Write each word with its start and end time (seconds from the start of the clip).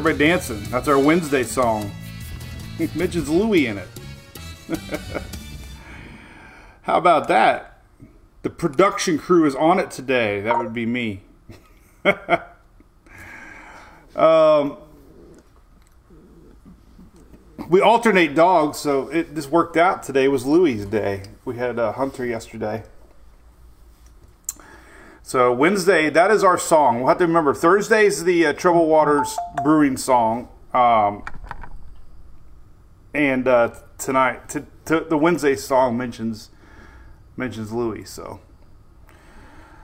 Everybody 0.00 0.30
dancing. 0.30 0.62
That's 0.70 0.88
our 0.88 0.98
Wednesday 0.98 1.42
song. 1.42 1.90
Mentions 2.94 3.28
Louie 3.28 3.66
in 3.66 3.76
it. 3.76 3.88
How 6.80 6.96
about 6.96 7.28
that? 7.28 7.82
The 8.40 8.48
production 8.48 9.18
crew 9.18 9.44
is 9.44 9.54
on 9.54 9.78
it 9.78 9.90
today. 9.90 10.40
That 10.40 10.56
would 10.56 10.72
be 10.72 10.86
me. 10.86 11.20
um, 14.16 14.78
we 17.68 17.82
alternate 17.82 18.34
dogs, 18.34 18.78
so 18.78 19.08
it 19.08 19.34
this 19.34 19.48
worked 19.48 19.76
out. 19.76 20.02
Today 20.02 20.28
was 20.28 20.46
Louie's 20.46 20.86
day. 20.86 21.24
We 21.44 21.58
had 21.58 21.78
uh, 21.78 21.92
Hunter 21.92 22.24
yesterday. 22.24 22.84
So 25.30 25.52
Wednesday, 25.52 26.10
that 26.10 26.32
is 26.32 26.42
our 26.42 26.58
song. 26.58 26.98
We'll 26.98 27.06
have 27.06 27.18
to 27.18 27.24
remember 27.24 27.54
Thursday 27.54 28.06
is 28.06 28.24
the 28.24 28.46
uh, 28.46 28.52
Trouble 28.52 28.88
Waters 28.88 29.38
Brewing 29.62 29.96
song, 29.96 30.48
um, 30.74 31.22
and 33.14 33.46
uh, 33.46 33.72
tonight 33.96 34.48
t- 34.48 34.64
t- 34.84 35.02
the 35.08 35.16
Wednesday 35.16 35.54
song 35.54 35.96
mentions 35.96 36.50
mentions 37.36 37.70
Louis. 37.70 38.06
So, 38.06 38.40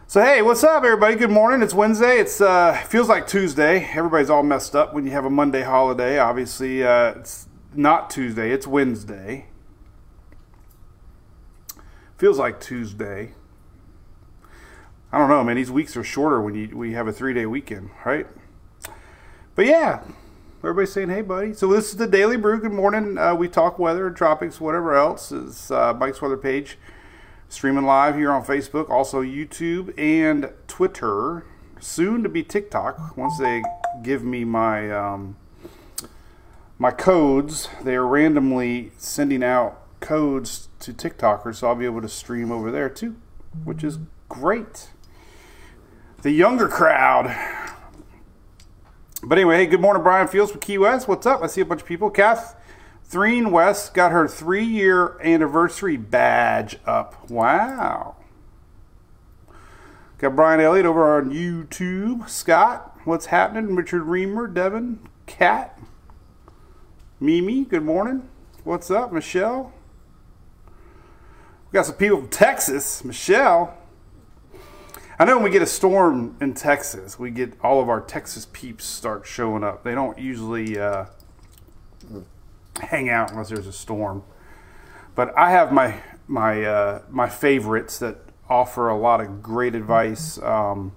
so 0.08 0.20
hey, 0.20 0.42
what's 0.42 0.64
up, 0.64 0.82
everybody? 0.82 1.14
Good 1.14 1.30
morning. 1.30 1.62
It's 1.62 1.74
Wednesday. 1.74 2.18
It's 2.18 2.40
uh, 2.40 2.82
feels 2.88 3.08
like 3.08 3.28
Tuesday. 3.28 3.84
Everybody's 3.94 4.30
all 4.30 4.42
messed 4.42 4.74
up 4.74 4.94
when 4.94 5.04
you 5.04 5.12
have 5.12 5.24
a 5.24 5.30
Monday 5.30 5.62
holiday. 5.62 6.18
Obviously, 6.18 6.82
uh, 6.82 7.10
it's 7.10 7.46
not 7.72 8.10
Tuesday. 8.10 8.50
It's 8.50 8.66
Wednesday. 8.66 9.46
Feels 12.18 12.36
like 12.36 12.58
Tuesday. 12.60 13.34
I 15.16 15.18
don't 15.18 15.30
know, 15.30 15.42
man. 15.42 15.56
These 15.56 15.70
weeks 15.70 15.96
are 15.96 16.04
shorter 16.04 16.42
when 16.42 16.54
you 16.54 16.76
we 16.76 16.92
have 16.92 17.08
a 17.08 17.12
three 17.12 17.32
day 17.32 17.46
weekend, 17.46 17.88
right? 18.04 18.26
But 19.54 19.64
yeah, 19.64 20.02
everybody's 20.58 20.92
saying, 20.92 21.08
"Hey, 21.08 21.22
buddy." 21.22 21.54
So 21.54 21.68
this 21.68 21.88
is 21.88 21.96
the 21.96 22.06
Daily 22.06 22.36
Brew. 22.36 22.60
Good 22.60 22.74
morning. 22.74 23.16
Uh, 23.16 23.34
we 23.34 23.48
talk 23.48 23.78
weather, 23.78 24.10
tropics, 24.10 24.60
whatever 24.60 24.94
else 24.94 25.32
is 25.32 25.70
uh, 25.70 25.94
Mike's 25.94 26.20
weather 26.20 26.36
page, 26.36 26.76
streaming 27.48 27.86
live 27.86 28.16
here 28.16 28.30
on 28.30 28.44
Facebook, 28.44 28.90
also 28.90 29.22
YouTube 29.22 29.98
and 29.98 30.50
Twitter. 30.68 31.46
Soon 31.80 32.22
to 32.22 32.28
be 32.28 32.42
TikTok. 32.42 33.16
Once 33.16 33.38
they 33.38 33.62
give 34.02 34.22
me 34.22 34.44
my 34.44 34.90
um, 34.90 35.38
my 36.78 36.90
codes, 36.90 37.70
they 37.82 37.94
are 37.94 38.06
randomly 38.06 38.92
sending 38.98 39.42
out 39.42 39.80
codes 40.00 40.68
to 40.80 40.92
TikTokers, 40.92 41.54
so 41.54 41.68
I'll 41.68 41.74
be 41.74 41.86
able 41.86 42.02
to 42.02 42.08
stream 42.10 42.52
over 42.52 42.70
there 42.70 42.90
too, 42.90 43.16
which 43.64 43.82
is 43.82 43.98
great 44.28 44.90
the 46.26 46.32
younger 46.32 46.66
crowd. 46.66 47.26
But 49.22 49.38
anyway, 49.38 49.58
hey, 49.58 49.66
good 49.66 49.80
morning, 49.80 50.02
Brian 50.02 50.26
Fields 50.26 50.50
from 50.50 50.58
Key 50.60 50.76
West. 50.76 51.06
What's 51.06 51.24
up? 51.24 51.40
I 51.40 51.46
see 51.46 51.60
a 51.60 51.64
bunch 51.64 51.82
of 51.82 51.86
people. 51.86 52.10
Kath, 52.10 52.56
Catherine 53.04 53.52
West 53.52 53.94
got 53.94 54.10
her 54.10 54.26
three 54.26 54.64
year 54.64 55.20
anniversary 55.22 55.96
badge 55.96 56.80
up. 56.84 57.30
Wow. 57.30 58.16
Got 60.18 60.34
Brian 60.34 60.58
Elliott 60.58 60.84
over 60.84 61.16
on 61.16 61.30
YouTube. 61.30 62.28
Scott, 62.28 62.98
what's 63.04 63.26
happening? 63.26 63.76
Richard 63.76 64.02
Reamer, 64.02 64.48
Devin, 64.48 65.08
Kat, 65.26 65.78
Mimi, 67.20 67.64
good 67.66 67.84
morning. 67.84 68.28
What's 68.64 68.90
up, 68.90 69.12
Michelle? 69.12 69.72
We 70.66 71.76
got 71.76 71.86
some 71.86 71.94
people 71.94 72.18
from 72.18 72.30
Texas. 72.30 73.04
Michelle, 73.04 73.75
I 75.18 75.24
know 75.24 75.36
when 75.36 75.44
we 75.44 75.50
get 75.50 75.62
a 75.62 75.66
storm 75.66 76.36
in 76.42 76.52
Texas, 76.52 77.18
we 77.18 77.30
get 77.30 77.54
all 77.62 77.80
of 77.80 77.88
our 77.88 78.02
Texas 78.02 78.46
peeps 78.52 78.84
start 78.84 79.26
showing 79.26 79.64
up. 79.64 79.82
They 79.82 79.94
don't 79.94 80.18
usually 80.18 80.78
uh, 80.78 81.06
hang 82.82 83.08
out 83.08 83.30
unless 83.30 83.48
there's 83.48 83.66
a 83.66 83.72
storm. 83.72 84.24
But 85.14 85.36
I 85.36 85.50
have 85.50 85.72
my 85.72 86.02
my 86.28 86.62
uh, 86.62 87.02
my 87.08 87.30
favorites 87.30 87.98
that 88.00 88.18
offer 88.50 88.90
a 88.90 88.98
lot 88.98 89.22
of 89.22 89.42
great 89.42 89.74
advice 89.74 90.36
um, 90.42 90.92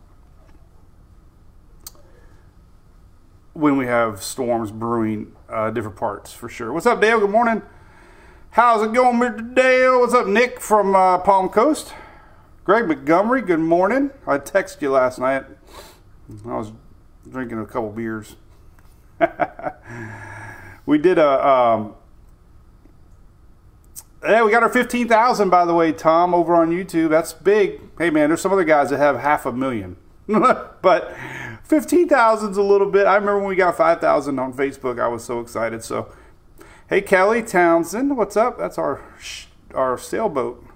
when 3.53 3.77
we 3.77 3.85
have 3.85 4.21
storms 4.21 4.69
brewing 4.71 5.33
uh, 5.47 5.71
different 5.71 5.95
parts 5.95 6.33
for 6.33 6.49
sure. 6.49 6.73
What's 6.73 6.85
up, 6.85 6.99
Dale? 6.99 7.21
Good 7.21 7.29
morning. 7.29 7.61
How's 8.51 8.83
it 8.85 8.93
going, 8.93 9.17
Mr. 9.17 9.55
Dale? 9.55 10.01
What's 10.01 10.13
up, 10.13 10.27
Nick 10.27 10.59
from 10.59 10.93
uh, 10.93 11.19
Palm 11.19 11.47
Coast? 11.47 11.93
Greg 12.69 12.87
Montgomery, 12.87 13.41
good 13.41 13.59
morning. 13.59 14.11
I 14.27 14.37
texted 14.37 14.83
you 14.83 14.91
last 14.91 15.17
night. 15.17 15.43
I 16.45 16.55
was 16.55 16.71
drinking 17.27 17.57
a 17.57 17.65
couple 17.65 17.89
beers. 17.89 18.35
we 20.85 20.99
did 20.99 21.17
a. 21.17 21.47
Um, 21.47 21.95
yeah, 24.21 24.43
we 24.43 24.51
got 24.51 24.61
our 24.61 24.69
15,000, 24.69 25.49
by 25.49 25.65
the 25.65 25.73
way, 25.73 25.91
Tom, 25.91 26.35
over 26.35 26.53
on 26.53 26.69
YouTube. 26.69 27.09
That's 27.09 27.33
big. 27.33 27.81
Hey, 27.97 28.11
man, 28.11 28.29
there's 28.29 28.41
some 28.41 28.53
other 28.53 28.63
guys 28.63 28.91
that 28.91 28.99
have 28.99 29.17
half 29.17 29.47
a 29.47 29.51
million. 29.51 29.97
but 30.27 31.15
15,000's 31.67 32.55
a 32.55 32.61
little 32.61 32.91
bit. 32.91 33.07
I 33.07 33.15
remember 33.15 33.39
when 33.39 33.47
we 33.49 33.55
got 33.55 33.77
5,000 33.77 34.37
on 34.37 34.53
Facebook, 34.53 35.01
I 35.01 35.07
was 35.07 35.23
so 35.23 35.39
excited. 35.39 35.83
So, 35.83 36.13
hey, 36.87 37.01
Kelly 37.01 37.41
Townsend, 37.41 38.15
what's 38.15 38.37
up? 38.37 38.59
That's 38.59 38.77
our 38.77 39.01
our 39.73 39.97
sailboat. 39.97 40.68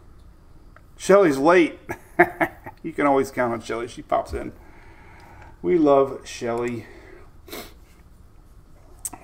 Shelly's 1.03 1.37
late. 1.37 1.81
you 2.81 2.93
can 2.93 3.05
always 3.05 3.29
count 3.29 3.51
on 3.51 3.59
Shelly. 3.59 3.89
She 3.89 4.01
pops 4.01 4.31
in. 4.31 4.53
We 5.61 5.77
love 5.77 6.25
Shelly. 6.25 6.85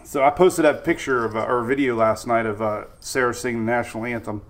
So 0.04 0.22
I 0.22 0.30
posted 0.30 0.66
that 0.66 0.84
picture 0.84 1.24
of 1.24 1.38
uh, 1.38 1.46
or 1.46 1.64
video 1.64 1.96
last 1.96 2.28
night 2.28 2.46
of 2.46 2.62
uh, 2.62 2.88
Sarah 3.00 3.34
singing 3.34 3.66
the 3.66 3.72
national 3.72 4.04
anthem. 4.04 4.42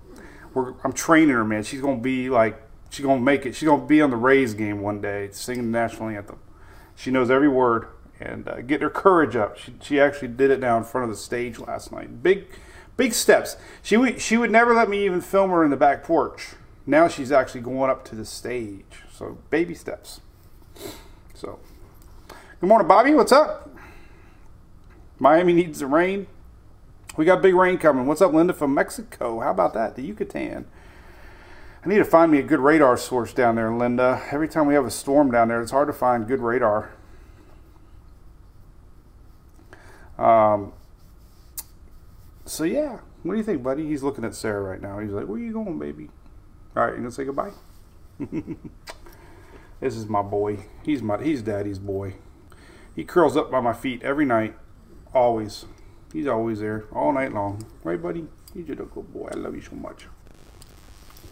We're, 0.56 0.74
I'm 0.84 0.92
training 0.92 1.30
her, 1.30 1.46
man. 1.46 1.62
She's 1.62 1.82
gonna 1.82 2.02
be 2.02 2.32
like, 2.32 2.60
she's 2.90 3.06
gonna 3.06 3.22
make 3.22 3.46
it. 3.46 3.56
She's 3.56 3.70
gonna 3.70 3.86
be 3.86 4.02
on 4.02 4.10
the 4.10 4.16
Rays 4.16 4.56
game 4.56 4.82
one 4.82 5.00
day 5.00 5.30
singing 5.32 5.72
the 5.72 5.78
national 5.78 6.10
anthem. 6.10 6.40
She 6.96 7.12
knows 7.12 7.30
every 7.30 7.48
word 7.48 7.90
and 8.20 8.48
uh, 8.48 8.62
getting 8.62 8.82
her 8.82 8.90
courage 8.90 9.36
up. 9.36 9.56
She, 9.56 9.76
she 9.84 10.00
actually 10.00 10.30
did 10.30 10.50
it 10.50 10.60
now 10.60 10.78
in 10.78 10.84
front 10.84 11.04
of 11.04 11.12
the 11.12 11.22
stage 11.22 11.60
last 11.60 11.92
night. 11.92 12.24
Big, 12.24 12.48
big 12.98 13.14
steps. 13.14 13.56
She 13.84 13.98
would 13.98 14.20
she 14.20 14.36
would 14.36 14.50
never 14.50 14.74
let 14.74 14.90
me 14.90 15.06
even 15.06 15.22
film 15.22 15.52
her 15.52 15.64
in 15.64 15.70
the 15.70 15.78
back 15.78 16.04
porch. 16.04 16.56
Now 16.90 17.08
she's 17.08 17.32
actually 17.32 17.62
going 17.62 17.92
up 17.92 18.04
to 18.06 18.16
the 18.16 18.26
stage. 18.26 19.04
So 19.14 19.38
baby 19.52 19.76
steps. 19.76 20.22
So, 21.36 21.60
good 22.60 22.68
morning, 22.68 22.88
Bobby. 22.88 23.14
What's 23.14 23.32
up? 23.32 23.70
Miami 25.20 25.54
needs 25.54 25.82
the 25.82 25.86
rain. 25.86 26.26
We 27.16 27.26
got 27.26 27.44
big 27.44 27.54
rain 27.54 27.78
coming. 27.78 28.08
What's 28.08 28.22
up, 28.22 28.34
Linda 28.34 28.54
from 28.54 28.74
Mexico? 28.74 29.40
How 29.40 29.52
about 29.52 29.76
that? 29.76 29.96
The 29.96 30.02
Yucatan. 30.02 30.66
I 31.86 31.88
need 31.88 32.00
to 32.00 32.06
find 32.06 32.32
me 32.32 32.40
a 32.40 32.44
good 32.44 32.60
radar 32.60 32.98
source 32.98 33.34
down 33.34 33.56
there, 33.56 33.72
Linda. 33.72 34.24
Every 34.32 34.48
time 34.48 34.66
we 34.66 34.74
have 34.74 34.86
a 34.86 34.92
storm 34.92 35.30
down 35.30 35.50
there, 35.50 35.62
it's 35.62 35.70
hard 35.70 35.90
to 35.90 35.94
find 35.94 36.28
good 36.28 36.40
radar. 36.40 36.90
Um, 40.18 40.74
so 42.46 42.64
yeah, 42.64 43.02
what 43.22 43.34
do 43.34 43.38
you 43.38 43.44
think, 43.44 43.62
buddy? 43.62 43.86
He's 43.86 44.02
looking 44.02 44.26
at 44.26 44.34
Sarah 44.34 44.64
right 44.64 44.82
now. 44.82 44.98
He's 44.98 45.12
like, 45.12 45.28
"Where 45.28 45.38
are 45.38 45.44
you 45.44 45.54
going, 45.54 45.78
baby?" 45.78 46.10
All 46.80 46.86
right, 46.86 46.94
you 46.94 47.00
gonna 47.00 47.12
say 47.12 47.26
goodbye? 47.26 47.52
this 49.82 49.98
is 49.98 50.06
my 50.06 50.22
boy. 50.22 50.60
He's 50.82 51.02
my 51.02 51.22
he's 51.22 51.42
daddy's 51.42 51.78
boy. 51.78 52.14
He 52.96 53.04
curls 53.04 53.36
up 53.36 53.52
by 53.52 53.60
my 53.60 53.74
feet 53.74 54.02
every 54.02 54.24
night 54.24 54.56
Always. 55.14 55.66
He's 56.14 56.26
always 56.26 56.62
there, 56.62 56.86
all 56.94 57.12
night 57.12 57.34
long. 57.34 57.66
Right, 57.84 58.02
buddy? 58.02 58.28
He's 58.54 58.66
just 58.66 58.80
a 58.80 58.86
good 58.86 59.12
boy. 59.14 59.28
I 59.30 59.36
love 59.36 59.56
you 59.56 59.62
so 59.62 59.76
much. 59.76 60.08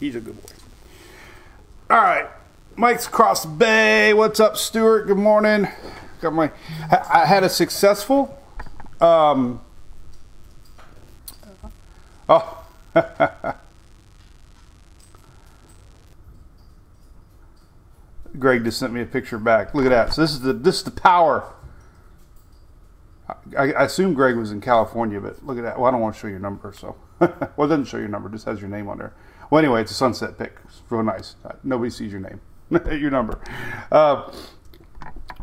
He's 0.02 0.18
a 0.18 0.20
good 0.20 0.36
boy. 0.36 0.50
All 1.92 2.02
right. 2.02 2.28
Mike's 2.76 3.08
across 3.08 3.44
the 3.44 3.50
bay. 3.50 4.14
What's 4.14 4.42
up, 4.42 4.58
Stuart? 4.58 5.08
Good 5.08 5.18
morning. 5.18 5.70
Got 6.20 6.34
my. 6.34 6.52
I 6.92 7.26
had 7.26 7.46
a 7.46 7.50
successful. 7.50 8.38
Um. 9.00 9.62
Oh. 12.30 12.66
Greg 18.40 18.64
just 18.64 18.80
sent 18.80 18.94
me 18.94 19.02
a 19.02 19.06
picture 19.06 19.38
back. 19.38 19.74
Look 19.74 19.86
at 19.86 19.90
that. 19.90 20.14
So 20.14 20.22
this 20.22 20.32
is 20.32 20.42
the 20.42 20.54
this 20.54 20.78
is 20.78 20.84
the 20.84 20.92
power 20.92 21.54
I, 23.58 23.74
I, 23.74 23.84
assume 23.84 24.14
Greg 24.14 24.36
was 24.36 24.52
in 24.52 24.62
California, 24.62 25.20
but 25.20 25.46
look 25.46 25.58
at 25.58 25.64
that. 25.64 25.78
Well, 25.78 25.88
I 25.88 25.92
don't 25.92 26.00
want 26.00 26.16
to 26.16 26.22
show 26.22 26.28
your 26.28 26.40
number, 26.40 26.74
so 26.74 26.96
well, 27.20 27.32
it 27.32 27.58
doesn't 27.58 27.86
show 27.86 27.98
your 27.98 28.08
number; 28.08 28.30
just 28.30 28.46
has 28.46 28.62
your 28.62 28.70
name 28.70 28.88
on 28.88 28.98
there. 28.98 29.14
Well, 29.50 29.60
anyway, 29.60 29.82
it's 29.82 29.92
a 29.92 29.96
sunset 29.96 30.38
pic. 30.38 30.58
It's 30.66 30.82
real 30.90 31.04
nice. 31.04 31.36
Uh, 31.44 31.54
nobody 31.64 31.90
sees 31.90 32.12
your 32.12 32.22
name, 32.22 32.40
your 32.72 33.12
number. 33.12 33.40
Uh, 33.92 34.32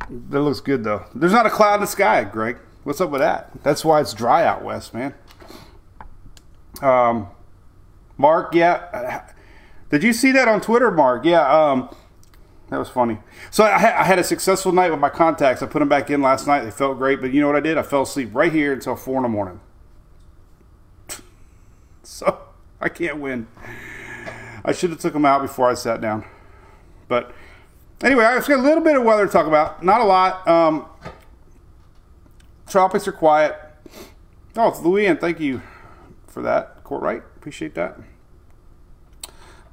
that 0.08 0.41
looks 0.41 0.61
good 0.61 0.85
though. 0.85 1.05
There's 1.14 1.32
not 1.32 1.46
a 1.46 1.50
cloud 1.50 1.76
in 1.76 1.81
the 1.82 1.87
sky, 1.87 2.25
Greg. 2.25 2.58
What's 2.85 3.00
up 3.00 3.11
with 3.11 3.20
that? 3.20 3.50
That's 3.62 3.85
why 3.85 4.01
it's 4.01 4.15
dry 4.15 4.44
out 4.44 4.63
west, 4.63 4.94
man. 4.94 5.15
Um, 6.82 7.29
Mark, 8.17 8.55
yeah. 8.55 9.27
Did 9.91 10.03
you 10.03 10.13
see 10.13 10.32
that 10.32 10.48
on 10.48 10.60
Twitter, 10.60 10.91
Mark? 10.91 11.24
Yeah. 11.24 11.46
Um, 11.46 11.94
that 12.71 12.79
was 12.79 12.89
funny. 12.89 13.19
So 13.51 13.65
I, 13.65 14.01
I, 14.01 14.05
had 14.05 14.19
a 14.19 14.25
successful 14.25 14.73
night 14.73 14.91
with 14.91 15.01
my 15.01 15.11
contacts. 15.11 15.63
I 15.63 15.67
put 15.67 15.81
them 15.81 15.89
back 15.89 16.11
in 16.11 16.23
last 16.23 16.47
night. 16.47 16.65
They 16.65 16.71
felt 16.71 16.97
great, 16.97 17.21
but 17.21 17.33
you 17.33 17.41
know 17.41 17.47
what 17.47 17.56
I 17.56 17.61
did? 17.61 17.77
I 17.77 17.83
fell 17.83 18.03
asleep 18.03 18.31
right 18.33 18.53
here 18.53 18.73
until 18.73 18.97
four 18.97 19.19
in 19.19 19.23
the 19.23 19.29
morning. 19.29 19.61
so 22.03 22.39
I 22.81 22.89
can't 22.89 23.19
win. 23.19 23.47
I 24.65 24.73
should 24.73 24.91
have 24.91 24.99
took 24.99 25.13
them 25.13 25.27
out 25.27 25.43
before 25.43 25.69
I 25.69 25.75
sat 25.75 26.01
down. 26.01 26.25
But 27.06 27.33
anyway, 28.03 28.25
I've 28.25 28.47
got 28.47 28.59
a 28.59 28.63
little 28.63 28.83
bit 28.83 28.97
of 28.97 29.03
weather 29.03 29.27
to 29.27 29.33
talk 29.33 29.47
about. 29.47 29.85
Not 29.85 30.01
a 30.01 30.05
lot. 30.05 30.49
Um, 30.49 30.87
tropics 32.67 33.06
are 33.06 33.13
quiet. 33.13 33.56
Oh, 34.56 34.69
it's 34.69 34.81
Louis, 34.81 35.13
thank 35.17 35.39
you 35.39 35.61
for 36.27 36.43
that. 36.43 36.83
Courtright, 36.83 37.23
appreciate 37.37 37.75
that. 37.75 37.99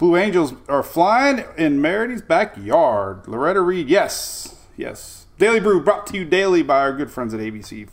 Blue 0.01 0.17
Angels 0.17 0.55
are 0.67 0.81
flying 0.81 1.45
in 1.59 1.79
Merity's 1.79 2.23
backyard. 2.23 3.27
Loretta 3.27 3.61
Reed, 3.61 3.87
yes, 3.87 4.55
yes. 4.75 5.27
Daily 5.37 5.59
Brew 5.59 5.79
brought 5.79 6.07
to 6.07 6.17
you 6.17 6.25
daily 6.25 6.63
by 6.63 6.79
our 6.79 6.91
good 6.91 7.11
friends 7.11 7.35
at 7.35 7.39
ABC. 7.39 7.87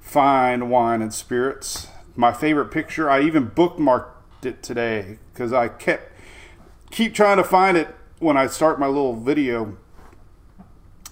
Fine 0.00 0.68
wine 0.68 1.00
and 1.00 1.14
spirits. 1.14 1.86
My 2.14 2.30
favorite 2.30 2.66
picture. 2.66 3.08
I 3.08 3.22
even 3.22 3.48
bookmarked 3.48 4.10
it 4.42 4.62
today 4.62 5.18
because 5.32 5.50
I 5.50 5.68
kept 5.68 6.12
keep 6.90 7.14
trying 7.14 7.38
to 7.38 7.44
find 7.44 7.78
it 7.78 7.88
when 8.18 8.36
I 8.36 8.46
start 8.46 8.78
my 8.78 8.86
little 8.86 9.16
video. 9.16 9.78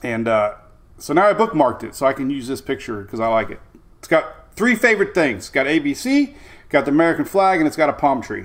And 0.02 0.28
uh, 0.28 0.56
so 0.98 1.14
now 1.14 1.26
I 1.26 1.32
bookmarked 1.32 1.84
it 1.84 1.94
so 1.94 2.04
I 2.04 2.12
can 2.12 2.28
use 2.28 2.48
this 2.48 2.60
picture 2.60 3.00
because 3.00 3.18
I 3.18 3.28
like 3.28 3.48
it. 3.48 3.60
It's 4.00 4.08
got 4.08 4.54
three 4.56 4.74
favorite 4.74 5.14
things. 5.14 5.44
It's 5.44 5.48
got 5.48 5.64
ABC, 5.64 6.34
got 6.68 6.84
the 6.84 6.90
American 6.90 7.24
flag, 7.24 7.60
and 7.60 7.66
it's 7.66 7.78
got 7.78 7.88
a 7.88 7.94
palm 7.94 8.20
tree. 8.20 8.44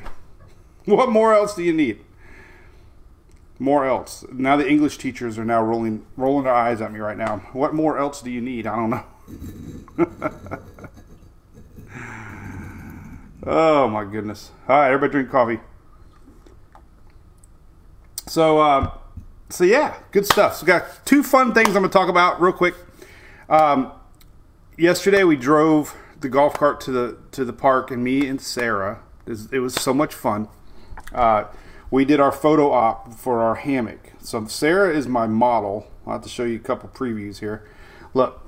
What 0.86 1.10
more 1.10 1.34
else 1.34 1.54
do 1.56 1.64
you 1.64 1.74
need? 1.74 2.00
More 3.60 3.86
else. 3.86 4.26
Now 4.32 4.58
the 4.58 4.68
English 4.68 4.98
teachers 4.98 5.38
are 5.38 5.46
now 5.46 5.62
rolling 5.62 6.04
rolling 6.18 6.46
their 6.46 6.54
eyes 6.54 6.82
at 6.82 6.92
me 6.92 7.00
right 7.00 7.18
now. 7.18 7.44
What 7.54 7.76
more 7.76 8.00
else 8.00 8.22
do 8.22 8.32
you 8.32 8.42
need? 8.42 8.66
I 8.66 8.76
don't 8.76 8.90
know. 8.90 9.04
oh 13.46 13.88
my 13.88 14.04
goodness. 14.06 14.50
All 14.68 14.80
right, 14.80 14.88
everybody 14.88 15.12
drink 15.12 15.30
coffee. 15.30 15.60
So, 18.26 18.62
um, 18.62 18.92
so 19.50 19.64
yeah, 19.64 19.98
good 20.12 20.26
stuff. 20.26 20.56
So, 20.56 20.66
got 20.66 21.06
two 21.06 21.22
fun 21.22 21.54
things 21.54 21.70
I'm 21.70 21.76
gonna 21.76 21.90
talk 21.90 22.10
about 22.10 22.42
real 22.42 22.54
quick. 22.54 22.74
Um, 23.50 23.92
yesterday 24.78 25.24
we 25.24 25.36
drove 25.36 25.96
the 26.20 26.30
golf 26.30 26.54
cart 26.54 26.82
to 26.82 26.92
the 26.92 27.18
to 27.34 27.46
the 27.46 27.54
park, 27.54 27.92
and 27.92 28.04
me 28.04 28.26
and 28.28 28.42
Sarah. 28.42 29.02
It 29.28 29.60
was 29.60 29.76
so 29.76 29.94
much 29.94 30.16
fun. 30.16 30.48
Uh, 31.14 31.46
we 31.90 32.06
did 32.06 32.20
our 32.20 32.32
photo 32.32 32.72
op 32.72 33.14
for 33.14 33.42
our 33.42 33.56
hammock. 33.56 34.14
So 34.22 34.46
Sarah 34.46 34.96
is 34.96 35.08
my 35.08 35.28
model. 35.28 35.88
I'll 36.06 36.14
have 36.14 36.24
to 36.24 36.30
show 36.30 36.44
you 36.44 36.56
a 36.56 36.60
couple 36.60 36.90
previews 36.90 37.40
here. 37.40 37.68
Look, 38.14 38.46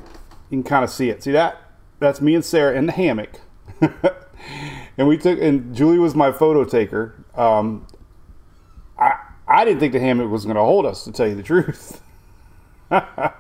you 0.50 0.58
can 0.58 0.64
kind 0.64 0.84
of 0.84 0.90
see 0.90 1.10
it. 1.10 1.24
See 1.24 1.32
that? 1.32 1.58
That's 2.00 2.22
me 2.22 2.36
and 2.36 2.44
Sarah 2.44 2.78
in 2.78 2.86
the 2.86 2.92
hammock. 2.92 3.42
and 4.98 5.08
we 5.08 5.18
took, 5.18 5.40
and 5.40 5.76
Julie 5.76 6.00
was 6.00 6.16
my 6.16 6.32
photo 6.32 6.64
taker. 6.64 7.16
Um, 7.36 7.88
I 8.98 9.14
I 9.48 9.66
didn't 9.66 9.80
think 9.80 9.94
the 9.94 10.00
hammock 10.00 10.32
was 10.32 10.46
going 10.46 10.56
to 10.56 10.64
hold 10.64 10.86
us, 10.86 11.04
to 11.04 11.12
tell 11.12 11.28
you 11.28 11.36
the 11.36 11.44
truth. 11.44 12.02
it 12.92 13.34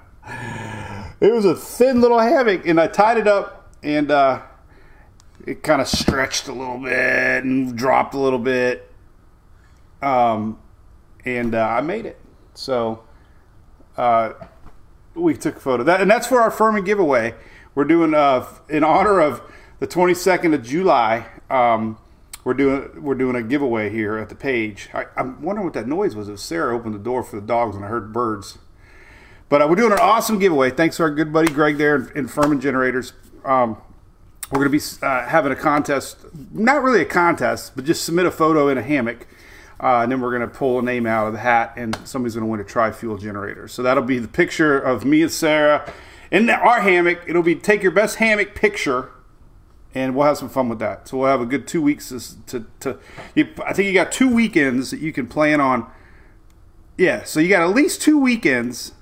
was 1.21 1.45
a 1.45 1.55
thin 1.55 2.01
little 2.01 2.19
hammock, 2.19 2.67
and 2.67 2.79
I 2.79 2.87
tied 2.87 3.17
it 3.17 3.27
up, 3.27 3.73
and 3.81 4.11
uh, 4.11 4.41
it 5.45 5.63
kind 5.63 5.81
of 5.81 5.87
stretched 5.87 6.47
a 6.47 6.53
little 6.53 6.77
bit 6.77 7.43
and 7.43 7.77
dropped 7.77 8.13
a 8.13 8.19
little 8.19 8.39
bit 8.39 8.92
um, 10.03 10.59
and 11.25 11.55
uh, 11.55 11.65
I 11.65 11.81
made 11.81 12.05
it. 12.05 12.19
So 12.53 13.03
uh, 13.97 14.33
we 15.15 15.35
took 15.35 15.57
a 15.57 15.59
photo 15.59 15.83
that, 15.83 16.01
and 16.01 16.11
that's 16.11 16.27
for 16.27 16.41
our 16.41 16.51
Firman 16.51 16.85
giveaway. 16.85 17.33
We're 17.75 17.85
doing 17.85 18.13
uh, 18.13 18.45
in 18.69 18.83
honor 18.83 19.19
of 19.19 19.41
the 19.79 19.87
22nd 19.87 20.53
of 20.53 20.63
July. 20.63 21.25
Um, 21.49 21.97
we're 22.43 22.53
doing 22.53 23.01
we're 23.01 23.15
doing 23.15 23.35
a 23.35 23.41
giveaway 23.41 23.89
here 23.89 24.17
at 24.17 24.27
the 24.27 24.35
page. 24.35 24.89
I, 24.93 25.05
am 25.15 25.41
wondering 25.41 25.65
what 25.65 25.73
that 25.75 25.87
noise 25.87 26.15
was. 26.15 26.29
Was 26.29 26.41
Sarah 26.41 26.75
opened 26.75 26.93
the 26.93 26.99
door 26.99 27.23
for 27.23 27.37
the 27.37 27.45
dogs, 27.45 27.75
and 27.75 27.85
I 27.85 27.87
heard 27.87 28.11
birds. 28.11 28.57
But 29.47 29.61
uh, 29.61 29.67
we're 29.67 29.75
doing 29.75 29.93
an 29.93 29.99
awesome 29.99 30.39
giveaway. 30.39 30.69
Thanks 30.71 30.97
to 30.97 31.03
our 31.03 31.11
good 31.11 31.31
buddy 31.31 31.51
Greg 31.53 31.77
there 31.77 31.95
in, 31.95 32.11
in 32.17 32.27
Firman 32.27 32.59
Generators. 32.59 33.13
Um, 33.45 33.77
we're 34.51 34.67
going 34.67 34.77
to 34.77 34.99
be 34.99 35.05
uh, 35.05 35.27
having 35.27 35.51
a 35.51 35.55
contest, 35.55 36.17
not 36.51 36.83
really 36.83 37.01
a 37.01 37.05
contest, 37.05 37.75
but 37.75 37.85
just 37.85 38.03
submit 38.03 38.25
a 38.25 38.31
photo 38.31 38.67
in 38.67 38.77
a 38.77 38.83
hammock 38.83 39.25
uh, 39.79 40.01
and 40.01 40.11
then 40.11 40.21
we're 40.21 40.35
going 40.35 40.49
to 40.49 40.55
pull 40.55 40.79
a 40.79 40.81
name 40.81 41.05
out 41.05 41.27
of 41.27 41.33
the 41.33 41.39
hat, 41.39 41.73
and 41.75 41.97
somebody's 42.05 42.35
going 42.35 42.45
to 42.45 42.51
win 42.51 42.59
a 42.59 42.63
tri-fuel 42.63 43.17
generator. 43.17 43.67
So 43.67 43.83
that'll 43.83 44.03
be 44.03 44.19
the 44.19 44.27
picture 44.27 44.79
of 44.79 45.05
me 45.05 45.21
and 45.21 45.31
Sarah 45.31 45.91
in 46.31 46.49
our 46.49 46.81
hammock. 46.81 47.23
It'll 47.27 47.43
be 47.43 47.55
take 47.55 47.83
your 47.83 47.91
best 47.91 48.17
hammock 48.17 48.55
picture, 48.55 49.11
and 49.93 50.15
we'll 50.15 50.25
have 50.25 50.37
some 50.37 50.49
fun 50.49 50.69
with 50.69 50.79
that. 50.79 51.07
So 51.07 51.17
we'll 51.17 51.29
have 51.29 51.41
a 51.41 51.45
good 51.45 51.67
two 51.67 51.81
weeks 51.81 52.09
to. 52.47 52.65
to, 52.79 52.99
you, 53.35 53.49
I 53.65 53.73
think 53.73 53.87
you 53.87 53.93
got 53.93 54.11
two 54.11 54.33
weekends 54.33 54.91
that 54.91 54.99
you 54.99 55.13
can 55.13 55.27
plan 55.27 55.61
on. 55.61 55.89
Yeah, 56.97 57.23
so 57.23 57.39
you 57.39 57.49
got 57.49 57.61
at 57.61 57.75
least 57.75 58.01
two 58.01 58.19
weekends 58.19 58.93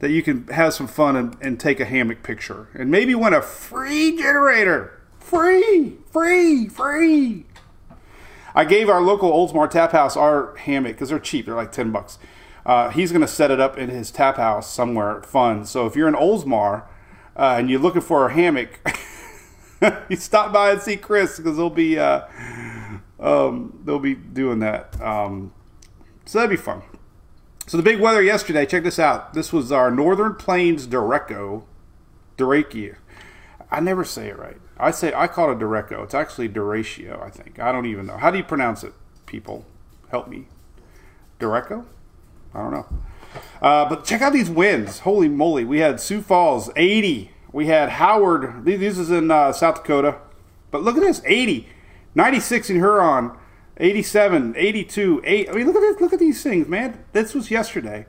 that 0.00 0.10
you 0.10 0.22
can 0.22 0.46
have 0.48 0.74
some 0.74 0.86
fun 0.86 1.16
and, 1.16 1.36
and 1.40 1.58
take 1.58 1.80
a 1.80 1.84
hammock 1.84 2.22
picture 2.22 2.68
and 2.74 2.90
maybe 2.90 3.14
win 3.14 3.32
a 3.32 3.40
free 3.40 4.16
generator. 4.16 5.00
Free, 5.18 5.96
free, 6.12 6.68
free. 6.68 7.46
I 8.54 8.64
gave 8.64 8.88
our 8.88 9.00
local 9.00 9.32
Oldsmar 9.32 9.68
Tap 9.68 9.92
House 9.92 10.16
our 10.16 10.54
hammock 10.56 10.92
because 10.92 11.08
they're 11.08 11.18
cheap. 11.18 11.46
They're 11.46 11.54
like 11.54 11.72
10 11.72 11.90
bucks. 11.90 12.18
Uh, 12.64 12.90
he's 12.90 13.10
going 13.10 13.20
to 13.20 13.28
set 13.28 13.50
it 13.50 13.60
up 13.60 13.76
in 13.76 13.90
his 13.90 14.10
tap 14.10 14.36
house 14.36 14.72
somewhere 14.72 15.22
fun. 15.22 15.66
So 15.66 15.86
if 15.86 15.96
you're 15.96 16.08
in 16.08 16.14
Oldsmar 16.14 16.86
uh, 17.36 17.56
and 17.58 17.68
you're 17.68 17.80
looking 17.80 18.00
for 18.00 18.26
a 18.26 18.32
hammock, 18.32 18.80
you 20.08 20.16
stop 20.16 20.52
by 20.52 20.70
and 20.70 20.80
see 20.80 20.96
Chris 20.96 21.36
because 21.36 21.56
they'll 21.56 21.68
be 21.68 21.98
uh, 21.98 22.22
um, 23.20 23.80
they'll 23.84 23.98
be 23.98 24.14
doing 24.14 24.60
that. 24.60 24.98
Um, 25.00 25.52
so 26.24 26.38
that'd 26.38 26.50
be 26.50 26.56
fun. 26.56 26.82
So 27.66 27.76
the 27.76 27.82
big 27.82 28.00
weather 28.00 28.22
yesterday. 28.22 28.66
Check 28.66 28.84
this 28.84 28.98
out. 28.98 29.34
This 29.34 29.52
was 29.52 29.72
our 29.72 29.90
Northern 29.90 30.34
Plains 30.34 30.86
Dureco, 30.86 31.64
Durekia. 32.36 32.96
I 33.70 33.80
never 33.80 34.04
say 34.04 34.28
it 34.28 34.38
right. 34.38 34.60
I 34.78 34.90
say 34.90 35.12
I 35.14 35.28
call 35.28 35.50
it 35.52 35.58
Dureco. 35.58 36.02
It's 36.04 36.14
actually 36.14 36.48
Duratio. 36.48 37.22
I 37.22 37.30
think. 37.30 37.58
I 37.58 37.72
don't 37.72 37.86
even 37.86 38.06
know. 38.06 38.16
How 38.16 38.30
do 38.30 38.38
you 38.38 38.44
pronounce 38.44 38.82
it? 38.84 38.92
People, 39.26 39.64
help 40.10 40.28
me. 40.28 40.46
Dureco. 41.38 41.84
I 42.54 42.58
don't 42.58 42.72
know. 42.72 42.86
Uh, 43.60 43.88
but 43.88 44.04
check 44.04 44.22
out 44.22 44.32
these 44.32 44.50
wins. 44.50 45.00
Holy 45.00 45.28
moly. 45.28 45.64
We 45.64 45.78
had 45.78 46.00
Sioux 46.00 46.22
Falls, 46.22 46.70
80. 46.76 47.30
We 47.52 47.66
had 47.66 47.90
Howard. 47.90 48.64
This 48.64 48.98
is 48.98 49.10
in 49.10 49.30
uh, 49.30 49.52
South 49.52 49.76
Dakota. 49.76 50.18
But 50.70 50.82
look 50.82 50.96
at 50.96 51.02
this 51.02 51.22
80. 51.24 51.68
96 52.14 52.70
in 52.70 52.76
Huron. 52.76 53.36
87, 53.78 54.54
82, 54.56 55.22
8. 55.24 55.48
I 55.48 55.52
mean, 55.52 55.66
look 55.66 55.76
at 55.76 55.80
this. 55.80 56.00
Look 56.00 56.12
at 56.12 56.20
these 56.20 56.42
things, 56.42 56.68
man. 56.68 57.04
This 57.12 57.34
was 57.34 57.50
yesterday. 57.50 58.06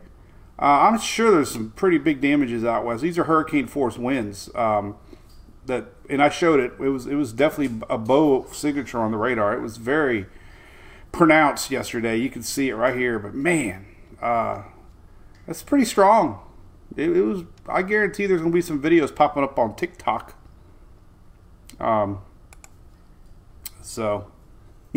Uh, 0.60 0.66
I'm 0.66 1.00
sure 1.00 1.32
there's 1.32 1.52
some 1.52 1.72
pretty 1.72 1.98
big 1.98 2.22
damages 2.22 2.64
out 2.64 2.86
west. 2.86 3.02
These 3.02 3.18
are 3.18 3.24
hurricane 3.24 3.68
force 3.68 3.98
winds. 3.98 4.54
Um, 4.56 4.96
that 5.66 5.88
and 6.10 6.22
I 6.22 6.30
showed 6.30 6.60
it. 6.60 6.74
It 6.80 6.90
was 6.90 7.06
it 7.06 7.16
was 7.16 7.34
definitely 7.34 7.82
a 7.90 7.98
bow 7.98 8.46
signature 8.52 9.00
on 9.00 9.12
the 9.12 9.18
radar. 9.18 9.54
It 9.54 9.62
was 9.62 9.78
very 9.78 10.26
pronounced 11.12 11.72
yesterday. 11.72 12.18
You 12.18 12.30
can 12.30 12.44
see 12.44 12.70
it 12.70 12.76
right 12.76 12.96
here. 12.96 13.20
But 13.20 13.34
man, 13.34 13.86
uh, 14.22 14.64
that's 15.48 15.64
pretty 15.64 15.86
strong. 15.86 16.40
It, 16.96 17.16
it, 17.16 17.22
was. 17.22 17.44
I 17.68 17.82
guarantee 17.82 18.26
there's 18.26 18.42
to 18.42 18.50
be 18.50 18.62
some 18.62 18.82
videos 18.82 19.14
popping 19.14 19.44
up 19.44 19.58
on 19.58 19.76
TikTok. 19.76 20.36
Um. 21.80 22.20
So. 23.82 24.32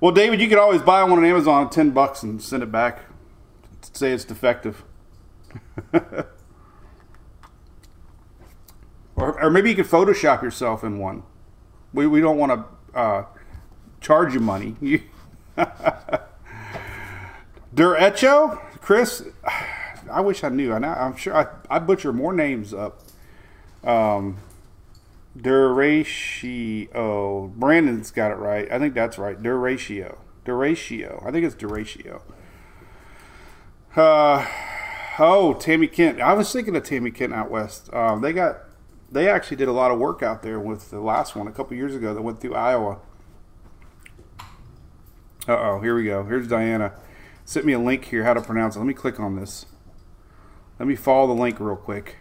well, 0.00 0.12
David, 0.12 0.40
you 0.40 0.48
could 0.48 0.58
always 0.58 0.82
buy 0.82 1.04
one 1.04 1.18
on 1.18 1.24
Amazon 1.24 1.66
at 1.66 1.72
ten 1.72 1.90
bucks 1.90 2.22
and 2.22 2.42
send 2.42 2.62
it 2.62 2.72
back. 2.72 3.00
Say 3.92 4.12
it's 4.12 4.24
defective. 4.24 4.84
or, 9.20 9.42
or 9.42 9.50
maybe 9.50 9.70
you 9.70 9.76
could 9.76 9.86
Photoshop 9.86 10.42
yourself 10.42 10.82
in 10.84 10.98
one. 10.98 11.22
We 11.92 12.06
we 12.06 12.20
don't 12.20 12.38
want 12.38 12.52
to 12.52 12.98
uh, 12.98 13.24
charge 14.00 14.34
you 14.34 14.40
money. 14.40 14.76
Derecho, 17.74 18.60
Chris. 18.80 19.24
I 20.10 20.20
wish 20.22 20.42
I 20.42 20.48
knew. 20.48 20.72
I 20.72 21.06
am 21.06 21.14
sure 21.14 21.36
I, 21.36 21.46
I 21.68 21.78
butcher 21.78 22.12
more 22.12 22.32
names 22.32 22.74
up. 22.74 23.02
Um, 23.84 24.38
Duratio. 25.38 26.88
Brandon's 27.54 28.10
got 28.10 28.32
it 28.32 28.36
right. 28.36 28.70
I 28.72 28.78
think 28.78 28.94
that's 28.94 29.18
right. 29.18 29.40
Duratio. 29.40 30.18
Duratio. 30.44 31.24
I 31.24 31.30
think 31.30 31.46
it's 31.46 31.54
Duratio. 31.54 32.22
Uh, 33.94 34.46
oh, 35.18 35.54
Tammy 35.54 35.86
Kent. 35.86 36.20
I 36.20 36.32
was 36.32 36.52
thinking 36.52 36.74
of 36.76 36.82
Tammy 36.84 37.10
Kent 37.10 37.32
out 37.32 37.50
west. 37.50 37.92
Um, 37.94 38.20
they 38.20 38.32
got. 38.32 38.58
They 39.12 39.28
actually 39.28 39.56
did 39.56 39.68
a 39.68 39.72
lot 39.72 39.90
of 39.90 39.98
work 39.98 40.22
out 40.22 40.42
there 40.42 40.60
with 40.60 40.90
the 40.90 41.00
last 41.00 41.34
one 41.34 41.48
a 41.48 41.52
couple 41.52 41.76
years 41.76 41.94
ago 41.94 42.14
that 42.14 42.22
went 42.22 42.40
through 42.40 42.54
Iowa. 42.54 42.98
Uh 45.48 45.56
oh, 45.58 45.80
here 45.80 45.96
we 45.96 46.04
go. 46.04 46.24
Here's 46.24 46.46
Diana. 46.46 46.92
Sent 47.44 47.66
me 47.66 47.72
a 47.72 47.78
link 47.78 48.04
here 48.06 48.24
how 48.24 48.34
to 48.34 48.40
pronounce 48.40 48.76
it. 48.76 48.78
Let 48.78 48.86
me 48.86 48.94
click 48.94 49.18
on 49.18 49.34
this. 49.34 49.66
Let 50.78 50.86
me 50.86 50.94
follow 50.94 51.26
the 51.26 51.40
link 51.40 51.58
real 51.58 51.76
quick. 51.76 52.16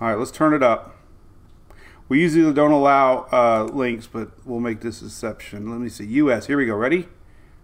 All 0.00 0.08
right, 0.08 0.18
let's 0.18 0.32
turn 0.32 0.52
it 0.52 0.62
up. 0.62 0.96
We 2.08 2.20
usually 2.20 2.52
don't 2.52 2.72
allow 2.72 3.28
uh, 3.32 3.70
links, 3.72 4.08
but 4.08 4.32
we'll 4.44 4.60
make 4.60 4.80
this 4.80 5.00
exception. 5.00 5.70
Let 5.70 5.80
me 5.80 5.88
see. 5.88 6.04
US. 6.04 6.48
Here 6.48 6.56
we 6.56 6.66
go. 6.66 6.74
Ready? 6.74 7.08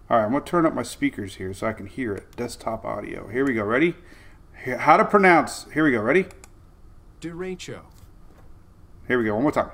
All 0.09 0.17
right, 0.17 0.25
I'm 0.25 0.31
going 0.31 0.43
to 0.43 0.49
turn 0.49 0.65
up 0.65 0.73
my 0.73 0.83
speakers 0.83 1.35
here 1.35 1.53
so 1.53 1.67
I 1.67 1.73
can 1.73 1.87
hear 1.87 2.15
it. 2.15 2.35
Desktop 2.37 2.85
audio. 2.85 3.27
Here 3.27 3.45
we 3.45 3.53
go. 3.53 3.63
Ready? 3.63 3.95
How 4.65 4.97
to 4.97 5.05
pronounce. 5.05 5.65
Here 5.73 5.83
we 5.83 5.91
go. 5.91 6.01
Ready? 6.01 6.25
Derecho. 7.21 7.81
Here 9.07 9.17
we 9.17 9.25
go. 9.25 9.33
One 9.35 9.43
more 9.43 9.51
time. 9.51 9.71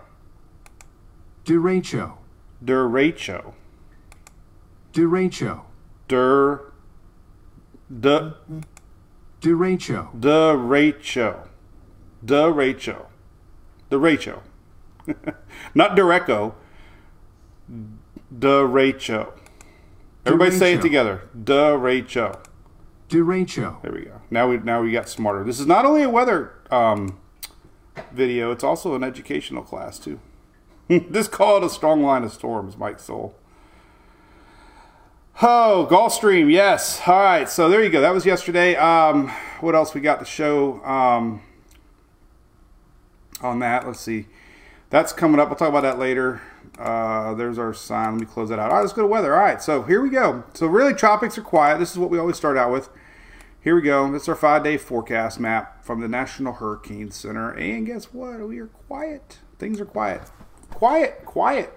Derecho. 1.46 2.18
Derecho. 2.64 3.54
Derecho. 4.94 5.62
Der. 6.08 6.62
De. 8.00 8.34
Derecho. 9.42 10.20
Derecho. 10.20 11.48
Derecho. 12.26 13.06
Derecho. 13.92 14.42
Not 15.76 15.96
Dureco. 15.96 16.54
Derecho. 18.34 19.34
Everybody 20.26 20.52
say 20.52 20.74
it 20.74 20.82
together. 20.82 21.30
Derecho. 21.38 22.44
Derecho. 23.10 23.82
There 23.84 23.92
we 23.92 24.06
go. 24.06 24.22
Now 24.32 24.48
we 24.50 24.58
now 24.58 24.82
we 24.82 24.92
got 24.92 25.08
smarter. 25.08 25.44
This 25.44 25.60
is 25.60 25.68
not 25.68 25.86
only 25.86 26.02
a 26.02 26.10
weather 26.10 26.54
um, 26.72 27.20
video; 28.12 28.52
it's 28.52 28.64
also 28.64 28.96
an 28.96 29.04
educational 29.04 29.64
class 29.64 30.00
too. 30.00 30.20
Just 30.90 31.32
call 31.32 31.58
it 31.58 31.64
a 31.64 31.70
strong 31.70 32.04
line 32.04 32.24
of 32.24 32.32
storms, 32.32 32.78
Mike 32.78 33.00
Soul. 33.00 33.36
Oh, 35.42 35.86
Gulfstream, 35.90 36.50
yes. 36.50 37.02
All 37.06 37.20
right, 37.20 37.50
so 37.50 37.68
there 37.68 37.84
you 37.84 37.90
go. 37.90 38.00
That 38.00 38.14
was 38.14 38.26
yesterday. 38.26 38.76
Um, 38.78 39.30
what 39.60 39.76
else 39.76 39.94
we 39.94 40.00
got 40.00 40.20
to 40.20 40.26
show 40.26 40.82
um, 40.86 41.42
on 43.42 43.60
that? 43.60 43.86
Let's 43.86 44.00
see. 44.00 44.28
That's 44.92 45.12
coming 45.12 45.42
up. 45.42 45.50
We'll 45.50 45.58
talk 45.58 45.68
about 45.68 45.82
that 45.82 46.00
later. 46.00 46.42
Uh, 46.80 47.34
there's 47.34 47.60
our 47.60 47.74
sign. 47.74 48.14
Let 48.14 48.22
me 48.22 48.26
close 48.26 48.48
that 48.48 48.60
out. 48.60 48.70
All 48.70 48.78
right, 48.78 48.82
let's 48.82 48.94
go 48.94 49.02
to 49.02 49.08
weather. 49.08 49.34
All 49.34 49.42
right, 49.42 49.62
so 49.62 49.84
here 49.84 50.02
we 50.02 50.10
go. 50.10 50.44
So 50.54 50.68
really, 50.68 50.94
tropics 50.94 51.38
are 51.38 51.42
quiet. 51.42 51.80
This 51.80 51.92
is 51.92 51.98
what 51.98 52.10
we 52.10 52.18
always 52.18 52.38
start 52.38 52.56
out 52.56 52.72
with. 52.72 52.88
Here 53.66 53.74
we 53.74 53.82
go. 53.82 54.14
Is 54.14 54.30
our 54.30 54.36
five-day 54.36 54.78
forecast 54.78 55.40
map 55.40 55.84
from 55.84 56.00
the 56.00 56.08
National 56.08 56.54
Hurricane 56.54 57.10
Center. 57.10 57.50
And 57.50 57.88
guess 57.88 58.14
what? 58.14 58.40
We 58.48 58.60
are 58.60 58.68
quiet. 58.68 59.40
Things 59.58 59.82
are 59.82 59.86
quiet. 59.86 60.22
Quiet. 60.70 61.26
Quiet. 61.26 61.74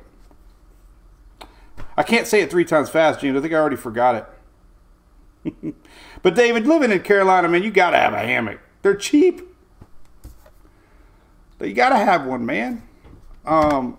I 1.97 2.03
can't 2.03 2.27
say 2.27 2.43
it 2.43 2.51
three 2.51 2.67
times 2.67 2.91
fast, 2.91 3.21
James. 3.21 3.39
I 3.39 3.41
think 3.41 3.55
I 3.55 3.57
already 3.57 3.77
forgot 3.77 4.29
it. 5.43 5.75
but 6.23 6.35
David, 6.35 6.67
living 6.67 6.93
in 6.93 7.01
Carolina, 7.01 7.49
man, 7.49 7.63
you 7.63 7.71
gotta 7.71 7.97
have 7.97 8.13
a 8.13 8.19
hammock. 8.19 8.61
They're 8.83 8.95
cheap. 8.95 9.41
But 11.57 11.69
you 11.69 11.75
gotta 11.75 11.97
have 11.97 12.27
one, 12.27 12.45
man. 12.45 12.83
Um, 13.47 13.97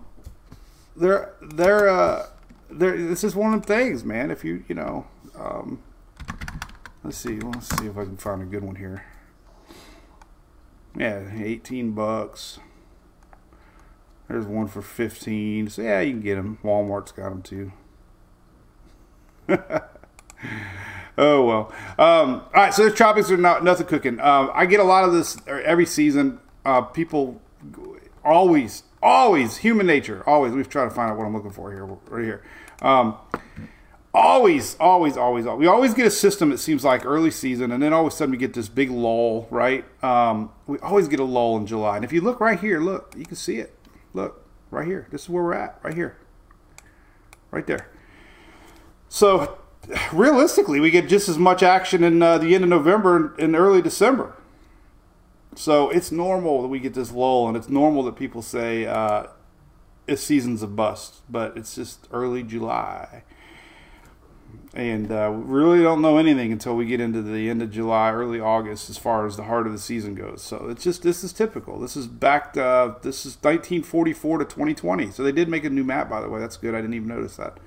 they're 0.94 1.34
they're 1.42 1.88
uh, 1.88 2.26
they're. 2.70 2.96
This 2.96 3.24
is 3.24 3.34
one 3.34 3.52
of 3.52 3.62
the 3.62 3.66
things, 3.66 4.04
man. 4.04 4.30
If 4.30 4.44
you 4.44 4.62
you 4.68 4.76
know, 4.76 5.08
um, 5.36 5.82
let's 7.04 7.16
see, 7.16 7.38
let's 7.40 7.68
see 7.78 7.86
if 7.86 7.96
I 7.96 8.04
can 8.04 8.16
find 8.16 8.42
a 8.42 8.46
good 8.46 8.64
one 8.64 8.76
here. 8.76 9.04
Yeah, 10.98 11.30
eighteen 11.36 11.92
bucks. 11.92 12.58
There's 14.28 14.46
one 14.46 14.68
for 14.68 14.82
fifteen. 14.82 15.68
So 15.68 15.82
yeah, 15.82 16.00
you 16.00 16.12
can 16.12 16.20
get 16.20 16.36
them. 16.36 16.58
Walmart's 16.62 17.12
got 17.12 17.30
them 17.30 17.42
too. 17.42 17.72
oh 21.18 21.44
well. 21.44 21.72
Um, 21.98 22.42
all 22.42 22.50
right, 22.54 22.74
so 22.74 22.84
the 22.84 22.94
tropics 22.94 23.30
are 23.30 23.36
not 23.36 23.64
nothing 23.64 23.86
cooking. 23.86 24.20
Um, 24.20 24.50
I 24.54 24.66
get 24.66 24.80
a 24.80 24.84
lot 24.84 25.04
of 25.04 25.12
this 25.12 25.36
every 25.46 25.86
season. 25.86 26.40
Uh, 26.64 26.82
people 26.82 27.40
always, 28.24 28.82
always 29.02 29.58
human 29.58 29.86
nature. 29.86 30.22
Always, 30.26 30.52
we've 30.52 30.68
tried 30.68 30.84
to 30.84 30.90
find 30.90 31.10
out 31.10 31.18
what 31.18 31.26
I'm 31.26 31.34
looking 31.34 31.50
for 31.50 31.72
here, 31.72 31.84
right 31.84 32.24
here. 32.24 32.44
Um, 32.82 33.16
always, 34.12 34.76
always, 34.78 35.16
always, 35.16 35.46
always. 35.46 35.60
We 35.60 35.66
always 35.66 35.94
get 35.94 36.06
a 36.06 36.10
system. 36.10 36.52
It 36.52 36.58
seems 36.58 36.84
like 36.84 37.04
early 37.04 37.30
season, 37.30 37.72
and 37.72 37.82
then 37.82 37.92
all 37.92 38.06
of 38.06 38.12
a 38.12 38.16
sudden 38.16 38.32
we 38.32 38.38
get 38.38 38.54
this 38.54 38.68
big 38.68 38.90
lull, 38.90 39.46
right? 39.50 39.84
Um, 40.02 40.50
we 40.66 40.78
always 40.78 41.08
get 41.08 41.20
a 41.20 41.24
lull 41.24 41.56
in 41.56 41.66
July, 41.66 41.96
and 41.96 42.04
if 42.04 42.12
you 42.12 42.20
look 42.20 42.40
right 42.40 42.58
here, 42.58 42.80
look, 42.80 43.14
you 43.16 43.24
can 43.24 43.36
see 43.36 43.56
it. 43.56 43.76
Look 44.12 44.44
right 44.70 44.86
here. 44.86 45.06
This 45.10 45.22
is 45.22 45.28
where 45.28 45.42
we're 45.42 45.54
at, 45.54 45.78
right 45.82 45.94
here, 45.94 46.16
right 47.50 47.66
there. 47.66 47.90
So 49.08 49.58
realistically, 50.12 50.80
we 50.80 50.90
get 50.90 51.08
just 51.08 51.28
as 51.28 51.38
much 51.38 51.62
action 51.62 52.04
in 52.04 52.22
uh, 52.22 52.38
the 52.38 52.54
end 52.54 52.64
of 52.64 52.70
November 52.70 53.34
and 53.38 53.54
early 53.54 53.82
December. 53.82 54.36
So 55.56 55.90
it's 55.90 56.12
normal 56.12 56.62
that 56.62 56.68
we 56.68 56.78
get 56.78 56.94
this 56.94 57.12
lull, 57.12 57.48
and 57.48 57.56
it's 57.56 57.68
normal 57.68 58.02
that 58.04 58.16
people 58.16 58.42
say 58.42 58.86
uh, 58.86 59.26
it's 60.06 60.22
seasons 60.22 60.62
of 60.62 60.76
bust, 60.76 61.22
but 61.28 61.56
it's 61.56 61.74
just 61.74 62.08
early 62.12 62.42
July. 62.42 63.24
And 64.72 65.10
uh, 65.10 65.32
we 65.34 65.42
really 65.42 65.82
don't 65.82 66.00
know 66.00 66.16
anything 66.16 66.52
until 66.52 66.76
we 66.76 66.86
get 66.86 67.00
into 67.00 67.22
the 67.22 67.50
end 67.50 67.60
of 67.60 67.72
July, 67.72 68.12
early 68.12 68.38
August, 68.38 68.88
as 68.88 68.96
far 68.96 69.26
as 69.26 69.36
the 69.36 69.44
heart 69.44 69.66
of 69.66 69.72
the 69.72 69.78
season 69.78 70.14
goes. 70.14 70.42
So 70.42 70.68
it's 70.68 70.84
just 70.84 71.02
this 71.02 71.24
is 71.24 71.32
typical. 71.32 71.80
This 71.80 71.96
is 71.96 72.06
back. 72.06 72.52
To, 72.52 72.64
uh, 72.64 72.94
this 73.02 73.26
is 73.26 73.34
1944 73.36 74.38
to 74.38 74.44
2020. 74.44 75.10
So 75.10 75.24
they 75.24 75.32
did 75.32 75.48
make 75.48 75.64
a 75.64 75.70
new 75.70 75.82
map, 75.82 76.08
by 76.08 76.20
the 76.20 76.28
way. 76.28 76.38
That's 76.38 76.56
good. 76.56 76.74
I 76.74 76.80
didn't 76.80 76.94
even 76.94 77.08
notice 77.08 77.36
that. 77.36 77.58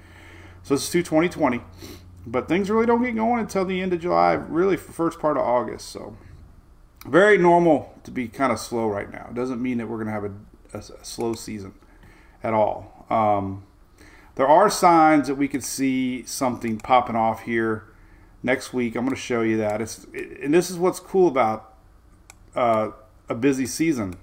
So 0.64 0.76
this 0.76 0.84
is 0.86 0.90
to 0.92 1.04
2020, 1.04 1.62
but 2.26 2.48
things 2.48 2.70
really 2.70 2.86
don't 2.86 3.04
get 3.04 3.16
going 3.16 3.42
until 3.42 3.66
the 3.66 3.82
end 3.82 3.92
of 3.92 4.00
July, 4.00 4.34
really 4.34 4.78
first 4.78 5.20
part 5.20 5.36
of 5.36 5.44
August. 5.44 5.90
So 5.90 6.16
very 7.06 7.38
normal 7.38 7.94
to 8.06 8.12
be 8.12 8.30
kind 8.30 8.54
of 8.54 8.60
slow 8.60 8.88
right 8.88 9.12
now. 9.12 9.28
It 9.30 9.34
doesn't 9.34 9.62
mean 9.62 9.78
that 9.80 9.88
we're 9.88 9.98
going 10.04 10.08
to 10.08 10.14
have 10.14 10.24
a, 10.24 10.32
a, 10.74 11.02
a 11.02 11.06
slow 11.06 11.34
season 11.34 11.74
at 12.42 12.54
all. 12.54 13.06
Um, 13.10 13.64
there 14.36 14.48
are 14.48 14.70
signs 14.70 15.28
that 15.28 15.36
we 15.36 15.48
could 15.48 15.64
see 15.64 16.24
something 16.26 16.78
popping 16.78 17.16
off 17.16 17.44
here 17.44 17.86
next 18.42 18.74
week. 18.74 18.96
I'm 18.96 19.06
going 19.06 19.16
to 19.16 19.22
show 19.22 19.42
you 19.42 19.58
that. 19.58 19.82
It's 19.82 20.06
and 20.14 20.54
this 20.54 20.70
is 20.70 20.78
what's 20.78 21.00
cool 21.00 21.28
about 21.28 21.74
uh, 22.56 22.92
a 23.30 23.36
busy 23.36 23.66
season. 23.66 24.16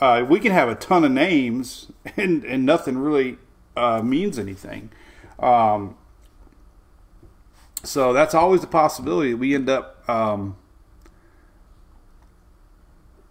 Uh, 0.00 0.24
we 0.28 0.40
can 0.40 0.52
have 0.52 0.68
a 0.68 0.74
ton 0.74 1.04
of 1.04 1.12
names 1.12 1.90
and 2.16 2.44
and 2.44 2.64
nothing 2.64 2.98
really 2.98 3.38
uh, 3.76 4.02
means 4.02 4.38
anything. 4.38 4.90
Um, 5.38 5.96
so 7.82 8.12
that's 8.12 8.34
always 8.34 8.62
a 8.62 8.68
possibility. 8.68 9.34
We 9.34 9.54
end 9.54 9.68
up 9.68 10.08
um, 10.08 10.56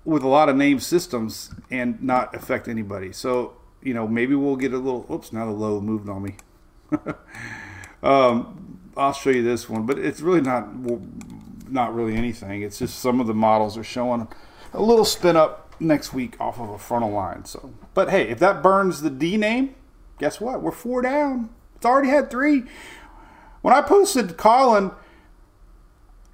with 0.06 0.24
a 0.24 0.28
lot 0.28 0.50
of 0.50 0.56
name 0.56 0.80
systems 0.80 1.52
and 1.72 2.02
not 2.04 2.36
affect 2.36 2.68
anybody. 2.68 3.14
So 3.14 3.56
you 3.84 3.94
know 3.94 4.08
maybe 4.08 4.36
we'll 4.36 4.56
get 4.56 4.74
a 4.74 4.78
little. 4.78 5.06
Oops! 5.12 5.32
Now 5.34 5.46
the 5.46 5.52
low 5.52 5.80
moved 5.82 6.10
on 6.10 6.24
me. 6.24 6.36
um, 8.04 8.80
I'll 8.96 9.14
show 9.14 9.30
you 9.30 9.44
this 9.44 9.70
one, 9.70 9.86
but 9.86 9.98
it's 9.98 10.22
really 10.22 10.42
not 10.42 10.70
not 11.70 11.94
really 11.94 12.16
anything. 12.16 12.62
It's 12.62 12.80
just 12.80 13.00
some 13.00 13.20
of 13.20 13.28
the 13.28 13.34
models 13.34 13.78
are 13.78 13.84
showing 13.84 14.28
a 14.74 14.82
little 14.82 15.06
spin 15.06 15.36
up 15.36 15.76
next 15.80 16.14
week 16.14 16.40
off 16.40 16.60
of 16.60 16.70
a 16.70 16.78
frontal 16.78 17.12
line. 17.12 17.46
So, 17.46 17.74
but 17.94 18.10
hey, 18.10 18.30
if 18.30 18.40
that 18.40 18.62
burns 18.62 19.02
the 19.02 19.10
D 19.10 19.38
name, 19.38 19.76
guess 20.20 20.40
what? 20.40 20.62
We're 20.62 20.72
four 20.72 21.02
down. 21.02 21.50
It's 21.76 21.86
already 21.86 22.10
had 22.10 22.30
three. 22.30 22.64
When 23.62 23.74
I 23.74 23.82
posted 23.82 24.38
Colin, 24.38 24.92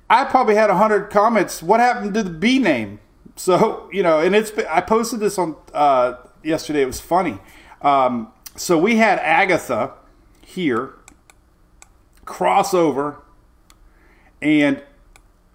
I 0.10 0.26
probably 0.26 0.56
had 0.56 0.70
a 0.70 0.78
hundred 0.78 1.10
comments. 1.10 1.64
What 1.64 1.80
happened 1.80 2.14
to 2.16 2.24
the 2.24 2.30
B 2.30 2.60
name? 2.60 3.00
So 3.36 3.90
you 3.92 4.04
know, 4.04 4.20
and 4.20 4.36
it's 4.36 4.52
I 4.70 4.82
posted 4.82 5.20
this 5.20 5.38
on 5.38 5.56
uh, 5.74 6.16
yesterday. 6.44 6.82
It 6.82 6.88
was 6.88 7.00
funny. 7.00 7.40
Um, 7.82 8.32
so 8.56 8.78
we 8.78 8.98
had 8.98 9.20
Agatha 9.20 9.94
here 10.42 10.96
crossover, 12.26 13.18
and 14.42 14.84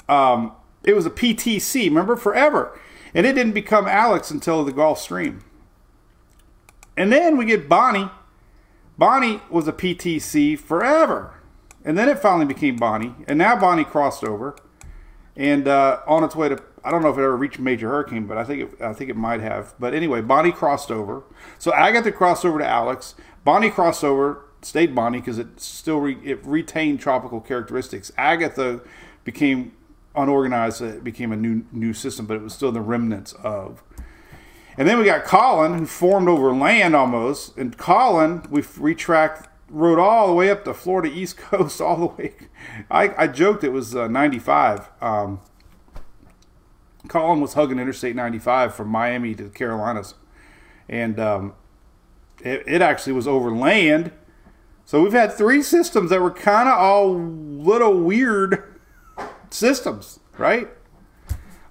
um, 0.08 0.52
it 0.82 0.94
was 0.94 1.06
a 1.06 1.10
PTC. 1.10 1.84
Remember, 1.84 2.16
forever, 2.16 2.78
and 3.14 3.26
it 3.26 3.34
didn't 3.34 3.52
become 3.52 3.86
Alex 3.86 4.30
until 4.30 4.64
the 4.64 4.72
Gulf 4.72 5.00
Stream. 5.00 5.44
And 6.96 7.12
then 7.12 7.36
we 7.36 7.44
get 7.44 7.68
Bonnie. 7.68 8.10
Bonnie 8.96 9.40
was 9.50 9.66
a 9.66 9.72
PTC 9.72 10.58
forever, 10.58 11.34
and 11.84 11.98
then 11.98 12.08
it 12.08 12.18
finally 12.18 12.46
became 12.46 12.76
Bonnie, 12.76 13.14
and 13.26 13.38
now 13.38 13.56
Bonnie 13.56 13.84
crossed 13.84 14.22
over, 14.22 14.56
and 15.36 15.66
uh, 15.66 16.00
on 16.06 16.22
its 16.22 16.36
way 16.36 16.48
to 16.48 16.62
I 16.84 16.90
don't 16.90 17.02
know 17.02 17.08
if 17.08 17.16
it 17.16 17.22
ever 17.22 17.36
reached 17.36 17.58
major 17.58 17.88
hurricane, 17.88 18.26
but 18.26 18.36
I 18.36 18.44
think 18.44 18.62
it, 18.62 18.82
I 18.82 18.92
think 18.92 19.10
it 19.10 19.16
might 19.16 19.40
have. 19.40 19.74
But 19.80 19.94
anyway, 19.94 20.20
Bonnie 20.20 20.52
crossed 20.52 20.90
over. 20.90 21.24
So 21.58 21.72
Agatha 21.72 22.12
crossed 22.12 22.44
over 22.44 22.58
to 22.58 22.66
Alex. 22.66 23.14
Bonnie 23.44 23.70
crossed 23.70 24.04
over, 24.04 24.44
stayed 24.62 24.94
Bonnie 24.94 25.20
because 25.20 25.38
it 25.38 25.60
still 25.60 26.00
re, 26.00 26.18
it 26.22 26.44
retained 26.44 27.00
tropical 27.00 27.40
characteristics. 27.40 28.12
Agatha 28.18 28.80
became 29.24 29.72
unorganized. 30.14 30.82
It 30.82 31.02
became 31.02 31.32
a 31.32 31.36
new 31.36 31.64
new 31.72 31.94
system, 31.94 32.26
but 32.26 32.36
it 32.36 32.42
was 32.42 32.54
still 32.54 32.72
the 32.72 32.80
remnants 32.80 33.32
of. 33.42 33.82
And 34.76 34.88
then 34.88 34.98
we 34.98 35.04
got 35.04 35.24
Colin, 35.24 35.78
who 35.78 35.86
formed 35.86 36.28
over 36.28 36.52
land 36.52 36.96
almost. 36.96 37.56
And 37.56 37.76
Colin, 37.78 38.42
we 38.50 38.60
retracked, 38.62 39.48
rode 39.68 39.98
all 39.98 40.26
the 40.26 40.34
way 40.34 40.50
up 40.50 40.64
the 40.64 40.74
Florida 40.74 41.14
East 41.14 41.36
Coast, 41.38 41.80
all 41.80 41.96
the 41.96 42.06
way. 42.06 42.34
I, 42.90 43.14
I 43.16 43.26
joked 43.28 43.64
it 43.64 43.70
was 43.70 43.94
uh, 43.94 44.08
95. 44.08 44.90
Um, 45.00 45.40
Colin 47.08 47.40
was 47.40 47.54
hugging 47.54 47.78
Interstate 47.78 48.16
95 48.16 48.74
from 48.74 48.88
Miami 48.88 49.34
to 49.34 49.44
the 49.44 49.50
Carolinas, 49.50 50.14
and 50.88 51.20
um, 51.20 51.54
it, 52.40 52.62
it, 52.66 52.82
actually 52.82 53.12
was 53.12 53.28
over 53.28 53.50
land. 53.50 54.12
So 54.84 55.02
we've 55.02 55.12
had 55.12 55.32
three 55.32 55.62
systems 55.62 56.10
that 56.10 56.20
were 56.20 56.30
kind 56.30 56.68
of 56.68 56.78
all 56.78 57.14
little 57.14 58.00
weird 58.00 58.78
systems, 59.50 60.20
right? 60.38 60.68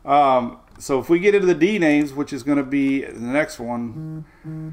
Um, 0.06 0.60
so 0.80 1.00
if 1.00 1.10
we 1.10 1.20
get 1.20 1.36
into 1.36 1.48
the 1.48 1.56
D 1.56 1.80
names, 1.80 2.14
which 2.14 2.34
is 2.34 2.44
going 2.44 2.58
to 2.58 2.64
be 2.64 3.02
the 3.02 3.20
next 3.20 3.60
one, 3.60 4.26
mm-hmm. 4.46 4.70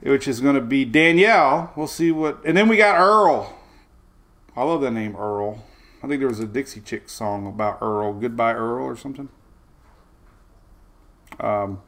which 0.00 0.28
is 0.28 0.40
going 0.40 0.56
to 0.56 0.60
be 0.60 0.84
Danielle, 0.84 1.72
we'll 1.76 1.86
see 1.86 2.10
what. 2.10 2.44
And 2.44 2.56
then 2.56 2.68
we 2.68 2.76
got 2.76 2.98
Earl. 2.98 3.58
I 4.56 4.64
love 4.64 4.80
that 4.82 4.90
name, 4.90 5.16
Earl. 5.16 5.64
I 6.02 6.08
think 6.08 6.18
there 6.18 6.28
was 6.28 6.40
a 6.40 6.46
Dixie 6.46 6.80
Chick 6.80 7.08
song 7.08 7.46
about 7.46 7.78
Earl, 7.80 8.12
Goodbye 8.14 8.54
Earl, 8.54 8.84
or 8.84 8.96
something. 8.96 9.28
Um, 11.42 11.82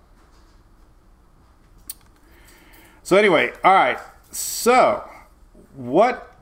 so 3.02 3.16
anyway, 3.16 3.52
all 3.62 3.72
right. 3.72 3.98
So 4.30 5.08
what 5.74 6.34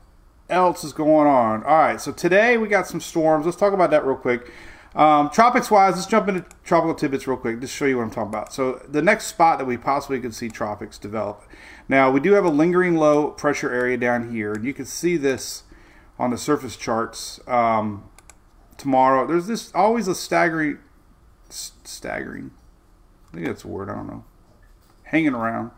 else 0.49 0.83
is 0.83 0.93
going 0.93 1.27
on? 1.27 1.63
All 1.63 1.77
right. 1.77 2.01
So 2.01 2.11
today 2.11 2.57
we 2.57 2.67
got 2.67 2.87
some 2.87 2.99
storms. 2.99 3.45
Let's 3.45 3.57
talk 3.57 3.73
about 3.73 3.91
that 3.91 4.05
real 4.05 4.15
quick. 4.15 4.51
Um, 4.95 5.31
tropics 5.31 5.71
wise, 5.71 5.95
let's 5.95 6.05
jump 6.05 6.27
into 6.27 6.45
tropical 6.63 6.93
tidbits 6.93 7.27
real 7.27 7.37
quick. 7.37 7.59
Just 7.59 7.75
show 7.75 7.85
you 7.85 7.97
what 7.97 8.03
I'm 8.03 8.11
talking 8.11 8.29
about. 8.29 8.53
So 8.53 8.81
the 8.87 9.01
next 9.01 9.25
spot 9.25 9.57
that 9.57 9.65
we 9.65 9.75
possibly 9.75 10.19
could 10.19 10.35
see 10.35 10.49
tropics 10.49 10.97
develop. 10.97 11.43
Now 11.89 12.11
we 12.11 12.19
do 12.19 12.33
have 12.33 12.45
a 12.45 12.49
lingering 12.49 12.95
low 12.95 13.31
pressure 13.31 13.71
area 13.73 13.97
down 13.97 14.31
here, 14.31 14.53
and 14.53 14.63
you 14.63 14.73
can 14.73 14.85
see 14.85 15.17
this 15.17 15.63
on 16.19 16.29
the 16.29 16.37
surface 16.37 16.77
charts 16.77 17.39
um, 17.47 18.07
tomorrow. 18.77 19.25
There's 19.25 19.47
this 19.47 19.73
always 19.73 20.07
a 20.07 20.13
staggering, 20.13 20.77
staggering 21.49 22.51
I 23.33 23.37
think 23.37 23.47
that's 23.47 23.63
a 23.63 23.67
word. 23.67 23.89
I 23.89 23.95
don't 23.95 24.07
know. 24.07 24.23
Hanging 25.05 25.33
around. 25.33 25.71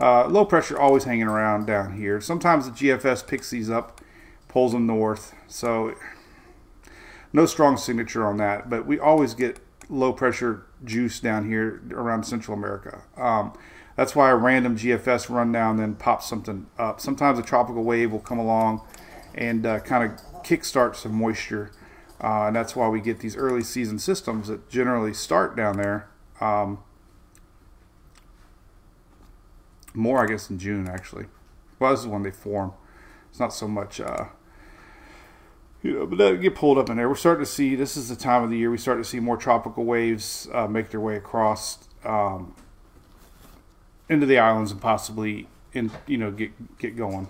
Uh, 0.00 0.28
low 0.28 0.44
pressure 0.44 0.78
always 0.78 1.04
hanging 1.04 1.26
around 1.26 1.66
down 1.66 1.96
here. 1.96 2.20
Sometimes 2.20 2.66
the 2.66 2.72
GFS 2.72 3.26
picks 3.26 3.50
these 3.50 3.70
up, 3.70 4.00
pulls 4.48 4.72
them 4.72 4.86
north. 4.86 5.34
So 5.48 5.94
no 7.32 7.46
strong 7.46 7.78
signature 7.78 8.26
on 8.26 8.36
that, 8.36 8.68
but 8.68 8.86
we 8.86 8.98
always 8.98 9.34
get 9.34 9.60
low 9.88 10.12
pressure 10.12 10.66
juice 10.84 11.18
down 11.20 11.48
here 11.48 11.82
around 11.90 12.24
Central 12.24 12.56
America. 12.56 13.02
Um, 13.16 13.54
that's 13.96 14.14
why 14.14 14.30
a 14.30 14.36
random 14.36 14.76
GFS 14.76 15.28
run 15.28 15.50
down 15.50 15.78
then 15.78 15.94
pops 15.94 16.28
something 16.28 16.66
up. 16.78 17.00
Sometimes 17.00 17.38
a 17.38 17.42
tropical 17.42 17.82
wave 17.82 18.12
will 18.12 18.20
come 18.20 18.38
along 18.38 18.82
and 19.34 19.64
uh, 19.64 19.80
kind 19.80 20.12
of 20.12 20.42
kickstart 20.44 20.96
some 20.96 21.14
moisture. 21.14 21.72
Uh, 22.22 22.46
and 22.46 22.56
that's 22.56 22.76
why 22.76 22.88
we 22.88 23.00
get 23.00 23.20
these 23.20 23.36
early 23.36 23.62
season 23.62 23.98
systems 23.98 24.48
that 24.48 24.68
generally 24.68 25.14
start 25.14 25.56
down 25.56 25.78
there 25.78 26.08
um, 26.40 26.78
more, 29.94 30.22
I 30.22 30.26
guess, 30.26 30.50
in 30.50 30.58
June 30.58 30.88
actually. 30.88 31.26
Well, 31.78 31.92
this 31.92 32.00
is 32.00 32.06
when 32.06 32.22
they 32.22 32.30
form. 32.30 32.72
It's 33.30 33.40
not 33.40 33.52
so 33.52 33.68
much, 33.68 34.00
uh, 34.00 34.26
you 35.82 35.92
know, 35.92 36.06
but 36.06 36.36
get 36.36 36.54
pulled 36.54 36.78
up 36.78 36.90
in 36.90 36.96
there. 36.96 37.08
We're 37.08 37.14
starting 37.14 37.44
to 37.44 37.50
see. 37.50 37.74
This 37.74 37.96
is 37.96 38.08
the 38.08 38.16
time 38.16 38.42
of 38.42 38.50
the 38.50 38.56
year 38.56 38.70
we 38.70 38.78
start 38.78 38.98
to 38.98 39.04
see 39.04 39.20
more 39.20 39.36
tropical 39.36 39.84
waves 39.84 40.48
uh, 40.52 40.66
make 40.66 40.90
their 40.90 41.00
way 41.00 41.16
across 41.16 41.88
um, 42.04 42.54
into 44.08 44.26
the 44.26 44.38
islands 44.38 44.72
and 44.72 44.80
possibly 44.80 45.46
in, 45.72 45.90
you 46.06 46.18
know, 46.18 46.30
get 46.30 46.78
get 46.78 46.96
going. 46.96 47.28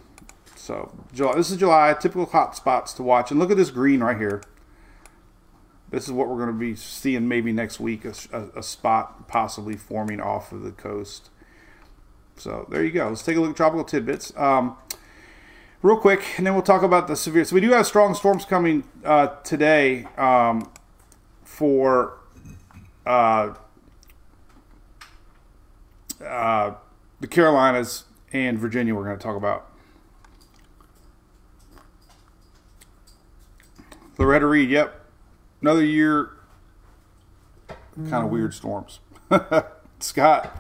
So 0.57 0.93
July. 1.13 1.35
This 1.35 1.51
is 1.51 1.59
July. 1.59 1.95
Typical 1.95 2.27
hot 2.27 2.57
spots 2.57 2.93
to 2.95 3.03
watch. 3.03 3.31
And 3.31 3.39
look 3.39 3.51
at 3.51 3.57
this 3.57 3.71
green 3.71 4.01
right 4.01 4.17
here. 4.17 4.43
This 5.91 6.05
is 6.05 6.13
what 6.13 6.29
we're 6.29 6.37
going 6.37 6.49
to 6.49 6.53
be 6.53 6.75
seeing 6.75 7.29
maybe 7.29 7.53
next 7.53 7.81
week 7.81 8.05
a, 8.05 8.13
a, 8.33 8.59
a, 8.59 8.63
spot 8.63 9.27
possibly 9.27 9.75
forming 9.75 10.21
off 10.21 10.53
of 10.53 10.63
the 10.63 10.71
coast. 10.71 11.31
So 12.37 12.67
there 12.71 12.85
you 12.85 12.91
go. 12.91 13.09
Let's 13.09 13.23
take 13.23 13.37
a 13.37 13.41
look 13.41 13.51
at 13.51 13.57
tropical 13.57 13.85
tidbits. 13.85 14.37
Um, 14.37 14.77
real 15.81 15.97
quick, 15.97 16.23
and 16.37 16.47
then 16.47 16.53
we'll 16.53 16.63
talk 16.63 16.83
about 16.83 17.09
the 17.09 17.17
severe. 17.17 17.45
So 17.45 17.55
we 17.55 17.63
do 17.63 17.71
have 17.71 17.87
strong 17.87 18.15
storms 18.15 18.45
coming 18.45 18.85
uh, 19.03 19.29
today 19.45 20.07
um, 20.19 20.71
for 21.43 22.19
uh, 23.07 23.55
uh, 26.23 26.75
the 27.21 27.27
Carolinas 27.27 28.05
and 28.35 28.59
Virginia. 28.59 28.95
We're 28.95 29.05
going 29.05 29.17
to 29.17 29.23
talk 29.23 29.37
about. 29.37 29.65
Loretta 34.19 34.47
Reed, 34.47 34.69
yep 34.69 35.08
another 35.61 35.85
year, 35.85 36.31
kind 38.09 38.25
of 38.25 38.31
weird 38.31 38.55
storms. 38.55 39.01
Scott. 40.01 40.57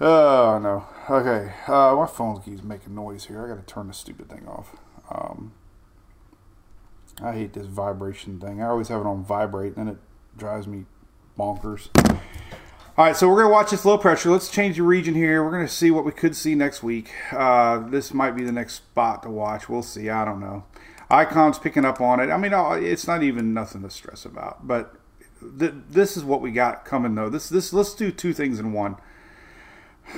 Oh 0.00 0.58
no. 0.62 0.86
Okay. 1.10 1.52
Uh, 1.66 1.94
my 1.96 2.06
phone 2.06 2.40
keeps 2.40 2.62
making 2.62 2.94
noise 2.94 3.26
here. 3.26 3.44
I 3.44 3.48
got 3.48 3.66
to 3.66 3.74
turn 3.74 3.88
this 3.88 3.98
stupid 3.98 4.28
thing 4.28 4.46
off. 4.46 4.76
Um, 5.10 5.52
I 7.22 7.32
hate 7.32 7.52
this 7.52 7.66
vibration 7.66 8.40
thing. 8.40 8.62
I 8.62 8.68
always 8.68 8.88
have 8.88 9.00
it 9.00 9.06
on 9.06 9.24
vibrate, 9.24 9.76
and 9.76 9.88
it 9.88 9.98
drives 10.36 10.66
me 10.66 10.86
bonkers. 11.38 11.88
All 12.96 13.06
right, 13.06 13.16
so 13.16 13.28
we're 13.28 13.42
gonna 13.42 13.52
watch 13.52 13.70
this 13.70 13.84
low 13.84 13.98
pressure. 13.98 14.30
Let's 14.30 14.50
change 14.50 14.76
the 14.76 14.82
region 14.82 15.14
here. 15.14 15.44
We're 15.44 15.52
gonna 15.52 15.68
see 15.68 15.90
what 15.90 16.04
we 16.04 16.12
could 16.12 16.36
see 16.36 16.54
next 16.54 16.82
week. 16.82 17.10
Uh, 17.32 17.78
this 17.78 18.12
might 18.12 18.32
be 18.32 18.44
the 18.44 18.52
next 18.52 18.74
spot 18.74 19.22
to 19.22 19.30
watch. 19.30 19.68
We'll 19.68 19.82
see. 19.82 20.10
I 20.10 20.24
don't 20.24 20.40
know. 20.40 20.64
Icon's 21.10 21.58
picking 21.58 21.84
up 21.84 22.00
on 22.00 22.20
it. 22.20 22.30
I 22.30 22.36
mean, 22.36 22.52
it's 22.84 23.06
not 23.06 23.22
even 23.22 23.52
nothing 23.52 23.82
to 23.82 23.90
stress 23.90 24.24
about. 24.24 24.66
But 24.66 24.94
th- 25.58 25.74
this 25.88 26.16
is 26.16 26.24
what 26.24 26.40
we 26.40 26.52
got 26.52 26.84
coming 26.84 27.14
though. 27.14 27.28
This 27.28 27.48
this 27.48 27.72
let's 27.72 27.94
do 27.94 28.10
two 28.10 28.32
things 28.32 28.58
in 28.58 28.72
one. 28.72 28.96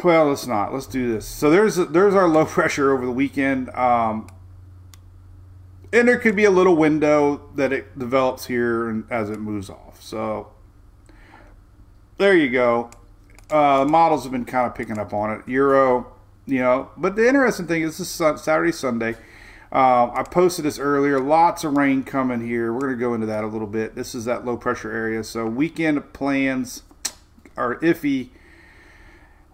Well, 0.04 0.26
let's 0.28 0.46
not. 0.46 0.72
Let's 0.72 0.86
do 0.86 1.12
this. 1.12 1.26
So 1.26 1.50
there's 1.50 1.76
there's 1.76 2.14
our 2.14 2.28
low 2.28 2.44
pressure 2.46 2.92
over 2.92 3.06
the 3.06 3.12
weekend. 3.12 3.70
Um, 3.70 4.28
and 5.92 6.08
there 6.08 6.18
could 6.18 6.36
be 6.36 6.44
a 6.44 6.50
little 6.50 6.74
window 6.74 7.48
that 7.54 7.72
it 7.72 7.98
develops 7.98 8.46
here 8.46 8.88
and 8.88 9.04
as 9.10 9.28
it 9.28 9.38
moves 9.38 9.68
off. 9.68 10.02
So 10.02 10.48
there 12.18 12.34
you 12.34 12.48
go. 12.48 12.90
Uh, 13.50 13.84
models 13.86 14.22
have 14.22 14.32
been 14.32 14.46
kind 14.46 14.66
of 14.66 14.74
picking 14.74 14.98
up 14.98 15.12
on 15.12 15.30
it. 15.30 15.46
Euro, 15.48 16.10
you 16.46 16.60
know. 16.60 16.90
But 16.96 17.16
the 17.16 17.28
interesting 17.28 17.66
thing 17.66 17.82
is 17.82 17.98
this 17.98 18.20
is 18.20 18.42
Saturday, 18.42 18.72
Sunday. 18.72 19.16
Uh, 19.72 20.12
I 20.14 20.22
posted 20.22 20.66
this 20.66 20.78
earlier. 20.78 21.18
Lots 21.18 21.64
of 21.64 21.78
rain 21.78 22.04
coming 22.04 22.46
here. 22.46 22.74
We're 22.74 22.80
going 22.80 22.92
to 22.92 23.00
go 23.00 23.14
into 23.14 23.26
that 23.26 23.42
a 23.42 23.46
little 23.46 23.66
bit. 23.66 23.94
This 23.94 24.14
is 24.14 24.26
that 24.26 24.44
low 24.44 24.58
pressure 24.58 24.92
area. 24.92 25.24
So 25.24 25.46
weekend 25.46 26.12
plans 26.12 26.82
are 27.56 27.76
iffy. 27.76 28.28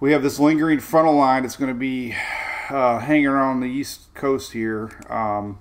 We 0.00 0.10
have 0.10 0.24
this 0.24 0.40
lingering 0.40 0.80
frontal 0.80 1.14
line 1.14 1.42
that's 1.42 1.56
going 1.56 1.72
to 1.72 1.78
be 1.78 2.16
uh, 2.68 2.98
hanging 2.98 3.28
around 3.28 3.60
the 3.60 3.68
east 3.68 4.12
coast 4.14 4.52
here. 4.52 4.90
Um, 5.08 5.60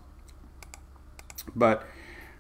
but 1.56 1.86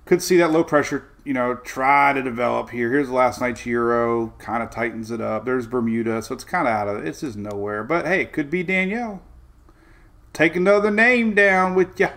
could 0.06 0.23
see 0.23 0.38
that 0.38 0.51
low 0.51 0.63
pressure, 0.63 1.12
you 1.23 1.34
know, 1.34 1.53
try 1.56 2.13
to 2.13 2.23
develop 2.23 2.71
here. 2.71 2.91
Here's 2.91 3.12
last 3.12 3.41
night's 3.41 3.63
Euro, 3.67 4.34
kind 4.39 4.63
of 4.63 4.71
tightens 4.71 5.12
it 5.12 5.21
up. 5.21 5.45
There's 5.45 5.67
Bermuda, 5.67 6.23
so 6.23 6.34
it's 6.34 6.43
kind 6.43 6.67
of 6.67 6.73
out 6.73 6.88
of 6.88 6.97
it. 6.97 7.08
It's 7.08 7.21
just 7.21 7.38
nowhere. 7.38 7.84
But 7.84 8.08
hey, 8.08 8.21
it 8.21 8.34
could 8.34 8.49
be 8.49 8.63
Danielle. 8.63 9.21
Take 10.38 10.56
another 10.56 10.91
name 10.91 11.34
down 11.34 11.73
with 11.73 12.00
you. 12.00 12.10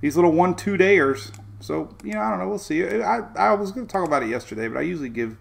These 0.00 0.16
little 0.16 0.32
one 0.32 0.54
two 0.54 0.78
dayers. 0.78 1.30
So 1.60 1.94
you 2.02 2.14
know, 2.14 2.22
I 2.22 2.30
don't 2.30 2.38
know. 2.38 2.48
We'll 2.48 2.56
see. 2.56 2.82
I 2.82 3.18
I 3.36 3.52
was 3.52 3.70
going 3.70 3.86
to 3.86 3.92
talk 3.92 4.08
about 4.08 4.22
it 4.22 4.30
yesterday, 4.30 4.66
but 4.66 4.78
I 4.78 4.80
usually 4.80 5.10
give 5.10 5.36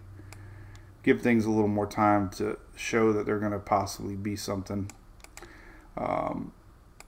give 1.01 1.21
things 1.21 1.45
a 1.45 1.49
little 1.49 1.69
more 1.69 1.87
time 1.87 2.29
to 2.31 2.59
show 2.75 3.13
that 3.13 3.25
they're 3.25 3.39
going 3.39 3.53
to 3.53 3.59
possibly 3.59 4.17
be 4.17 4.35
something. 4.35 4.91
Um, 5.95 6.51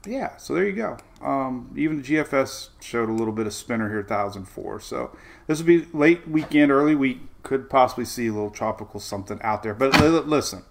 yeah, 0.06 0.38
so 0.38 0.54
there 0.54 0.64
you 0.64 0.76
go. 0.76 0.96
Um, 1.20 1.70
even 1.76 2.00
the 2.00 2.02
GFS 2.02 2.70
showed 2.80 3.10
a 3.10 3.12
little 3.12 3.34
bit 3.34 3.46
of 3.46 3.52
spinner 3.52 3.90
here, 3.90 3.98
1004. 3.98 4.80
So 4.80 5.14
this 5.46 5.58
would 5.58 5.66
be 5.66 5.86
late 5.92 6.26
weekend, 6.26 6.72
early 6.72 6.94
week. 6.94 7.20
Could 7.42 7.68
possibly 7.68 8.06
see 8.06 8.28
a 8.28 8.32
little 8.32 8.48
tropical 8.48 8.98
something 8.98 9.38
out 9.42 9.62
there. 9.62 9.74
But 9.74 10.00
listen, 10.26 10.64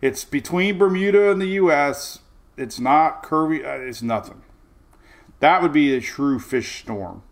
it's 0.00 0.24
between 0.24 0.78
Bermuda 0.78 1.32
and 1.32 1.40
the 1.40 1.46
U.S. 1.46 2.20
It's 2.56 2.78
not 2.78 3.22
curvy. 3.22 3.64
Uh, 3.64 3.86
it's 3.86 4.02
nothing. 4.02 4.42
That 5.40 5.62
would 5.62 5.72
be 5.72 5.94
a 5.94 6.00
true 6.00 6.38
fish 6.38 6.80
storm, 6.80 7.22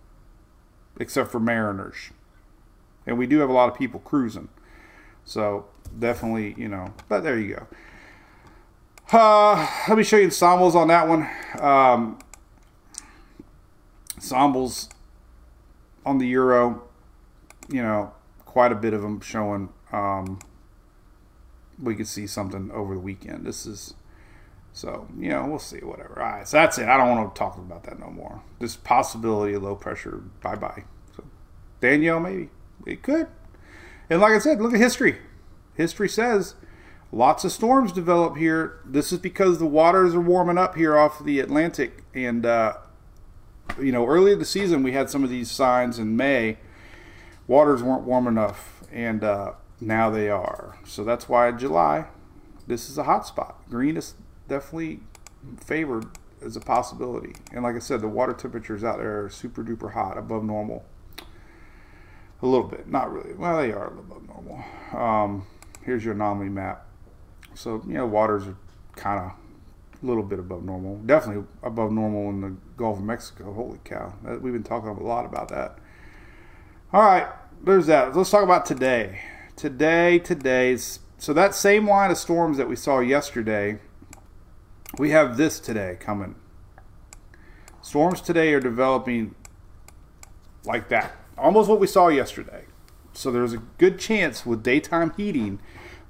except 0.99 1.31
for 1.31 1.39
mariners. 1.39 2.11
And 3.07 3.19
we 3.19 3.27
do 3.27 3.39
have 3.39 3.49
a 3.49 3.53
lot 3.53 3.69
of 3.69 3.77
people 3.77 4.01
cruising. 4.01 4.49
So 5.25 5.67
definitely, 5.99 6.55
you 6.57 6.69
know, 6.69 6.95
but 7.09 7.23
there 7.23 7.39
you 7.39 7.55
go. 7.55 7.67
Uh, 9.13 9.69
let 9.89 9.99
me 9.99 10.05
show 10.05 10.17
you 10.17 10.25
ensembles 10.25 10.75
on 10.75 10.89
that 10.89 11.09
one. 11.09 11.29
Um, 11.61 12.19
ensembles 14.17 14.89
on 16.07 16.19
the 16.19 16.27
Euro, 16.29 16.83
you 17.69 17.83
know, 17.83 18.13
quite 18.45 18.73
a 18.73 18.77
bit 18.77 18.93
of 18.93 19.03
them 19.03 19.21
showing. 19.21 19.69
Um, 19.93 20.39
we 21.81 21.95
could 21.95 22.07
see 22.07 22.27
something 22.27 22.71
over 22.73 22.95
the 22.95 23.01
weekend. 23.01 23.47
This 23.47 23.67
is 23.67 23.95
so 24.73 25.09
you 25.19 25.29
know 25.29 25.47
we'll 25.47 25.59
see 25.59 25.79
whatever. 25.79 26.21
All 26.23 26.29
right, 26.29 26.49
so 26.49 26.57
that's 26.57 26.79
it. 26.79 26.89
I 26.89 26.97
don't 26.97 27.09
want 27.11 27.35
to 27.35 27.39
talk 27.39 27.57
about 27.57 27.85
that 27.85 27.99
no 27.99 28.11
more. 28.11 28.43
This 28.59 28.77
possibility 28.77 29.55
of 29.55 29.63
low 29.63 29.77
pressure. 29.77 30.23
Bye 30.43 30.57
bye. 30.57 30.85
So 31.17 31.25
Danielle, 31.81 32.21
maybe 32.21 32.51
it 32.87 33.03
could. 33.03 33.29
And 34.09 34.21
like 34.21 34.33
I 34.33 34.39
said, 34.39 34.61
look 34.61 34.73
at 34.73 34.81
history. 34.81 35.19
History 35.75 36.09
says 36.09 36.55
lots 37.13 37.45
of 37.45 37.53
storms 37.53 37.93
develop 37.93 38.37
here. 38.37 38.81
This 38.85 39.13
is 39.13 39.19
because 39.19 39.59
the 39.59 39.67
waters 39.67 40.15
are 40.15 40.21
warming 40.21 40.59
up 40.59 40.77
here 40.77 40.97
off 40.97 41.25
the 41.25 41.41
Atlantic. 41.41 42.05
And, 42.15 42.47
uh, 42.47 42.75
you 43.81 43.93
know, 43.93 44.07
early 44.07 44.33
in 44.33 44.39
the 44.39 44.45
season, 44.45 44.83
we 44.83 44.93
had 44.93 45.11
some 45.11 45.25
of 45.25 45.31
these 45.31 45.51
signs 45.51 45.99
in 45.99 46.17
May. 46.17 46.59
Waters 47.47 47.83
weren't 47.83 48.03
warm 48.03 48.27
enough, 48.27 48.85
and 48.93 49.25
uh, 49.25 49.53
now 49.81 50.09
they 50.11 50.29
are. 50.29 50.79
So 50.85 51.03
that's 51.03 51.29
why 51.29 51.51
July, 51.53 52.07
this 52.67 52.89
is 52.89 52.97
a 52.97 53.05
hot 53.05 53.27
spot. 53.27 53.69
Green 53.69 53.97
is 53.97 54.15
definitely 54.51 55.01
favored 55.59 56.07
as 56.45 56.57
a 56.57 56.61
possibility. 56.61 57.35
And 57.53 57.63
like 57.63 57.77
I 57.77 57.79
said, 57.79 58.01
the 58.01 58.09
water 58.09 58.33
temperatures 58.33 58.83
out 58.83 58.99
there 58.99 59.25
are 59.25 59.31
super 59.31 59.63
duper 59.63 59.93
hot, 59.93 60.19
above 60.19 60.45
normal. 60.45 60.85
A 62.43 62.47
little 62.47 62.67
bit, 62.67 62.89
not 62.89 63.13
really. 63.13 63.33
Well, 63.35 63.59
they 63.59 63.73
are 63.73 63.87
above 63.87 64.27
normal. 64.27 64.65
Um, 64.93 65.47
here's 65.85 66.05
your 66.05 66.15
anomaly 66.15 66.49
map. 66.49 66.87
So, 67.55 67.83
you 67.87 67.95
know, 67.95 68.07
waters 68.07 68.47
are 68.47 68.57
kind 68.97 69.21
of 69.21 70.03
a 70.03 70.07
little 70.07 70.23
bit 70.23 70.39
above 70.39 70.65
normal. 70.65 70.97
Definitely 70.99 71.45
above 71.63 71.93
normal 71.93 72.31
in 72.31 72.41
the 72.41 72.57
Gulf 72.77 72.99
of 72.99 73.05
Mexico. 73.05 73.53
Holy 73.53 73.79
cow. 73.85 74.15
We've 74.41 74.53
been 74.53 74.63
talking 74.63 74.89
a 74.89 75.03
lot 75.03 75.27
about 75.27 75.49
that. 75.49 75.79
All 76.93 77.03
right, 77.03 77.29
there's 77.63 77.87
that. 77.87 78.17
Let's 78.17 78.31
talk 78.31 78.43
about 78.43 78.67
today. 78.67 79.21
Today, 79.55 80.19
today's. 80.19 81.01
So, 81.19 81.35
that 81.35 81.55
same 81.55 81.87
line 81.87 82.11
of 82.11 82.17
storms 82.17 82.57
that 82.57 82.69
we 82.69 82.77
saw 82.77 83.01
yesterday, 83.01 83.79
we 84.99 85.11
have 85.11 85.37
this 85.37 85.61
today 85.61 85.97
coming. 86.01 86.35
Storms 87.83 88.21
today 88.21 88.53
are 88.53 88.61
developing 88.61 89.35
like 90.65 90.89
that. 90.89 91.13
Almost 91.39 91.69
what 91.69 91.81
we 91.81 91.87
saw 91.87 92.09
yesterday. 92.09 92.65
So, 93.13 93.31
there's 93.31 93.53
a 93.53 93.59
good 93.79 93.99
chance 93.99 94.47
with 94.47 94.63
daytime 94.63 95.13
heating 95.17 95.59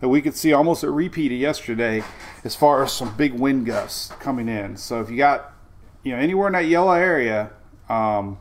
that 0.01 0.09
we 0.09 0.23
could 0.23 0.35
see 0.35 0.53
almost 0.53 0.83
a 0.83 0.91
repeat 0.91 1.31
of 1.31 1.39
yesterday 1.39 2.03
as 2.43 2.57
far 2.57 2.83
as 2.83 2.93
some 2.93 3.15
big 3.17 3.35
wind 3.35 3.67
gusts 3.67 4.09
coming 4.19 4.49
in. 4.49 4.77
So 4.77 5.01
if 5.01 5.11
you 5.11 5.17
got, 5.17 5.53
you 6.03 6.13
know, 6.13 6.19
anywhere 6.19 6.49
in 6.49 6.55
that 6.55 6.67
yellow 6.67 6.93
area, 6.93 7.51
um, 7.89 8.39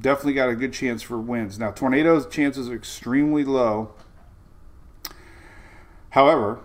definitely 0.00 0.34
got 0.34 0.48
a 0.48 0.54
good 0.54 0.72
chance 0.72 1.02
for 1.02 1.18
winds. 1.18 1.58
Now, 1.58 1.72
tornadoes 1.72 2.26
chances 2.26 2.68
are 2.68 2.74
extremely 2.74 3.44
low. 3.44 3.92
However, 6.10 6.60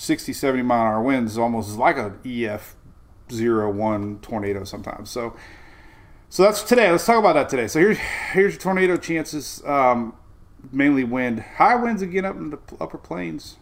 60, 0.00 0.32
70 0.32 0.62
mile 0.62 0.80
an 0.80 0.86
hour 0.86 1.02
winds 1.02 1.32
is 1.32 1.38
almost 1.38 1.76
like 1.76 1.98
an 1.98 2.18
EF 2.24 2.74
01 3.30 4.20
tornado 4.20 4.64
sometimes. 4.64 5.10
So, 5.10 5.36
so 6.30 6.42
that's 6.42 6.62
today. 6.62 6.90
Let's 6.90 7.04
talk 7.04 7.18
about 7.18 7.34
that 7.34 7.50
today. 7.50 7.68
So 7.68 7.80
here's 7.80 7.98
here's 8.32 8.54
your 8.54 8.60
tornado 8.62 8.96
chances. 8.96 9.62
Um, 9.66 10.16
mainly 10.72 11.04
wind. 11.04 11.40
High 11.40 11.74
winds 11.74 12.00
again 12.00 12.24
up 12.24 12.36
in 12.36 12.48
the 12.48 12.58
upper 12.80 12.96
plains. 12.96 13.56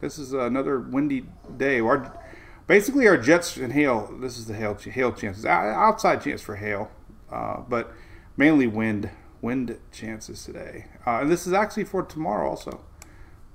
This 0.00 0.16
is 0.16 0.32
another 0.32 0.78
windy 0.78 1.26
day. 1.56 1.80
Our, 1.80 2.20
basically, 2.68 3.08
our 3.08 3.16
jets 3.16 3.56
and 3.56 3.72
hail. 3.72 4.16
This 4.20 4.38
is 4.38 4.46
the 4.46 4.54
hail 4.54 4.74
hail 4.74 5.10
chances. 5.10 5.44
Outside 5.44 6.22
chance 6.22 6.40
for 6.40 6.54
hail, 6.54 6.88
uh, 7.32 7.62
but 7.68 7.92
mainly 8.36 8.68
wind 8.68 9.10
wind 9.42 9.76
chances 9.90 10.44
today. 10.44 10.86
Uh, 11.04 11.18
and 11.18 11.32
this 11.32 11.48
is 11.48 11.52
actually 11.52 11.84
for 11.84 12.04
tomorrow 12.04 12.48
also. 12.48 12.80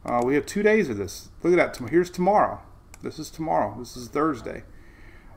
Uh, 0.06 0.22
we 0.24 0.36
have 0.36 0.46
two 0.46 0.64
days 0.64 0.90
of 0.90 0.98
this. 0.98 1.30
Look 1.44 1.58
at 1.58 1.80
that. 1.80 1.90
Here's 1.90 2.10
tomorrow. 2.10 2.62
This 3.02 3.20
is 3.20 3.30
tomorrow. 3.30 3.76
This 3.78 3.96
is 3.98 4.08
Thursday. 4.08 4.64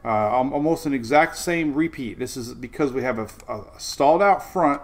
Uh, 0.05 0.29
almost 0.31 0.87
an 0.87 0.95
exact 0.95 1.37
same 1.37 1.75
repeat. 1.75 2.19
This 2.19 2.37
is 2.37 2.55
because 2.55 2.93
we 2.93 3.03
have 3.03 3.19
a, 3.19 3.29
a 3.53 3.79
stalled 3.79 4.23
out 4.23 4.43
front 4.43 4.83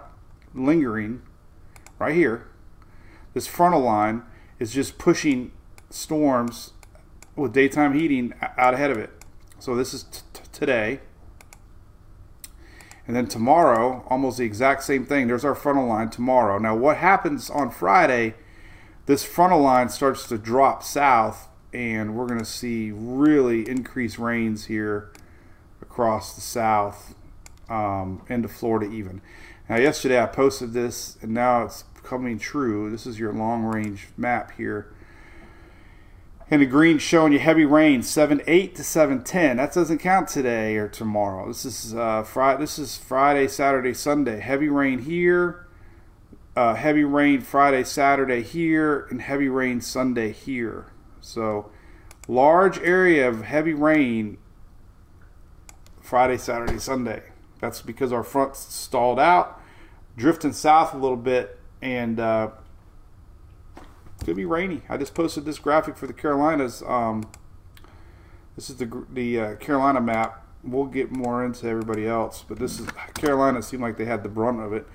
lingering 0.53 1.21
right 1.99 2.15
here, 2.15 2.47
this 3.33 3.45
frontal 3.45 3.81
line 3.81 4.23
is 4.57 4.73
just 4.73 4.97
pushing 4.97 5.51
storms 5.89 6.71
with 7.35 7.53
daytime 7.53 7.93
heating 7.93 8.33
out 8.57 8.73
ahead 8.73 8.91
of 8.91 8.97
it. 8.97 9.11
So 9.59 9.75
this 9.75 9.93
is 9.93 10.23
today. 10.51 11.01
And 13.05 13.15
then 13.15 13.27
tomorrow, 13.27 14.05
almost 14.07 14.37
the 14.37 14.45
exact 14.45 14.83
same 14.83 15.05
thing. 15.05 15.27
There's 15.27 15.45
our 15.45 15.55
frontal 15.55 15.87
line 15.87 16.09
tomorrow. 16.09 16.59
Now, 16.59 16.75
what 16.75 16.97
happens 16.97 17.49
on 17.49 17.71
Friday? 17.71 18.35
This 19.09 19.23
frontal 19.23 19.61
line 19.61 19.89
starts 19.89 20.27
to 20.27 20.37
drop 20.37 20.83
south, 20.83 21.47
and 21.73 22.15
we're 22.15 22.27
going 22.27 22.37
to 22.37 22.45
see 22.45 22.91
really 22.91 23.67
increased 23.67 24.19
rains 24.19 24.65
here 24.65 25.09
across 25.81 26.35
the 26.35 26.41
south 26.41 27.15
um, 27.69 28.21
into 28.29 28.47
Florida, 28.47 28.85
even. 28.93 29.23
Now, 29.67 29.77
yesterday 29.77 30.21
I 30.21 30.27
posted 30.27 30.73
this, 30.73 31.17
and 31.23 31.33
now 31.33 31.63
it's 31.63 31.85
coming 32.03 32.37
true. 32.37 32.91
This 32.91 33.07
is 33.07 33.17
your 33.17 33.33
long 33.33 33.63
range 33.63 34.09
map 34.15 34.51
here. 34.57 34.93
And 36.51 36.61
the 36.61 36.67
green 36.67 36.99
showing 36.99 37.33
you 37.33 37.39
heavy 37.39 37.65
rain, 37.65 38.03
seven 38.03 38.43
eight 38.45 38.75
to 38.75 38.83
seven 38.83 39.23
ten. 39.23 39.57
That 39.57 39.73
doesn't 39.73 39.97
count 39.97 40.27
today 40.27 40.77
or 40.77 40.87
tomorrow. 40.87 41.47
This 41.47 41.65
is 41.65 41.95
uh, 41.95 42.21
Friday. 42.21 42.59
This 42.59 42.77
is 42.77 42.95
Friday, 42.95 43.47
Saturday, 43.47 43.95
Sunday. 43.95 44.39
Heavy 44.39 44.69
rain 44.69 44.99
here. 44.99 45.65
Uh, 46.59 46.75
heavy 46.75 47.05
rain 47.05 47.39
Friday, 47.39 47.85
Saturday 47.85 48.41
here, 48.41 49.07
and 49.09 49.21
heavy 49.21 49.47
rain 49.47 49.79
Sunday 49.79 50.33
here. 50.33 50.87
So, 51.21 51.71
large 52.27 52.77
area 52.79 53.29
of 53.29 53.43
heavy 53.43 53.73
rain 53.73 54.37
Friday, 56.01 56.35
Saturday, 56.35 56.77
Sunday. 56.77 57.23
That's 57.61 57.81
because 57.81 58.11
our 58.11 58.25
front 58.25 58.57
stalled 58.57 59.21
out, 59.21 59.61
drifting 60.17 60.51
south 60.51 60.93
a 60.93 60.97
little 60.97 61.15
bit, 61.15 61.57
and 61.81 62.19
uh, 62.19 62.49
gonna 64.25 64.35
be 64.35 64.43
rainy. 64.43 64.81
I 64.89 64.97
just 64.97 65.13
posted 65.13 65.45
this 65.45 65.59
graphic 65.59 65.95
for 65.95 66.07
the 66.07 66.13
Carolinas. 66.13 66.83
Um, 66.85 67.23
this 68.57 68.69
is 68.69 68.75
the 68.75 69.05
the 69.09 69.39
uh, 69.39 69.55
Carolina 69.55 70.01
map. 70.01 70.45
We'll 70.61 70.87
get 70.87 71.09
more 71.09 71.45
into 71.45 71.69
everybody 71.69 72.05
else, 72.05 72.43
but 72.45 72.59
this 72.59 72.81
is 72.81 72.87
Carolina. 73.13 73.63
Seemed 73.63 73.81
like 73.81 73.95
they 73.95 74.03
had 74.03 74.23
the 74.23 74.29
brunt 74.29 74.59
of 74.59 74.73
it. 74.73 74.85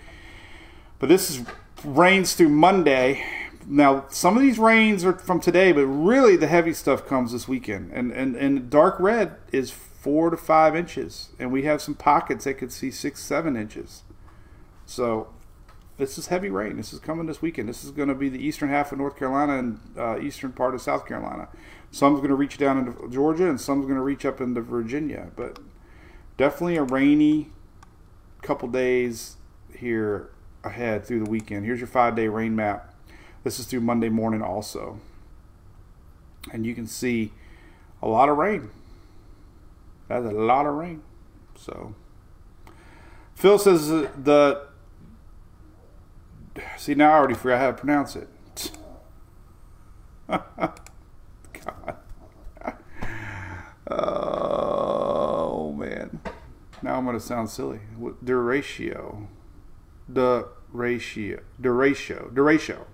But 0.99 1.09
this 1.09 1.31
is 1.31 1.45
rains 1.85 2.35
through 2.35 2.51
Monday. 2.51 3.25
Now 3.67 4.07
some 4.09 4.37
of 4.37 4.43
these 4.43 4.59
rains 4.59 5.05
are 5.05 5.15
from 5.15 5.41
today, 5.41 5.73
but 5.73 5.87
really 5.87 6.37
the 6.37 6.47
heavy 6.47 6.73
stuff 6.73 7.07
comes 7.07 7.33
this 7.33 7.49
weekend. 7.49 7.93
And 7.93 8.13
and 8.13 8.37
and 8.37 8.71
dark 8.71 8.99
red 8.99 9.37
is 9.53 9.71
four 9.71 10.31
to 10.31 10.37
five 10.37 10.77
inches, 10.77 11.31
and 11.39 11.51
we 11.51 11.63
have 11.63 11.81
some 11.81 11.95
pockets 11.95 12.45
that 12.45 12.55
could 12.55 12.73
see 12.73 12.91
six, 12.91 13.23
seven 13.23 13.57
inches. 13.57 14.03
So 14.85 15.29
this 15.97 16.19
is 16.19 16.27
heavy 16.27 16.51
rain. 16.51 16.77
This 16.77 16.93
is 16.93 16.99
coming 16.99 17.27
this 17.27 17.41
weekend. 17.41 17.69
This 17.69 17.85
is 17.85 17.91
going 17.91 18.09
to 18.09 18.15
be 18.15 18.29
the 18.29 18.45
eastern 18.45 18.69
half 18.69 18.93
of 18.93 18.99
North 18.99 19.17
Carolina 19.17 19.59
and 19.59 19.81
uh, 19.97 20.19
eastern 20.19 20.53
part 20.53 20.75
of 20.75 20.83
South 20.83 21.07
Carolina. 21.07 21.49
Some's 21.91 22.19
going 22.19 22.31
to 22.31 22.35
reach 22.35 22.59
down 22.59 22.79
into 22.79 23.09
Georgia, 23.09 23.49
and 23.49 23.61
some's 23.61 23.87
going 23.87 23.97
to 23.97 24.03
reach 24.03 24.27
up 24.27 24.41
into 24.41 24.61
Virginia. 24.61 25.31
But 25.37 25.59
definitely 26.37 26.77
a 26.77 26.83
rainy 26.83 27.51
couple 28.43 28.69
days 28.69 29.37
here 29.75 30.31
ahead 30.65 31.05
through 31.05 31.25
the 31.25 31.31
weekend. 31.31 31.65
Here's 31.65 31.81
your 31.81 31.87
five 31.87 32.17
day 32.17 32.29
rain 32.29 32.57
map. 32.57 32.95
This 33.43 33.61
is 33.61 33.67
through 33.67 33.81
Monday 33.81 34.09
morning 34.09 34.43
also. 34.43 34.99
And 36.53 36.67
you 36.67 36.75
can 36.75 36.87
see 36.87 37.33
a 38.03 38.09
lot 38.09 38.29
of 38.29 38.37
rain. 38.37 38.71
That's 40.09 40.27
a 40.27 40.31
lot 40.31 40.67
of 40.67 40.75
rain. 40.75 41.03
So 41.57 41.95
Phil 43.35 43.59
says 43.59 43.89
the 43.89 44.67
see 46.77 46.95
now 46.95 47.13
I 47.13 47.17
already 47.17 47.35
forgot 47.35 47.61
how 47.61 47.67
to 47.69 47.73
pronounce 47.75 48.17
it. 48.17 48.29
God. 50.29 51.97
Oh 53.91 55.73
man. 55.77 56.21
Now 56.83 56.97
I'm 56.97 57.05
gonna 57.05 57.21
sound 57.21 57.51
silly. 57.51 57.81
Duratio. 58.25 59.27
The 60.09 60.49
ratio. 60.73 61.41
The 61.59 61.71
ratio. 61.71 62.31
The 62.33 62.43
ratio. 62.43 62.87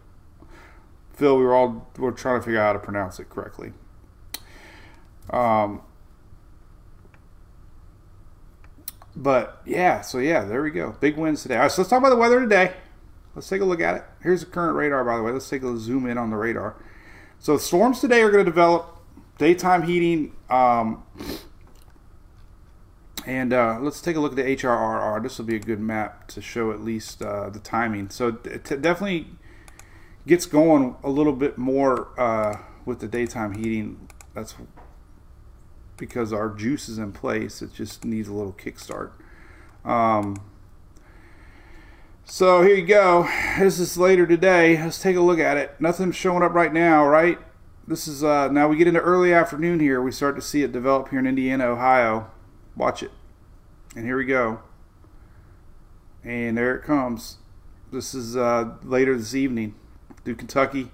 Phil, 1.12 1.36
we 1.36 1.44
were 1.44 1.54
all 1.54 1.88
we're 1.98 2.12
trying 2.12 2.40
to 2.40 2.44
figure 2.44 2.60
out 2.60 2.66
how 2.66 2.72
to 2.74 2.78
pronounce 2.78 3.20
it 3.20 3.28
correctly. 3.28 3.72
Um, 5.28 5.82
but 9.14 9.60
yeah, 9.66 10.00
so 10.00 10.18
yeah, 10.18 10.44
there 10.44 10.62
we 10.62 10.70
go. 10.70 10.96
Big 11.00 11.16
wins 11.16 11.42
today. 11.42 11.56
All 11.56 11.62
right, 11.62 11.70
so 11.70 11.82
let's 11.82 11.90
talk 11.90 11.98
about 11.98 12.10
the 12.10 12.16
weather 12.16 12.40
today. 12.40 12.72
Let's 13.34 13.48
take 13.48 13.60
a 13.60 13.64
look 13.64 13.80
at 13.80 13.96
it. 13.96 14.04
Here's 14.22 14.40
the 14.40 14.46
current 14.46 14.76
radar, 14.76 15.04
by 15.04 15.16
the 15.16 15.22
way. 15.22 15.32
Let's 15.32 15.48
take 15.48 15.62
a 15.62 15.76
zoom 15.76 16.06
in 16.06 16.18
on 16.18 16.30
the 16.30 16.36
radar. 16.36 16.76
So 17.38 17.58
storms 17.58 18.00
today 18.00 18.22
are 18.22 18.30
going 18.30 18.44
to 18.44 18.50
develop 18.50 18.98
daytime 19.38 19.82
heating. 19.82 20.34
Um, 20.48 21.04
and 23.26 23.52
uh, 23.52 23.78
let's 23.80 24.00
take 24.00 24.16
a 24.16 24.20
look 24.20 24.32
at 24.32 24.36
the 24.36 24.56
HRRR. 24.56 25.22
This 25.22 25.38
will 25.38 25.44
be 25.44 25.56
a 25.56 25.60
good 25.60 25.80
map 25.80 26.28
to 26.28 26.40
show 26.40 26.70
at 26.72 26.80
least 26.80 27.22
uh, 27.22 27.50
the 27.50 27.58
timing. 27.58 28.10
So 28.10 28.38
it 28.44 28.64
definitely 28.64 29.28
gets 30.26 30.46
going 30.46 30.96
a 31.02 31.10
little 31.10 31.32
bit 31.32 31.58
more 31.58 32.18
uh, 32.20 32.58
with 32.84 33.00
the 33.00 33.08
daytime 33.08 33.54
heating. 33.54 34.08
That's 34.34 34.54
because 35.96 36.32
our 36.32 36.48
juice 36.48 36.88
is 36.88 36.98
in 36.98 37.12
place. 37.12 37.62
It 37.62 37.74
just 37.74 38.04
needs 38.04 38.28
a 38.28 38.32
little 38.32 38.52
kickstart. 38.52 39.12
Um, 39.84 40.36
so 42.24 42.62
here 42.62 42.76
you 42.76 42.86
go. 42.86 43.28
This 43.58 43.78
is 43.78 43.98
later 43.98 44.26
today. 44.26 44.82
Let's 44.82 45.00
take 45.00 45.16
a 45.16 45.20
look 45.20 45.38
at 45.38 45.56
it. 45.56 45.80
Nothing's 45.80 46.16
showing 46.16 46.42
up 46.42 46.54
right 46.54 46.72
now, 46.72 47.06
right? 47.06 47.38
This 47.86 48.06
is 48.06 48.22
uh, 48.22 48.48
now 48.48 48.68
we 48.68 48.76
get 48.76 48.86
into 48.86 49.00
early 49.00 49.32
afternoon 49.32 49.80
here. 49.80 50.00
We 50.00 50.12
start 50.12 50.36
to 50.36 50.42
see 50.42 50.62
it 50.62 50.70
develop 50.70 51.08
here 51.08 51.18
in 51.18 51.26
Indiana, 51.26 51.66
Ohio. 51.66 52.30
Watch 52.80 53.02
it. 53.02 53.10
And 53.94 54.06
here 54.06 54.16
we 54.16 54.24
go. 54.24 54.60
And 56.24 56.56
there 56.56 56.74
it 56.74 56.82
comes. 56.82 57.36
This 57.92 58.14
is 58.14 58.38
uh, 58.38 58.70
later 58.82 59.18
this 59.18 59.34
evening 59.34 59.74
through 60.24 60.36
Kentucky. 60.36 60.90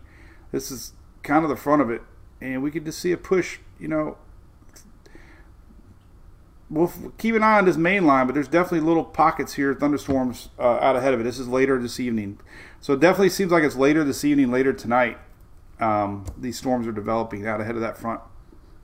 This 0.50 0.72
is 0.72 0.94
kind 1.22 1.44
of 1.44 1.48
the 1.48 1.54
front 1.54 1.80
of 1.82 1.88
it. 1.88 2.02
And 2.40 2.60
we 2.60 2.72
could 2.72 2.84
just 2.84 2.98
see 2.98 3.12
a 3.12 3.16
push, 3.16 3.60
you 3.78 3.86
know. 3.86 4.18
We'll 6.68 6.92
keep 7.18 7.36
an 7.36 7.44
eye 7.44 7.58
on 7.58 7.66
this 7.66 7.76
main 7.76 8.04
line, 8.04 8.26
but 8.26 8.34
there's 8.34 8.48
definitely 8.48 8.84
little 8.84 9.04
pockets 9.04 9.54
here, 9.54 9.72
thunderstorms 9.72 10.48
uh, 10.58 10.78
out 10.80 10.96
ahead 10.96 11.14
of 11.14 11.20
it. 11.20 11.22
This 11.22 11.38
is 11.38 11.46
later 11.46 11.80
this 11.80 12.00
evening. 12.00 12.40
So 12.80 12.94
it 12.94 13.00
definitely 13.00 13.30
seems 13.30 13.52
like 13.52 13.62
it's 13.62 13.76
later 13.76 14.02
this 14.02 14.24
evening, 14.24 14.50
later 14.50 14.72
tonight. 14.72 15.18
Um, 15.78 16.26
these 16.36 16.58
storms 16.58 16.88
are 16.88 16.92
developing 16.92 17.46
out 17.46 17.60
ahead 17.60 17.76
of 17.76 17.80
that 17.82 17.96
front. 17.96 18.22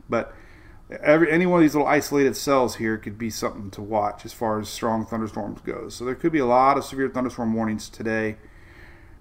But 0.09 0.33
every 1.00 1.31
any 1.31 1.46
one 1.46 1.61
of 1.61 1.62
these 1.62 1.74
little 1.74 1.88
isolated 1.88 2.37
cells 2.37 2.76
here 2.76 2.98
could 2.98 3.18
be 3.18 3.31
something 3.31 3.70
to 3.72 3.83
watch 3.83 4.24
as 4.24 4.33
far 4.33 4.61
as 4.61 4.68
strong 4.68 5.07
thunderstorms 5.07 5.61
goes. 5.61 5.94
So 5.94 6.05
there 6.05 6.14
could 6.14 6.33
be 6.33 6.38
a 6.38 6.46
lot 6.46 6.76
of 6.76 6.85
severe 6.85 7.09
thunderstorm 7.09 7.55
warnings 7.55 7.88
today 7.88 8.37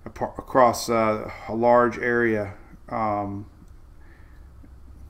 across 0.05 0.89
uh, 0.89 1.31
a 1.47 1.55
large 1.55 1.97
area. 1.97 2.53
Um, 2.89 3.45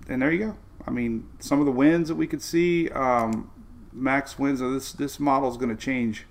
and 0.10 0.22
there 0.22 0.32
you 0.32 0.40
go. 0.40 0.58
I 0.86 0.92
mean, 0.92 1.28
some 1.40 1.60
of 1.60 1.66
the 1.66 1.72
winds 1.72 2.10
that 2.10 2.16
we 2.16 2.28
could 2.28 2.42
see, 2.42 2.90
um, 2.90 3.52
max 3.94 4.38
winds. 4.38 4.62
This 4.62 4.94
this 4.94 5.20
model 5.20 5.50
is 5.50 5.58
going 5.58 5.76
to 5.76 5.82
change 5.82 6.26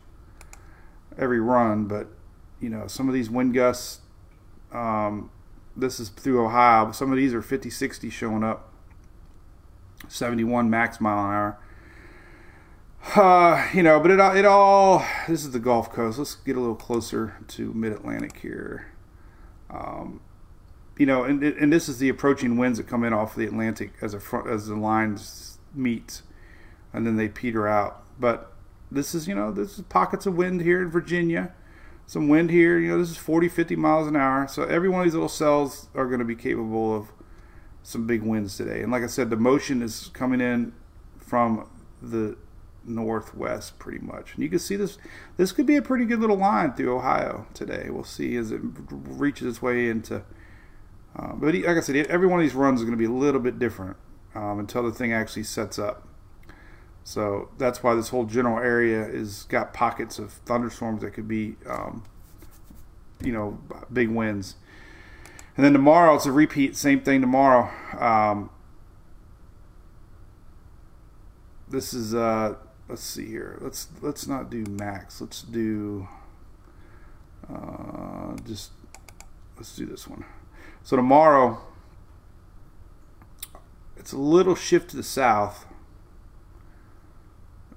every 1.19 1.41
run, 1.41 1.87
but 1.87 2.09
you 2.61 2.69
know, 2.69 2.87
some 2.87 3.09
of 3.09 3.15
these 3.15 3.31
wind 3.31 3.55
gusts. 3.55 4.01
Um, 4.73 5.31
this 5.77 5.99
is 5.99 6.11
through 6.11 6.45
Ohio. 6.45 6.93
Some 6.93 7.11
of 7.11 7.17
these 7.17 7.33
are 7.33 7.43
50, 7.43 7.71
60 7.71 8.11
showing 8.11 8.45
up. 8.45 8.70
71 10.09 10.71
max 10.71 11.01
mile 11.01 11.25
an 11.25 11.35
hour. 11.35 11.59
Uh, 13.17 13.67
you 13.73 13.83
know, 13.83 13.99
but 13.99 14.11
it 14.11 14.21
all, 14.21 14.37
it 14.37 14.45
all, 14.45 15.07
this 15.27 15.45
is 15.45 15.53
the 15.53 15.59
Gulf 15.59 15.93
Coast. 15.93 16.19
Let's 16.19 16.35
get 16.35 16.57
a 16.57 16.61
little 16.61 16.77
closer 16.77 17.37
to 17.49 17.73
mid 17.73 17.93
Atlantic 17.93 18.39
here. 18.39 18.93
Um, 19.71 20.21
you 20.99 21.07
know, 21.07 21.25
and, 21.25 21.43
and 21.43 21.73
this 21.73 21.89
is 21.89 21.99
the 21.99 22.11
approaching 22.11 22.59
winds 22.59 22.79
that 22.79 22.87
come 22.87 23.05
in 23.05 23.13
off 23.13 23.35
the 23.35 23.47
Atlantic 23.47 23.95
as 24.03 24.13
a 24.13 24.21
front, 24.21 24.49
as 24.49 24.67
the 24.67 24.77
lines 24.77 25.59
meet, 25.75 26.21
and 26.93 27.07
then 27.07 27.17
they 27.17 27.29
peter 27.29 27.67
out. 27.67 28.03
But 28.19 28.53
this 28.91 29.15
is, 29.15 29.27
you 29.27 29.35
know, 29.35 29.51
this 29.51 29.79
is 29.79 29.85
pockets 29.89 30.27
of 30.27 30.37
wind 30.37 30.61
here 30.61 30.83
in 30.83 30.91
Virginia, 30.91 31.55
some 32.07 32.29
wind 32.29 32.51
here. 32.51 32.79
You 32.79 32.91
know, 32.91 32.99
this 32.99 33.11
is 33.11 33.17
40, 33.17 33.49
50 33.49 33.77
miles 33.77 34.09
an 34.09 34.17
hour. 34.17 34.47
So 34.47 34.65
every 34.65 34.91
one 34.91 35.01
of 35.01 35.07
these 35.07 35.15
little 35.15 35.29
cells 35.29 35.89
are 35.95 36.07
going 36.07 36.19
to 36.19 36.25
be 36.25 36.37
capable 36.37 36.95
of 36.95 37.07
some 37.83 38.07
big 38.07 38.23
winds 38.23 38.57
today. 38.57 38.83
And 38.83 38.93
like 38.93 39.03
I 39.03 39.07
said, 39.07 39.31
the 39.31 39.37
motion 39.37 39.83
is 39.83 40.11
coming 40.13 40.41
in 40.41 40.73
from 41.19 41.69
the 42.03 42.37
northwest 42.85 43.79
pretty 43.79 43.99
much. 43.99 44.35
And 44.35 44.43
you 44.43 44.49
can 44.49 44.59
see 44.59 44.77
this 44.77 44.99
this 45.37 45.53
could 45.53 45.67
be 45.67 45.77
a 45.77 45.83
pretty 45.83 46.05
good 46.05 46.21
little 46.21 46.37
line 46.37 46.73
through 46.73 46.97
Ohio 46.97 47.47
today. 47.55 47.89
We'll 47.91 48.05
see 48.05 48.37
as 48.37 48.51
it 48.53 48.61
reaches 48.63 49.47
its 49.47 49.63
way 49.63 49.89
into 49.89 50.25
uh, 51.17 51.33
but 51.35 51.55
like 51.55 51.67
I 51.77 51.81
said, 51.81 52.07
every 52.07 52.27
one 52.27 52.39
of 52.39 52.45
these 52.45 52.55
runs 52.55 52.81
is 52.81 52.85
going 52.85 52.97
to 52.97 52.99
be 52.99 53.11
a 53.11 53.15
little 53.15 53.41
bit 53.41 53.59
different 53.59 53.97
um, 54.35 54.59
until 54.59 54.83
the 54.83 54.93
thing 54.93 55.13
actually 55.13 55.43
sets 55.43 55.79
up. 55.79 56.07
So 57.03 57.49
that's 57.59 57.83
why 57.83 57.95
this 57.95 58.11
whole 58.11 58.25
general 58.25 58.59
area 58.59 59.05
is 59.07 59.45
got 59.45 59.73
pockets 59.73 60.19
of 60.19 60.33
thunderstorms 60.33 61.03
that 61.03 61.13
could 61.13 61.27
be, 61.27 61.57
um, 61.67 62.05
you 63.23 63.33
know, 63.33 63.59
big 63.93 64.11
winds. 64.11 64.57
And 65.57 65.65
then 65.65 65.73
tomorrow 65.73 66.15
it's 66.15 66.27
a 66.27 66.33
repeat, 66.33 66.77
same 66.77 67.01
thing 67.01 67.21
tomorrow. 67.21 67.71
Um, 67.99 68.51
this 71.69 71.93
is 71.93 72.15
uh, 72.15 72.57
let's 72.89 73.03
see 73.03 73.27
here. 73.27 73.59
Let's 73.61 73.89
let's 74.01 74.27
not 74.27 74.51
do 74.51 74.65
max. 74.65 75.21
Let's 75.21 75.43
do 75.43 76.09
uh, 77.49 78.37
just 78.47 78.71
let's 79.57 79.75
do 79.77 79.87
this 79.87 80.07
one. 80.07 80.25
So 80.83 80.97
tomorrow 80.97 81.61
it's 83.97 84.13
a 84.13 84.19
little 84.19 84.55
shift 84.55 84.91
to 84.91 84.97
the 84.97 85.03
south. 85.03 85.67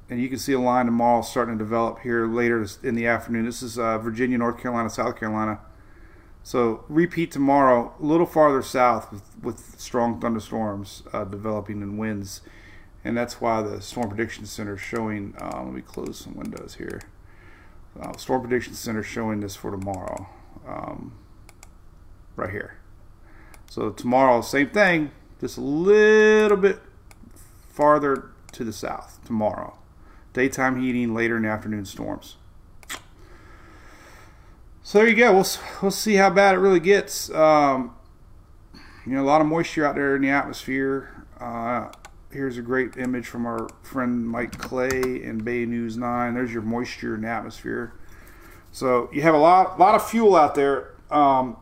And 0.10 0.22
you 0.22 0.30
can 0.30 0.38
see 0.38 0.54
a 0.54 0.60
line 0.60 0.86
tomorrow 0.86 1.22
starting 1.22 1.58
to 1.58 1.64
develop 1.64 2.00
here 2.00 2.28
later 2.28 2.66
in 2.84 2.94
the 2.96 3.08
afternoon. 3.08 3.46
This 3.46 3.64
is 3.64 3.80
uh, 3.80 3.98
Virginia, 3.98 4.38
North 4.38 4.60
Carolina, 4.62 4.90
South 4.90 5.18
Carolina. 5.18 5.60
So 6.44 6.84
repeat 6.90 7.32
tomorrow, 7.32 7.94
a 8.00 8.06
little 8.06 8.26
farther 8.26 8.62
south 8.62 9.12
with, 9.12 9.24
with 9.42 9.80
strong 9.80 10.20
thunderstorms 10.20 11.04
uh, 11.14 11.24
developing 11.24 11.82
and 11.82 11.98
winds, 11.98 12.42
and 13.04 13.18
that's 13.18 13.40
why 13.40 13.62
the 13.62 13.82
Storm 13.82 14.10
Prediction 14.10 14.46
Center 14.46 14.76
is 14.76 14.82
showing. 14.82 15.36
Um, 15.40 15.68
let 15.68 15.74
me 15.74 15.82
close 15.82 16.20
some 16.20 16.36
windows 16.36 16.76
here. 16.78 17.02
Uh, 18.00 18.16
Storm 18.18 18.42
Prediction 18.42 18.74
Center 18.74 19.04
showing 19.04 19.40
this 19.40 19.56
for 19.56 19.72
tomorrow, 19.72 20.28
um, 20.68 21.14
right 22.36 22.52
here. 22.52 22.78
So 23.70 23.92
tomorrow, 23.92 24.42
same 24.42 24.70
thing, 24.70 25.12
just 25.40 25.58
a 25.58 25.62
little 25.62 26.58
bit 26.58 26.80
farther 27.70 28.32
to 28.52 28.66
the 28.66 28.74
south 28.74 29.20
tomorrow. 29.26 29.78
Daytime 30.34 30.82
heating, 30.82 31.14
later 31.14 31.38
in 31.38 31.44
the 31.44 31.50
afternoon 31.50 31.86
storms. 31.86 32.36
So 34.86 35.00
there 35.00 35.08
you 35.08 35.16
go. 35.16 35.32
We'll 35.32 35.48
we'll 35.82 35.92
see 35.92 36.16
how 36.16 36.30
bad 36.30 36.56
it 36.56 36.58
really 36.58 36.82
gets. 36.82 37.30
Um, 37.32 37.96
you 39.06 39.14
know, 39.14 39.24
a 39.24 39.26
lot 39.26 39.40
of 39.40 39.48
moisture 39.48 39.86
out 39.86 39.96
there 39.96 40.18
in 40.18 40.22
the 40.22 40.30
atmosphere. 40.30 41.26
Uh, 41.40 41.90
here's 42.32 42.58
a 42.58 42.62
great 42.62 42.98
image 42.98 43.26
from 43.26 43.46
our 43.46 43.70
friend 43.82 44.28
Mike 44.28 44.58
Clay 44.58 45.24
in 45.24 45.40
Bay 45.40 45.66
News 45.66 45.98
Nine. 45.98 46.34
There's 46.34 46.52
your 46.52 46.64
moisture 46.64 47.16
in 47.16 47.22
the 47.22 47.30
atmosphere. 47.30 47.94
So 48.74 49.10
you 49.14 49.22
have 49.22 49.34
a 49.34 49.38
lot 49.38 49.80
lot 49.80 49.96
of 49.96 50.08
fuel 50.08 50.36
out 50.36 50.54
there. 50.54 50.96
Um, 51.10 51.56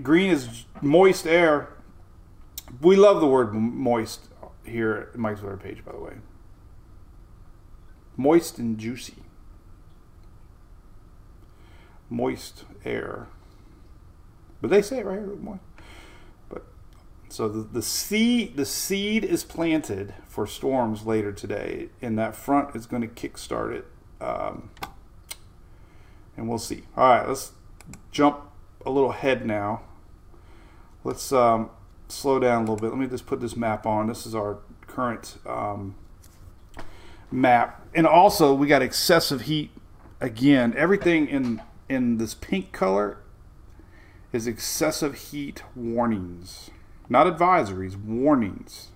green 0.00 0.30
is 0.30 0.64
moist 0.80 1.26
air. 1.26 1.70
We 2.80 2.94
love 2.94 3.20
the 3.20 3.26
word 3.26 3.52
moist 3.52 4.28
here 4.62 5.10
at 5.12 5.18
Mike's 5.18 5.42
Weather 5.42 5.56
page, 5.56 5.84
by 5.84 5.90
the 5.90 5.98
way. 5.98 6.14
Moist 8.16 8.58
and 8.58 8.78
juicy 8.78 9.24
moist 12.10 12.64
air. 12.84 13.28
But 14.60 14.70
they 14.70 14.82
say 14.82 14.98
it 14.98 15.06
right 15.06 15.18
here, 15.18 15.36
moist. 15.36 15.60
But 16.48 16.64
so 17.28 17.48
the, 17.48 17.60
the 17.60 17.82
seed 17.82 18.56
the 18.56 18.64
seed 18.64 19.24
is 19.24 19.44
planted 19.44 20.14
for 20.26 20.46
storms 20.46 21.06
later 21.06 21.32
today, 21.32 21.88
and 22.02 22.18
that 22.18 22.34
front 22.34 22.74
is 22.74 22.86
going 22.86 23.02
to 23.02 23.08
kickstart 23.08 23.74
it. 23.74 23.86
Um, 24.20 24.70
and 26.36 26.48
we'll 26.48 26.58
see. 26.58 26.82
All 26.96 27.08
right, 27.08 27.28
let's 27.28 27.52
jump 28.10 28.40
a 28.84 28.90
little 28.90 29.10
ahead 29.10 29.46
now. 29.46 29.82
Let's 31.04 31.32
um, 31.32 31.70
slow 32.08 32.38
down 32.38 32.58
a 32.58 32.60
little 32.60 32.76
bit. 32.76 32.90
Let 32.90 32.98
me 32.98 33.06
just 33.06 33.26
put 33.26 33.40
this 33.40 33.56
map 33.56 33.86
on. 33.86 34.06
This 34.06 34.26
is 34.26 34.34
our 34.34 34.58
current 34.86 35.36
um, 35.46 35.94
map, 37.30 37.86
and 37.94 38.06
also 38.06 38.54
we 38.54 38.66
got 38.66 38.82
excessive 38.82 39.42
heat 39.42 39.70
again. 40.20 40.74
Everything 40.76 41.28
in 41.28 41.62
in 41.88 42.18
this 42.18 42.34
pink 42.34 42.72
color 42.72 43.18
is 44.32 44.46
excessive 44.46 45.14
heat 45.14 45.62
warnings. 45.74 46.70
Not 47.08 47.26
advisories, 47.26 47.96
warnings. 47.96 48.88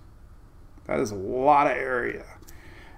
That 0.87 1.01
is 1.01 1.11
a 1.11 1.17
lot 1.17 1.67
of 1.67 1.77
area. 1.77 2.25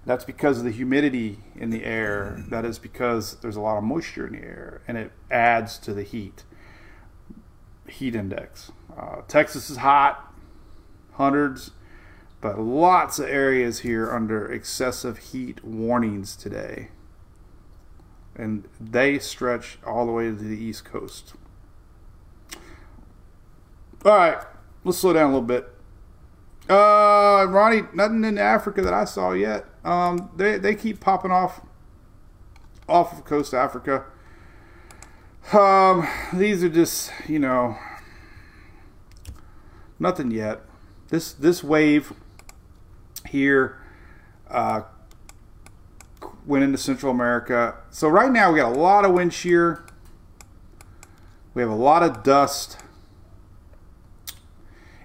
That's 0.07 0.25
because 0.25 0.59
of 0.59 0.65
the 0.65 0.71
humidity 0.71 1.39
in 1.55 1.71
the 1.71 1.85
air. 1.85 2.45
That 2.49 2.65
is 2.65 2.79
because 2.79 3.37
there's 3.37 3.57
a 3.57 3.61
lot 3.61 3.79
of 3.79 3.85
moisture 3.85 4.27
in 4.27 4.35
the 4.35 4.41
air 4.41 4.83
and 4.87 4.99
it 4.99 5.13
adds 5.31 5.79
to 5.79 5.95
the 5.95 6.03
heat 6.03 6.45
heat 7.87 8.15
index. 8.15 8.73
Uh, 8.99 9.21
Texas 9.29 9.69
is 9.69 9.77
hot, 9.79 10.33
hundreds, 11.13 11.71
but 12.41 12.59
lots 12.59 13.19
of 13.19 13.29
areas 13.29 13.81
here 13.81 14.11
under 14.11 14.51
excessive 14.51 15.19
heat 15.19 15.63
warnings 15.63 16.35
today 16.35 16.89
and 18.37 18.69
they 18.81 19.19
stretch 19.19 19.79
all 19.87 20.07
the 20.07 20.13
way 20.13 20.25
to 20.25 20.33
the 20.33 20.57
east 20.57 20.85
coast. 20.85 21.35
All 24.05 24.17
right, 24.17 24.39
let's 24.85 24.99
slow 24.99 25.13
down 25.13 25.31
a 25.31 25.35
little 25.35 25.43
bit. 25.43 25.71
Uh, 26.69 27.47
Ronnie, 27.49 27.83
nothing 27.93 28.25
in 28.25 28.39
Africa 28.39 28.83
that 28.83 28.95
I 28.95 29.05
saw 29.05 29.33
yet. 29.33 29.67
Um, 29.85 30.31
they 30.37 30.59
they 30.59 30.75
keep 30.75 31.01
popping 31.01 31.31
off 31.31 31.61
off 32.89 33.13
of 33.13 33.25
coast 33.25 33.55
Africa. 33.55 34.05
Um, 35.53 36.07
these 36.33 36.65
are 36.65 36.71
just 36.71 37.13
you 37.29 37.39
know 37.39 37.77
nothing 39.99 40.31
yet. 40.31 40.63
This 41.09 41.33
this 41.33 41.63
wave 41.63 42.15
here 43.29 43.79
uh, 44.49 44.83
went 46.47 46.65
into 46.65 46.79
Central 46.79 47.11
America. 47.11 47.77
So 47.91 48.09
right 48.09 48.31
now 48.31 48.53
we 48.53 48.59
got 48.59 48.75
a 48.75 48.79
lot 48.79 49.05
of 49.05 49.13
wind 49.13 49.33
shear. 49.33 49.85
We 51.55 51.63
have 51.63 51.71
a 51.71 51.77
lot 51.77 52.03
of 52.03 52.23
dust. 52.23 52.79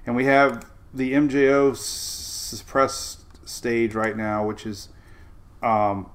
And 0.06 0.16
we 0.16 0.26
have 0.26 0.66
the 0.94 1.14
MJO 1.14 1.76
suppressed 1.76 3.48
stage 3.48 3.94
right 3.94 4.18
now, 4.18 4.46
which 4.46 4.66
is 4.66 4.90
um, 5.62 6.10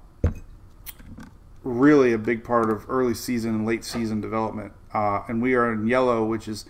really 1.62 2.12
a 2.12 2.18
big 2.18 2.44
part 2.44 2.70
of 2.70 2.84
early 2.88 3.14
season 3.14 3.54
and 3.54 3.66
late 3.66 3.84
season 3.84 4.20
development. 4.20 4.72
Uh, 4.92 5.22
and 5.28 5.40
we 5.40 5.54
are 5.54 5.72
in 5.72 5.86
yellow, 5.86 6.24
which 6.24 6.48
is 6.48 6.66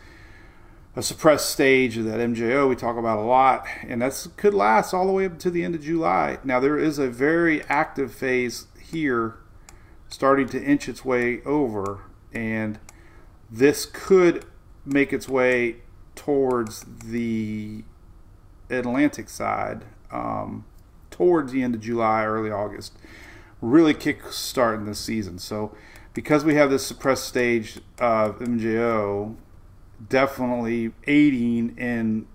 a 0.97 1.03
suppressed 1.03 1.51
stage 1.51 1.97
of 1.97 2.05
that 2.05 2.21
MJO 2.21 2.69
we 2.69 2.77
talk 2.77 2.97
about 2.97 3.19
a 3.19 3.23
lot, 3.23 3.67
and 3.87 4.01
that 4.03 4.27
could 4.37 4.55
last 4.55 4.95
all 4.95 5.07
the 5.07 5.13
way 5.13 5.27
up 5.27 5.39
to 5.41 5.51
the 5.51 5.65
end 5.65 5.75
of 5.75 5.83
July. 5.83 6.39
Now 6.45 6.61
there 6.61 6.79
is 6.79 6.99
a 6.99 7.09
very 7.09 7.63
active 7.65 8.15
phase 8.15 8.67
here 8.81 9.37
starting 10.09 10.49
to 10.49 10.63
inch 10.63 10.89
its 10.89 11.05
way 11.05 11.43
over, 11.43 12.03
and 12.33 12.79
this 13.51 13.87
could 13.87 14.45
make 14.85 15.13
its 15.13 15.29
way 15.29 15.77
towards 16.15 16.85
the 17.05 17.83
Atlantic 18.71 19.29
side 19.29 19.85
um, 20.13 20.65
towards 21.11 21.53
the 21.53 21.63
end 21.63 21.75
of 21.75 21.81
July, 21.81 22.25
early 22.25 22.51
August, 22.51 22.93
really 23.61 23.95
kick 23.95 24.31
starting 24.31 24.85
this 24.85 25.01
season. 25.01 25.39
So 25.39 25.77
because 26.13 26.45
we 26.45 26.55
have 26.55 26.71
this 26.71 26.87
suppressed 26.87 27.25
stage 27.25 27.81
of 27.99 28.39
MJO, 28.39 29.35
definitely 30.09 30.93
aiding 31.07 31.77
in 31.79 32.27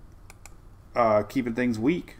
uh, 0.94 1.22
keeping 1.24 1.54
things 1.54 1.78
weak. 1.78 2.16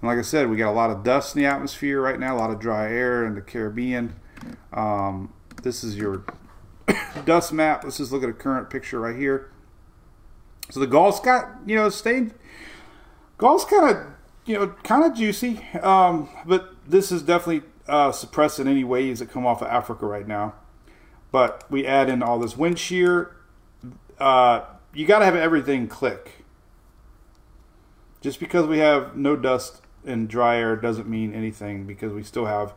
And 0.00 0.08
like 0.08 0.18
I 0.18 0.22
said, 0.22 0.48
we 0.48 0.56
got 0.56 0.70
a 0.70 0.72
lot 0.72 0.90
of 0.90 1.02
dust 1.02 1.34
in 1.34 1.42
the 1.42 1.48
atmosphere 1.48 2.00
right 2.00 2.18
now, 2.18 2.36
a 2.36 2.38
lot 2.38 2.50
of 2.50 2.60
dry 2.60 2.90
air 2.90 3.24
in 3.26 3.34
the 3.34 3.40
Caribbean. 3.40 4.14
Um, 4.72 5.32
this 5.62 5.82
is 5.82 5.96
your 5.96 6.24
dust 7.24 7.52
map. 7.52 7.84
Let's 7.84 7.98
just 7.98 8.12
look 8.12 8.22
at 8.22 8.28
a 8.28 8.34
current 8.34 8.70
picture 8.70 9.00
right 9.00 9.16
here. 9.16 9.50
So 10.70 10.80
the 10.80 10.86
Gulf's 10.86 11.20
got, 11.20 11.48
you 11.66 11.76
know, 11.76 11.88
staying. 11.88 12.34
Gulf's 13.38 13.64
kind 13.64 13.96
of, 13.96 14.06
you 14.44 14.54
know, 14.54 14.68
kind 14.82 15.04
of 15.04 15.14
juicy, 15.16 15.64
um, 15.82 16.28
but 16.44 16.74
this 16.86 17.10
is 17.10 17.22
definitely 17.22 17.62
uh, 17.86 18.12
suppressing 18.12 18.68
any 18.68 18.84
waves 18.84 19.20
that 19.20 19.30
come 19.30 19.46
off 19.46 19.62
of 19.62 19.68
Africa 19.68 20.06
right 20.06 20.26
now. 20.26 20.54
But 21.30 21.64
we 21.70 21.86
add 21.86 22.08
in 22.08 22.22
all 22.22 22.38
this 22.38 22.56
wind 22.56 22.78
shear, 22.78 23.36
uh, 24.20 24.64
you 24.92 25.06
got 25.06 25.20
to 25.20 25.24
have 25.24 25.36
everything 25.36 25.88
click. 25.88 26.44
Just 28.20 28.40
because 28.40 28.66
we 28.66 28.78
have 28.78 29.16
no 29.16 29.36
dust 29.36 29.82
and 30.04 30.28
dry 30.28 30.56
air 30.56 30.76
doesn't 30.76 31.08
mean 31.08 31.34
anything 31.34 31.86
because 31.86 32.12
we 32.12 32.22
still 32.22 32.46
have 32.46 32.74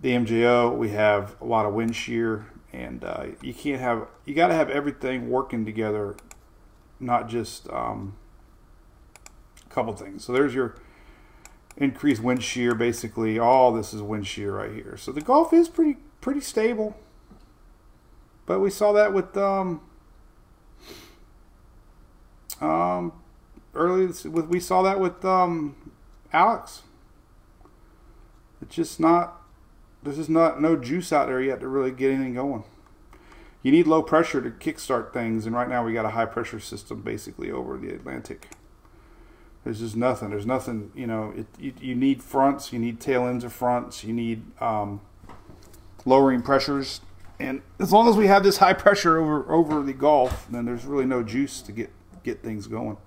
the 0.00 0.10
MJO, 0.10 0.76
we 0.76 0.90
have 0.90 1.36
a 1.40 1.44
lot 1.44 1.66
of 1.66 1.74
wind 1.74 1.94
shear, 1.96 2.46
and 2.72 3.04
uh, 3.04 3.26
you 3.40 3.54
can't 3.54 3.80
have 3.80 4.08
you 4.24 4.34
got 4.34 4.48
to 4.48 4.54
have 4.54 4.68
everything 4.68 5.30
working 5.30 5.64
together, 5.64 6.16
not 7.00 7.28
just 7.28 7.68
um, 7.70 8.16
a 9.64 9.72
couple 9.72 9.94
things. 9.94 10.24
So 10.24 10.32
there's 10.32 10.54
your 10.54 10.76
increased 11.76 12.22
wind 12.22 12.42
shear. 12.42 12.74
Basically, 12.74 13.38
all 13.38 13.72
this 13.72 13.94
is 13.94 14.02
wind 14.02 14.26
shear 14.26 14.56
right 14.56 14.72
here. 14.72 14.96
So 14.96 15.12
the 15.12 15.20
Gulf 15.20 15.52
is 15.52 15.68
pretty 15.68 15.98
pretty 16.20 16.40
stable, 16.40 16.96
but 18.44 18.60
we 18.60 18.70
saw 18.70 18.92
that 18.92 19.14
with 19.14 19.36
um, 19.36 19.80
um, 22.60 23.12
early 23.74 24.06
with 24.06 24.46
we 24.46 24.60
saw 24.60 24.82
that 24.82 24.98
with 24.98 25.24
um, 25.24 25.76
Alex. 26.32 26.82
It's 28.62 28.74
just 28.74 28.98
not. 29.00 29.42
There's 30.02 30.16
just 30.16 30.30
not 30.30 30.60
no 30.60 30.76
juice 30.76 31.12
out 31.12 31.26
there 31.26 31.42
yet 31.42 31.60
to 31.60 31.68
really 31.68 31.90
get 31.90 32.12
anything 32.12 32.34
going. 32.34 32.64
You 33.62 33.72
need 33.72 33.86
low 33.86 34.02
pressure 34.02 34.40
to 34.40 34.50
kickstart 34.50 35.12
things, 35.12 35.46
and 35.46 35.54
right 35.54 35.68
now 35.68 35.84
we 35.84 35.92
got 35.92 36.04
a 36.04 36.10
high 36.10 36.26
pressure 36.26 36.60
system 36.60 37.02
basically 37.02 37.50
over 37.50 37.76
the 37.76 37.88
Atlantic. 37.88 38.48
There's 39.64 39.80
just 39.80 39.96
nothing. 39.96 40.30
There's 40.30 40.46
nothing. 40.46 40.92
You 40.94 41.08
know, 41.08 41.32
it, 41.36 41.46
you, 41.58 41.72
you 41.80 41.94
need 41.96 42.22
fronts. 42.22 42.72
You 42.72 42.78
need 42.78 43.00
tail 43.00 43.26
ends 43.26 43.42
of 43.42 43.52
fronts. 43.52 44.04
You 44.04 44.12
need 44.12 44.44
um, 44.60 45.00
lowering 46.04 46.42
pressures. 46.42 47.00
And 47.40 47.62
as 47.80 47.92
long 47.92 48.08
as 48.08 48.16
we 48.16 48.28
have 48.28 48.44
this 48.44 48.58
high 48.58 48.74
pressure 48.74 49.18
over 49.18 49.52
over 49.52 49.82
the 49.82 49.92
Gulf, 49.92 50.46
then 50.48 50.64
there's 50.64 50.84
really 50.84 51.04
no 51.04 51.24
juice 51.24 51.60
to 51.62 51.72
get 51.72 51.90
get 52.26 52.42
things 52.42 52.66
going. 52.66 52.98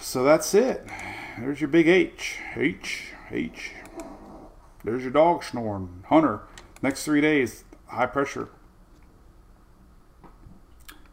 So 0.00 0.22
that's 0.22 0.54
it. 0.54 0.86
There's 1.38 1.60
your 1.60 1.68
big 1.68 1.88
H. 1.88 2.38
H. 2.54 3.12
H. 3.30 3.72
There's 4.84 5.02
your 5.02 5.10
dog 5.10 5.42
snoring. 5.42 6.04
Hunter. 6.08 6.42
Next 6.82 7.04
three 7.04 7.20
days, 7.20 7.64
high 7.86 8.06
pressure 8.06 8.48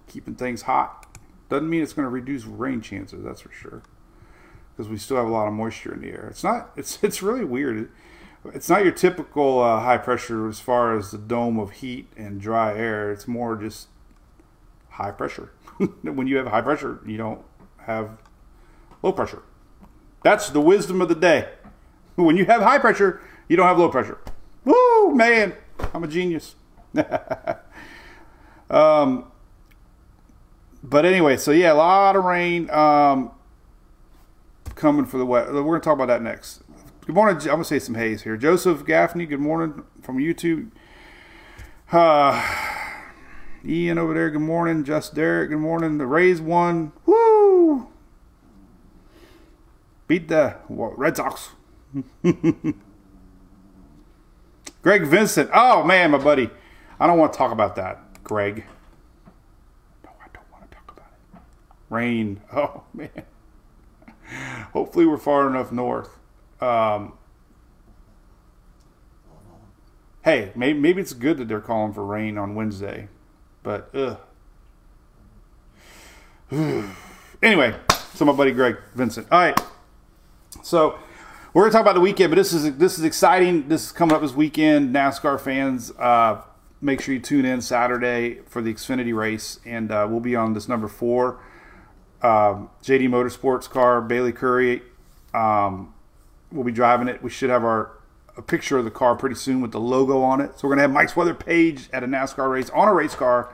keeping 0.07 0.35
things 0.35 0.63
hot. 0.63 1.05
Doesn't 1.49 1.69
mean 1.69 1.83
it's 1.83 1.93
going 1.93 2.05
to 2.05 2.09
reduce 2.09 2.45
rain 2.45 2.81
chances, 2.81 3.23
that's 3.23 3.41
for 3.41 3.51
sure. 3.51 3.83
Because 4.75 4.89
we 4.89 4.97
still 4.97 5.17
have 5.17 5.27
a 5.27 5.29
lot 5.29 5.47
of 5.47 5.53
moisture 5.53 5.93
in 5.93 6.01
the 6.01 6.07
air. 6.07 6.27
It's 6.29 6.43
not. 6.43 6.71
It's 6.75 6.97
it's 7.03 7.21
really 7.21 7.45
weird. 7.45 7.91
It's 8.53 8.69
not 8.69 8.83
your 8.83 8.93
typical 8.93 9.61
uh, 9.61 9.81
high 9.81 9.97
pressure 9.97 10.47
as 10.47 10.59
far 10.59 10.97
as 10.97 11.11
the 11.11 11.17
dome 11.17 11.59
of 11.59 11.71
heat 11.71 12.11
and 12.15 12.39
dry 12.39 12.75
air. 12.75 13.11
It's 13.11 13.27
more 13.27 13.55
just 13.55 13.88
high 14.91 15.11
pressure. 15.11 15.51
when 16.03 16.28
you 16.28 16.38
have 16.38 16.47
high 16.47 16.61
pressure, 16.61 17.01
you 17.05 17.17
don't 17.17 17.41
have 17.80 18.17
low 19.01 19.11
pressure. 19.11 19.43
That's 20.23 20.49
the 20.49 20.61
wisdom 20.61 21.01
of 21.01 21.09
the 21.09 21.15
day. 21.15 21.49
When 22.15 22.36
you 22.36 22.45
have 22.45 22.63
high 22.63 22.80
pressure, 22.80 23.21
you 23.47 23.55
don't 23.57 23.67
have 23.67 23.78
low 23.78 23.89
pressure. 23.89 24.17
Woo, 24.65 25.13
man, 25.13 25.53
I'm 25.93 26.03
a 26.03 26.07
genius. 26.07 26.55
um, 28.71 29.32
but 30.84 31.05
anyway, 31.05 31.38
so 31.38 31.51
yeah, 31.51 31.73
a 31.73 31.75
lot 31.75 32.15
of 32.15 32.23
rain 32.23 32.71
um, 32.71 33.30
coming 34.73 35.05
for 35.05 35.19
the 35.19 35.28
wet. 35.28 35.53
We're 35.53 35.61
gonna 35.61 35.80
talk 35.80 35.93
about 35.93 36.07
that 36.07 36.23
next. 36.23 36.63
Good 37.05 37.13
morning. 37.13 37.38
I'm 37.38 37.47
gonna 37.47 37.63
say 37.63 37.78
some 37.78 37.93
haze 37.93 38.23
here. 38.23 38.36
Joseph 38.36 38.84
Gaffney. 38.84 39.28
Good 39.28 39.39
morning 39.39 39.84
from 40.01 40.17
YouTube. 40.17 40.71
Uh, 41.91 42.75
Ian 43.66 43.97
over 43.97 44.14
there. 44.14 44.30
Good 44.30 44.41
morning. 44.41 44.84
Just 44.84 45.16
Derek. 45.16 45.49
Good 45.49 45.60
morning. 45.60 45.97
The 45.97 46.05
Rays 46.05 46.39
won. 46.41 46.91
Woo! 47.05 47.88
Beat 50.08 50.28
the 50.28 50.58
Red 50.70 51.18
Sox. 51.18 51.49
Greg 54.82 55.05
Vincent. 55.05 55.49
Oh 55.53 55.84
man, 55.84 56.12
my 56.12 56.18
buddy. 56.18 56.49
I 56.99 57.08
don't 57.08 57.18
want 57.20 57.34
to 57.34 57.38
talk 57.38 57.51
about 57.51 57.76
that, 57.76 58.24
Greg. 58.24 58.64
No, 60.03 60.12
I 60.24 60.28
don't 60.34 60.49
want 60.51 60.70
to 60.70 60.78
talk 60.78 60.91
about 60.91 61.08
it. 61.34 61.41
Rain. 61.89 62.41
Oh 62.55 62.84
man. 62.93 63.10
Hopefully 64.74 65.05
we're 65.05 65.18
far 65.18 65.47
enough 65.47 65.72
north. 65.72 66.20
Um, 66.62 67.14
hey, 70.24 70.51
maybe, 70.55 70.80
maybe 70.80 71.01
it's 71.01 71.14
good 71.14 71.38
that 71.38 71.47
they're 71.47 71.62
calling 71.62 71.93
for 71.93 72.05
rain 72.05 72.38
on 72.38 72.55
Wednesday, 72.55 73.08
but 73.68 73.93
ugh. 73.93 74.18
anyway, 77.43 77.76
so 78.13 78.24
my 78.24 78.32
buddy 78.32 78.51
Greg 78.51 78.78
Vincent. 78.95 79.28
All 79.30 79.39
right, 79.39 79.59
so 80.63 80.97
we're 81.53 81.63
gonna 81.63 81.74
talk 81.74 81.82
about 81.82 81.95
the 81.95 82.01
weekend, 82.01 82.32
but 82.32 82.38
this 82.38 82.53
is 82.53 82.78
this 82.78 82.97
is 82.97 83.03
exciting. 83.03 83.68
This 83.68 83.88
is 83.88 83.91
coming 83.91 84.15
up 84.15 84.22
this 84.22 84.32
weekend. 84.32 84.95
NASCAR 84.95 85.38
fans, 85.38 85.91
uh, 85.99 86.43
make 86.80 87.01
sure 87.01 87.13
you 87.13 87.20
tune 87.20 87.43
in 87.43 87.59
Saturday 87.59 88.39
for 88.45 88.61
the 88.61 88.74
Xfinity 88.74 89.13
race, 89.13 89.59
and 89.65 89.91
uh, 89.91 90.07
we'll 90.09 90.22
be 90.22 90.38
on 90.38 90.53
this 90.53 90.70
number 90.70 90.88
four 90.88 91.41
um, 92.22 92.70
JD 92.84 93.09
Motorsports 93.09 93.70
car. 93.70 93.99
Bayley 93.99 94.32
Currey 94.32 94.82
um, 95.34 95.93
will 96.53 96.63
be 96.63 96.72
driving 96.72 97.09
it. 97.09 97.22
We 97.22 97.30
should 97.30 97.49
have 97.49 97.65
our 97.65 97.96
a 98.38 98.41
picture 98.41 98.77
of 98.77 98.85
the 98.85 98.91
car 98.91 99.15
pretty 99.15 99.35
soon 99.35 99.61
with 99.61 99.71
the 99.71 99.79
logo 99.79 100.21
on 100.21 100.39
it. 100.39 100.57
So 100.57 100.67
we're 100.67 100.75
gonna 100.75 100.83
have 100.83 100.91
Mike's 100.91 101.15
weather 101.15 101.33
page 101.33 101.89
at 101.91 102.03
a 102.03 102.07
NASCAR 102.07 102.49
race 102.51 102.69
on 102.69 102.88
a 102.88 102.93
race 102.93 103.15
car. 103.15 103.53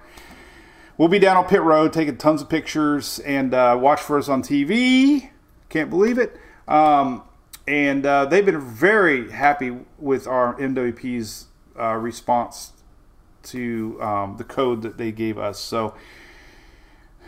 We'll 0.97 1.07
be 1.07 1.19
down 1.19 1.37
on 1.37 1.45
pit 1.45 1.61
road 1.61 1.91
taking 1.93 2.17
tons 2.17 2.41
of 2.41 2.49
pictures 2.49 3.19
and 3.19 3.53
uh, 3.53 3.77
watch 3.79 3.99
for 3.99 4.17
us 4.17 4.29
on 4.29 4.43
TV. 4.43 5.31
Can't 5.69 5.89
believe 5.89 6.19
it. 6.19 6.37
Um, 6.67 7.23
and 7.67 8.05
uh, 8.05 8.25
they've 8.25 8.45
been 8.45 8.59
very 8.59 9.31
happy 9.31 9.75
with 9.97 10.27
our 10.27 10.55
MWP's 10.55 11.47
uh, 11.79 11.95
response 11.95 12.73
to 13.43 13.97
um, 14.01 14.35
the 14.37 14.43
code 14.43 14.81
that 14.83 14.97
they 14.97 15.11
gave 15.11 15.37
us. 15.37 15.59
So, 15.59 15.95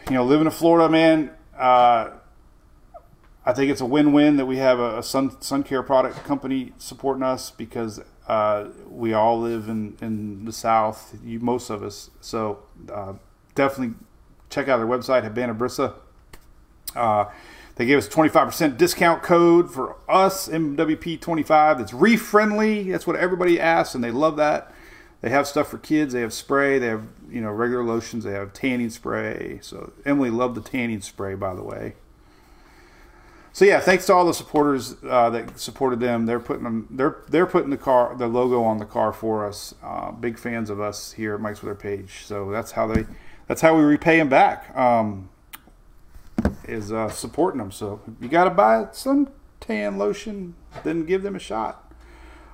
you 0.10 0.16
know, 0.16 0.26
living 0.26 0.46
in 0.46 0.52
Florida, 0.52 0.90
man, 0.90 1.32
uh, 1.58 2.12
I 3.46 3.54
think 3.54 3.72
it's 3.72 3.82
a 3.82 3.86
win-win 3.86 4.38
that 4.38 4.48
we 4.48 4.58
have 4.58 4.80
a, 4.80 5.00
a 5.00 5.04
sun 5.04 5.40
sun 5.42 5.64
care 5.64 5.84
product 5.84 6.24
company 6.24 6.74
supporting 6.80 7.24
us 7.24 7.52
because 7.52 8.02
uh, 8.28 8.70
we 8.90 9.14
all 9.14 9.40
live 9.40 9.70
in, 9.70 9.96
in 10.02 10.46
the 10.46 10.52
South, 10.52 11.16
you, 11.24 11.40
most 11.40 11.70
of 11.70 11.84
us. 11.84 12.10
So 12.22 12.64
uh, 12.92 13.14
definitely 13.54 13.96
check 14.50 14.68
out 14.68 14.78
their 14.78 14.88
website, 14.88 15.24
Habana 15.24 15.54
Brisa. 15.54 15.94
Uh, 16.96 17.26
they 17.76 17.86
gave 17.86 17.98
us 17.98 18.08
25% 18.08 18.78
discount 18.78 19.22
code 19.22 19.72
for 19.72 19.98
us, 20.10 20.48
MWP25. 20.48 21.78
That's 21.78 21.94
reef 21.94 22.22
friendly. 22.22 22.90
That's 22.92 23.06
what 23.06 23.18
everybody 23.18 23.60
asks, 23.60 23.94
and 23.94 24.04
they 24.04 24.12
love 24.12 24.38
that. 24.38 24.74
They 25.22 25.30
have 25.30 25.48
stuff 25.48 25.70
for 25.70 25.78
kids. 25.78 26.14
They 26.14 26.22
have 26.22 26.34
spray. 26.34 26.80
They 26.80 26.88
have 26.88 27.04
you 27.30 27.42
know 27.42 27.52
regular 27.52 27.84
lotions. 27.84 28.24
They 28.24 28.32
have 28.32 28.54
tanning 28.54 28.90
spray. 28.90 29.60
So 29.62 29.92
Emily 30.06 30.30
loved 30.30 30.56
the 30.56 30.62
tanning 30.62 31.02
spray, 31.02 31.36
by 31.36 31.54
the 31.54 31.64
way. 31.64 31.96
So 33.56 33.64
yeah, 33.64 33.80
thanks 33.80 34.06
to 34.08 34.14
all 34.14 34.26
the 34.26 34.34
supporters 34.34 34.98
uh, 35.08 35.30
that 35.30 35.58
supported 35.58 36.02
them. 36.02 36.26
They're 36.26 36.42
putting 36.42 36.66
them. 36.66 36.90
They're 36.92 37.24
they're 37.30 37.46
putting 37.46 37.70
the 37.70 37.78
car, 37.78 38.14
the 38.14 38.28
logo 38.28 38.62
on 38.62 38.80
the 38.80 38.86
car 38.86 39.14
for 39.14 39.48
us. 39.48 39.74
Uh, 39.82 40.12
big 40.12 40.38
fans 40.38 40.70
of 40.70 40.82
us 40.82 41.14
here 41.14 41.36
at 41.36 41.40
Mike's 41.40 41.64
Weather 41.64 41.74
Page. 41.74 42.26
So 42.26 42.52
that's 42.52 42.74
how 42.74 42.86
they. 42.86 43.06
That's 43.48 43.62
how 43.62 43.78
we 43.78 43.84
repay 43.84 44.18
them 44.18 44.28
back. 44.28 44.76
Um, 44.76 45.30
is 46.66 46.92
uh, 46.92 47.08
supporting 47.08 47.60
them. 47.60 47.72
So 47.72 48.02
you 48.20 48.28
got 48.28 48.44
to 48.44 48.50
buy 48.50 48.90
some 48.92 49.30
tan 49.62 49.98
lotion, 49.98 50.56
then 50.84 51.06
give 51.06 51.24
them 51.24 51.38
a 51.38 51.40
shot. 51.40 51.94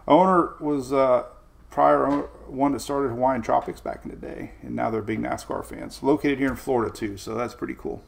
Owner 0.08 0.54
was 0.60 0.94
uh, 0.94 1.24
prior 1.72 2.06
owner, 2.06 2.28
one 2.46 2.74
that 2.74 2.80
started 2.80 3.10
Hawaiian 3.10 3.42
Tropics 3.42 3.82
back 3.82 4.02
in 4.06 4.12
the 4.12 4.18
day, 4.18 4.52
and 4.62 4.76
now 4.76 4.92
they're 4.92 5.02
big 5.02 5.20
NASCAR 5.20 5.66
fans. 5.66 6.04
Located 6.04 6.38
here 6.38 6.50
in 6.50 6.58
Florida 6.58 6.96
too, 6.96 7.18
so 7.18 7.34
that's 7.34 7.56
pretty 7.56 7.76
cool. 7.76 8.04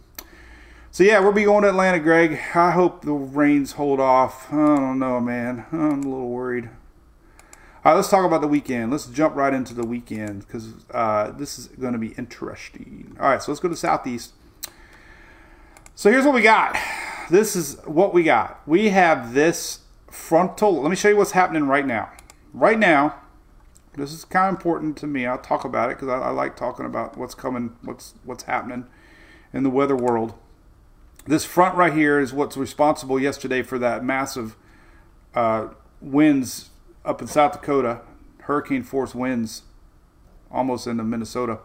So 0.93 1.03
yeah, 1.03 1.21
we'll 1.21 1.31
be 1.31 1.45
going 1.45 1.63
to 1.63 1.69
Atlanta, 1.69 1.99
Greg. 1.99 2.39
I 2.53 2.69
hope 2.69 3.03
the 3.03 3.13
rains 3.13 3.71
hold 3.71 3.99
off. 3.99 4.53
I 4.53 4.57
don't 4.77 4.99
know, 4.99 5.19
man. 5.19 5.65
I'm 5.71 6.03
a 6.03 6.07
little 6.07 6.29
worried. 6.29 6.65
All 7.83 7.93
right, 7.93 7.95
let's 7.95 8.11
talk 8.11 8.23
about 8.23 8.41
the 8.41 8.47
weekend. 8.47 8.91
Let's 8.91 9.07
jump 9.07 9.35
right 9.35 9.55
into 9.55 9.73
the 9.73 9.87
weekend 9.87 10.45
because 10.45 10.85
uh, 10.93 11.31
this 11.31 11.57
is 11.57 11.65
going 11.69 11.93
to 11.93 11.99
be 11.99 12.09
interesting. 12.09 13.17
All 13.19 13.27
right, 13.27 13.41
so 13.41 13.51
let's 13.51 13.59
go 13.59 13.69
to 13.69 13.75
Southeast. 13.75 14.33
So 15.95 16.11
here's 16.11 16.25
what 16.25 16.35
we 16.35 16.43
got. 16.43 16.77
This 17.31 17.55
is 17.55 17.77
what 17.85 18.13
we 18.13 18.21
got. 18.21 18.61
We 18.67 18.89
have 18.89 19.33
this 19.33 19.79
frontal. 20.11 20.79
Let 20.79 20.91
me 20.91 20.95
show 20.95 21.09
you 21.09 21.17
what's 21.17 21.31
happening 21.31 21.63
right 21.63 21.87
now. 21.87 22.11
Right 22.53 22.77
now, 22.77 23.15
this 23.97 24.13
is 24.13 24.25
kind 24.25 24.49
of 24.49 24.59
important 24.59 24.95
to 24.97 25.07
me. 25.07 25.25
I'll 25.25 25.39
talk 25.39 25.65
about 25.65 25.89
it 25.89 25.97
because 25.97 26.09
I, 26.09 26.19
I 26.19 26.29
like 26.29 26.55
talking 26.55 26.85
about 26.85 27.17
what's 27.17 27.33
coming, 27.33 27.75
what's 27.81 28.13
what's 28.23 28.43
happening 28.43 28.85
in 29.51 29.63
the 29.63 29.71
weather 29.71 29.95
world. 29.95 30.35
This 31.25 31.45
front 31.45 31.75
right 31.75 31.93
here 31.93 32.19
is 32.19 32.33
what's 32.33 32.57
responsible 32.57 33.19
yesterday 33.19 33.61
for 33.61 33.79
that 33.79 34.03
massive 34.03 34.57
uh, 35.33 35.69
winds 36.01 36.69
up 37.05 37.21
in 37.21 37.27
South 37.27 37.53
Dakota, 37.53 38.01
hurricane 38.41 38.83
force 38.83 39.15
winds 39.15 39.63
almost 40.51 40.85
into 40.85 41.03
Minnesota. 41.03 41.59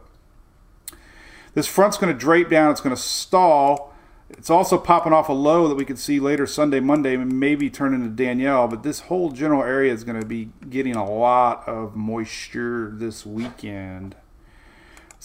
This 1.54 1.66
front's 1.66 1.98
going 1.98 2.12
to 2.12 2.18
drape 2.18 2.48
down, 2.48 2.70
it's 2.70 2.80
going 2.80 2.94
to 2.94 3.00
stall. 3.00 3.94
It's 4.30 4.50
also 4.50 4.76
popping 4.76 5.12
off 5.12 5.28
a 5.30 5.32
low 5.32 5.68
that 5.68 5.74
we 5.74 5.86
could 5.86 5.98
see 5.98 6.20
later 6.20 6.46
Sunday, 6.46 6.80
Monday, 6.80 7.16
maybe 7.16 7.70
turn 7.70 7.94
into 7.94 8.10
Danielle. 8.10 8.68
But 8.68 8.82
this 8.82 9.00
whole 9.00 9.30
general 9.32 9.62
area 9.62 9.92
is 9.92 10.04
going 10.04 10.20
to 10.20 10.26
be 10.26 10.50
getting 10.68 10.94
a 10.94 11.10
lot 11.10 11.66
of 11.66 11.96
moisture 11.96 12.90
this 12.92 13.24
weekend. 13.24 14.14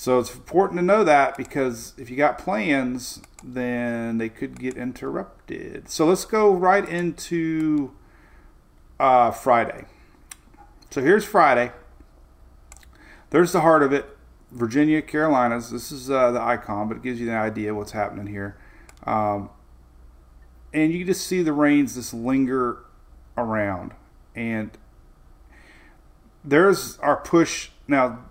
So 0.04 0.20
it's 0.20 0.36
important 0.36 0.80
to 0.80 0.86
know 0.86 1.06
that 1.06 1.38
because 1.38 1.94
if 1.98 2.10
you 2.10 2.18
got 2.18 2.38
plans, 2.38 3.22
then 3.42 4.18
they 4.18 4.28
could 4.28 4.60
get 4.60 4.76
interrupted. 4.76 5.88
So 5.88 6.06
let's 6.06 6.26
go 6.26 6.54
right 6.54 6.86
into 6.90 7.94
uh, 9.00 9.32
Friday. 9.32 9.86
So 10.90 11.00
here's 11.00 11.24
Friday. 11.24 11.72
There's 13.30 13.54
the 13.54 13.62
heart 13.62 13.82
of 13.82 13.94
it. 13.94 14.18
Virginia, 14.52 15.02
Carolinas. 15.02 15.72
This 15.72 15.90
is 15.90 16.12
uh, 16.12 16.32
the 16.32 16.42
icon, 16.42 16.90
but 16.90 16.98
it 16.98 17.04
gives 17.04 17.22
you 17.22 17.30
an 17.30 17.38
idea 17.38 17.74
what's 17.74 17.94
happening 17.94 18.28
here. 18.28 18.58
Um, 19.06 19.52
and 20.74 20.92
you 20.92 21.06
just 21.06 21.26
see 21.26 21.42
the 21.44 21.54
rains 21.54 21.96
just 21.96 22.14
linger 22.14 22.80
around. 23.38 23.94
And 24.36 24.78
there's 26.44 26.98
our 26.98 27.16
push 27.16 27.70
now. 27.88 28.26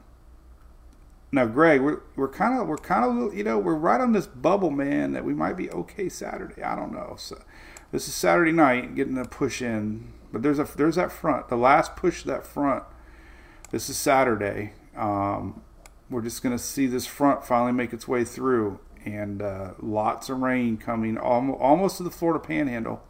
Now, 1.35 1.47
Greg, 1.47 1.81
we're 1.81 2.01
we're 2.15 2.29
kind 2.29 2.61
of 2.61 2.69
we're 2.69 2.77
kind 2.77 3.23
of 3.23 3.35
you 3.35 3.43
know 3.43 3.59
we're 3.59 3.75
right 3.75 4.01
on 4.01 4.13
this 4.13 4.27
bubble, 4.27 4.71
man. 4.71 5.13
That 5.13 5.25
we 5.25 5.33
might 5.33 5.57
be 5.57 5.71
okay 5.71 6.11
Saturday. 6.11 6.63
I 6.63 6.77
don't 6.77 6.93
know. 6.93 7.15
So 7.17 7.43
this 7.91 8.07
is 8.07 8.15
Saturday 8.15 8.53
night, 8.53 8.95
getting 8.95 9.17
a 9.17 9.25
push 9.25 9.63
in. 9.63 10.13
But 10.31 10.43
there's 10.43 10.59
a 10.59 10.69
there's 10.77 10.97
that 10.97 11.11
front, 11.11 11.49
the 11.49 11.57
last 11.57 11.97
push 11.97 12.23
that 12.25 12.47
front. 12.47 12.85
This 13.71 13.89
is 13.89 13.97
Saturday. 13.97 14.75
Um, 14.95 15.63
we're 16.11 16.21
just 16.21 16.43
gonna 16.43 16.59
see 16.59 16.87
this 16.87 17.07
front 17.07 17.47
finally 17.47 17.73
make 17.73 17.95
its 17.95 18.07
way 18.07 18.25
through, 18.25 18.79
and 19.07 19.41
uh, 19.41 19.71
lots 19.81 20.29
of 20.29 20.41
rain 20.41 20.77
coming 20.77 21.17
almost 21.17 21.97
to 21.97 22.03
the 22.03 22.11
Florida 22.11 22.41
Panhandle. 22.41 23.03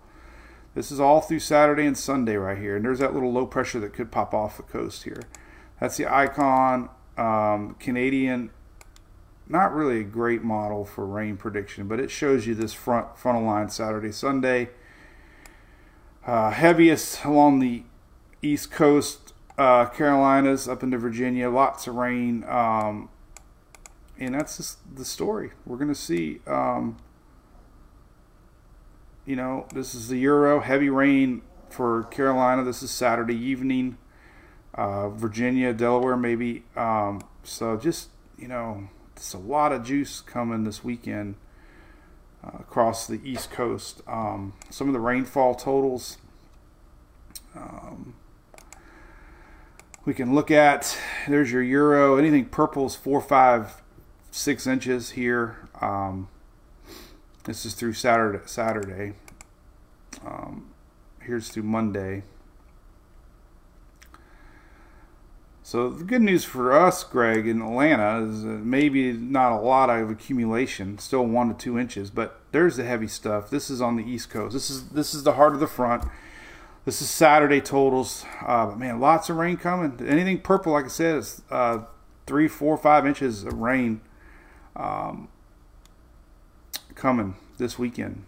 This 0.76 0.92
is 0.92 1.00
all 1.00 1.20
through 1.20 1.40
Saturday 1.40 1.84
and 1.84 1.98
Sunday 1.98 2.36
right 2.36 2.56
here, 2.56 2.76
and 2.76 2.84
there's 2.84 3.00
that 3.00 3.14
little 3.14 3.32
low 3.32 3.46
pressure 3.46 3.80
that 3.80 3.92
could 3.92 4.12
pop 4.12 4.32
off 4.32 4.56
the 4.56 4.62
coast 4.62 5.02
here. 5.02 5.22
That's 5.80 5.96
the 5.96 6.06
icon 6.06 6.88
um, 7.16 7.76
Canadian 7.78 8.50
not 9.48 9.74
really 9.74 10.00
a 10.00 10.04
great 10.04 10.42
model 10.42 10.84
for 10.84 11.04
rain 11.04 11.36
prediction, 11.36 11.86
but 11.86 12.00
it 12.00 12.10
shows 12.10 12.46
you 12.46 12.54
this 12.54 12.72
front 12.72 13.18
frontal 13.18 13.44
line 13.44 13.68
Saturday, 13.68 14.10
Sunday. 14.10 14.70
Uh, 16.24 16.50
heaviest 16.50 17.24
along 17.24 17.58
the 17.58 17.82
east 18.40 18.70
coast, 18.70 19.34
uh, 19.58 19.86
Carolinas 19.86 20.68
up 20.68 20.82
into 20.82 20.96
Virginia, 20.96 21.50
lots 21.50 21.86
of 21.86 21.96
rain. 21.96 22.44
Um, 22.44 23.08
and 24.18 24.34
that's 24.34 24.56
just 24.56 24.78
the 24.96 25.04
story. 25.04 25.50
We're 25.66 25.76
going 25.76 25.88
to 25.88 25.94
see. 25.94 26.40
Um, 26.46 26.96
you 29.26 29.36
know, 29.36 29.66
this 29.74 29.94
is 29.94 30.08
the 30.08 30.18
Euro, 30.20 30.60
heavy 30.60 30.88
rain 30.88 31.42
for 31.68 32.04
Carolina. 32.04 32.64
This 32.64 32.82
is 32.82 32.90
Saturday 32.90 33.36
evening. 33.36 33.98
Uh, 34.74 35.10
Virginia, 35.10 35.72
Delaware, 35.72 36.16
maybe. 36.16 36.64
Um, 36.76 37.22
so 37.44 37.76
just, 37.76 38.08
you 38.38 38.48
know, 38.48 38.88
it's 39.14 39.34
a 39.34 39.38
lot 39.38 39.72
of 39.72 39.84
juice 39.84 40.20
coming 40.20 40.64
this 40.64 40.82
weekend 40.82 41.34
uh, 42.44 42.58
across 42.60 43.06
the 43.06 43.20
East 43.22 43.50
Coast. 43.50 44.00
Um, 44.06 44.54
some 44.70 44.88
of 44.88 44.94
the 44.94 45.00
rainfall 45.00 45.54
totals 45.54 46.18
um, 47.54 48.14
we 50.04 50.14
can 50.14 50.34
look 50.34 50.50
at. 50.50 50.98
There's 51.28 51.52
your 51.52 51.62
Euro. 51.62 52.16
Anything 52.16 52.46
purple 52.46 52.86
is 52.86 52.96
four, 52.96 53.20
five, 53.20 53.82
six 54.30 54.66
inches 54.66 55.10
here. 55.10 55.68
Um, 55.80 56.28
this 57.44 57.64
is 57.64 57.74
through 57.74 57.92
Saturday. 57.94 58.40
Saturday. 58.46 59.14
Um, 60.24 60.70
here's 61.20 61.48
through 61.48 61.64
Monday. 61.64 62.24
So 65.72 65.88
the 65.88 66.04
good 66.04 66.20
news 66.20 66.44
for 66.44 66.74
us, 66.74 67.02
Greg, 67.02 67.48
in 67.48 67.62
Atlanta 67.62 68.28
is 68.28 68.44
maybe 68.44 69.10
not 69.14 69.52
a 69.52 69.56
lot 69.62 69.88
of 69.88 70.10
accumulation, 70.10 70.98
still 70.98 71.24
one 71.24 71.48
to 71.48 71.54
two 71.54 71.78
inches, 71.78 72.10
but 72.10 72.42
there's 72.52 72.76
the 72.76 72.84
heavy 72.84 73.08
stuff. 73.08 73.48
This 73.48 73.70
is 73.70 73.80
on 73.80 73.96
the 73.96 74.04
East 74.04 74.28
Coast. 74.28 74.52
This 74.52 74.68
is 74.68 74.90
this 74.90 75.14
is 75.14 75.22
the 75.22 75.32
heart 75.32 75.54
of 75.54 75.60
the 75.60 75.66
front. 75.66 76.04
This 76.84 77.00
is 77.00 77.08
Saturday 77.08 77.62
totals. 77.62 78.26
Uh, 78.46 78.66
but 78.66 78.78
man, 78.80 79.00
lots 79.00 79.30
of 79.30 79.36
rain 79.36 79.56
coming. 79.56 80.06
Anything 80.06 80.42
purple, 80.42 80.74
like 80.74 80.84
I 80.84 80.88
said, 80.88 81.16
is 81.16 81.40
uh, 81.50 81.84
three, 82.26 82.48
four, 82.48 82.76
five 82.76 83.06
inches 83.06 83.42
of 83.42 83.54
rain 83.54 84.02
um, 84.76 85.28
coming 86.94 87.36
this 87.56 87.78
weekend. 87.78 88.26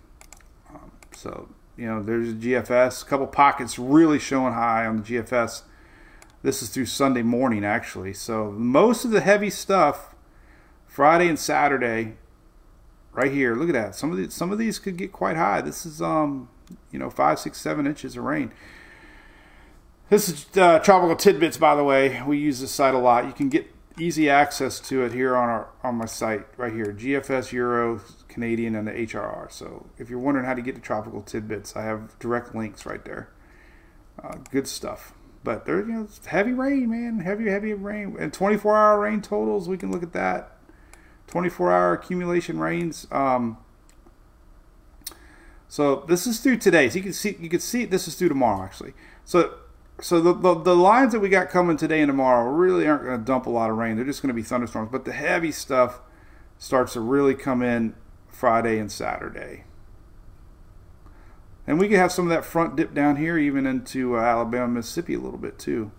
Um, 0.70 0.92
so 1.12 1.50
you 1.76 1.84
know, 1.84 2.02
there's 2.02 2.32
GFS. 2.32 3.02
A 3.02 3.04
couple 3.04 3.26
pockets 3.26 3.78
really 3.78 4.18
showing 4.18 4.54
high 4.54 4.86
on 4.86 5.02
the 5.02 5.02
GFS. 5.02 5.64
This 6.44 6.62
is 6.62 6.68
through 6.68 6.84
Sunday 6.84 7.22
morning, 7.22 7.64
actually. 7.64 8.12
So 8.12 8.50
most 8.50 9.06
of 9.06 9.12
the 9.12 9.22
heavy 9.22 9.48
stuff, 9.48 10.14
Friday 10.86 11.26
and 11.26 11.38
Saturday, 11.38 12.18
right 13.12 13.32
here. 13.32 13.54
Look 13.56 13.70
at 13.70 13.72
that. 13.72 13.94
Some 13.94 14.10
of 14.10 14.18
these, 14.18 14.34
some 14.34 14.52
of 14.52 14.58
these 14.58 14.78
could 14.78 14.98
get 14.98 15.10
quite 15.10 15.38
high. 15.38 15.62
This 15.62 15.86
is 15.86 16.02
um, 16.02 16.50
you 16.90 16.98
know, 16.98 17.08
five, 17.08 17.38
six, 17.38 17.58
seven 17.58 17.86
inches 17.86 18.18
of 18.18 18.24
rain. 18.24 18.52
This 20.10 20.28
is 20.28 20.46
uh, 20.58 20.80
tropical 20.80 21.16
tidbits, 21.16 21.56
by 21.56 21.74
the 21.74 21.82
way. 21.82 22.22
We 22.26 22.36
use 22.36 22.60
this 22.60 22.72
site 22.72 22.94
a 22.94 22.98
lot. 22.98 23.24
You 23.24 23.32
can 23.32 23.48
get 23.48 23.72
easy 23.98 24.28
access 24.28 24.80
to 24.80 25.02
it 25.02 25.14
here 25.14 25.34
on 25.34 25.48
our 25.48 25.68
on 25.82 25.94
my 25.94 26.04
site 26.04 26.46
right 26.58 26.74
here, 26.74 26.92
GFS 26.92 27.52
Euro 27.52 28.02
Canadian 28.28 28.74
and 28.74 28.86
the 28.86 28.92
HRR. 28.92 29.50
So 29.50 29.86
if 29.96 30.10
you're 30.10 30.18
wondering 30.18 30.44
how 30.44 30.52
to 30.52 30.60
get 30.60 30.74
to 30.74 30.82
tropical 30.82 31.22
tidbits, 31.22 31.74
I 31.74 31.84
have 31.84 32.18
direct 32.18 32.54
links 32.54 32.84
right 32.84 33.02
there. 33.02 33.30
Uh, 34.22 34.36
good 34.50 34.68
stuff. 34.68 35.14
But 35.44 35.66
there, 35.66 35.80
you 35.80 35.92
know, 35.92 36.08
heavy 36.26 36.52
rain, 36.52 36.90
man, 36.90 37.20
heavy, 37.20 37.50
heavy 37.50 37.74
rain, 37.74 38.16
and 38.18 38.32
24-hour 38.32 38.98
rain 38.98 39.20
totals. 39.20 39.68
We 39.68 39.76
can 39.76 39.92
look 39.92 40.02
at 40.02 40.14
that. 40.14 40.56
24-hour 41.28 41.92
accumulation 41.92 42.58
rains. 42.58 43.06
Um, 43.12 43.58
so 45.68 46.04
this 46.08 46.26
is 46.26 46.40
through 46.40 46.58
today. 46.58 46.88
So 46.88 46.96
you 46.96 47.02
can 47.02 47.12
see, 47.12 47.36
you 47.38 47.50
can 47.50 47.60
see 47.60 47.84
this 47.84 48.08
is 48.08 48.14
through 48.14 48.30
tomorrow 48.30 48.64
actually. 48.64 48.94
So, 49.24 49.54
so 50.00 50.20
the, 50.20 50.32
the, 50.32 50.54
the 50.54 50.76
lines 50.76 51.12
that 51.12 51.20
we 51.20 51.28
got 51.28 51.50
coming 51.50 51.76
today 51.76 52.00
and 52.00 52.08
tomorrow 52.08 52.48
really 52.50 52.86
aren't 52.86 53.04
going 53.04 53.18
to 53.18 53.24
dump 53.24 53.46
a 53.46 53.50
lot 53.50 53.70
of 53.70 53.76
rain. 53.76 53.96
They're 53.96 54.04
just 54.04 54.22
going 54.22 54.28
to 54.28 54.34
be 54.34 54.42
thunderstorms. 54.42 54.90
But 54.90 55.04
the 55.04 55.12
heavy 55.12 55.52
stuff 55.52 56.00
starts 56.58 56.94
to 56.94 57.00
really 57.00 57.34
come 57.34 57.62
in 57.62 57.94
Friday 58.28 58.78
and 58.78 58.90
Saturday. 58.90 59.64
And 61.66 61.78
we 61.78 61.88
could 61.88 61.98
have 61.98 62.12
some 62.12 62.26
of 62.26 62.30
that 62.30 62.44
front 62.44 62.76
dip 62.76 62.94
down 62.94 63.16
here, 63.16 63.38
even 63.38 63.66
into 63.66 64.16
uh, 64.16 64.20
Alabama, 64.20 64.68
Mississippi 64.68 65.14
a 65.14 65.18
little 65.18 65.38
bit 65.38 65.58
too. 65.58 65.92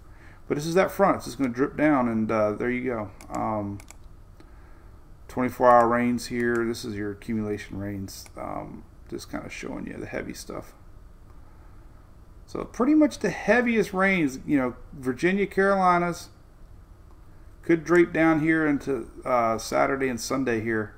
But 0.48 0.56
this 0.56 0.68
is 0.68 0.76
that 0.76 0.92
front. 0.92 1.18
It's 1.18 1.26
just 1.26 1.38
going 1.38 1.50
to 1.50 1.56
drip 1.56 1.76
down, 1.76 2.08
and 2.08 2.32
uh, 2.32 2.52
there 2.52 2.70
you 2.70 2.84
go. 2.84 3.12
Um, 3.34 3.80
24 5.28 5.70
hour 5.70 5.88
rains 5.88 6.28
here. 6.28 6.64
This 6.66 6.86
is 6.86 6.96
your 6.96 7.12
accumulation 7.12 7.80
rains. 7.80 8.26
Um, 8.38 8.84
just 9.10 9.30
kind 9.30 9.46
of 9.46 9.52
showing 9.52 9.88
you 9.88 9.98
the 9.98 10.06
heavy 10.06 10.34
stuff. 10.34 10.74
So 12.46 12.64
pretty 12.64 12.94
much 12.94 13.20
the 13.20 13.32
heaviest 13.32 13.94
rains, 13.94 14.40
you 14.46 14.58
know, 14.58 14.76
Virginia, 14.94 15.48
Carolinas 15.48 16.30
could 17.64 17.84
drape 17.84 18.14
down 18.14 18.42
here 18.42 18.68
into 18.68 19.10
uh, 19.26 19.58
Saturday 19.58 20.08
and 20.08 20.22
Sunday 20.22 20.62
here. 20.62 20.95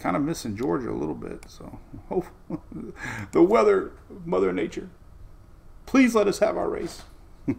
Kind 0.00 0.16
of 0.16 0.22
missing 0.22 0.56
Georgia 0.56 0.90
a 0.90 0.96
little 0.96 1.14
bit. 1.14 1.44
So, 1.48 1.78
oh, 2.10 2.24
the 3.32 3.42
weather, 3.42 3.92
Mother 4.24 4.52
Nature, 4.52 4.88
please 5.86 6.14
let 6.14 6.26
us 6.26 6.40
have 6.40 6.56
our 6.56 6.68
race. 6.68 7.02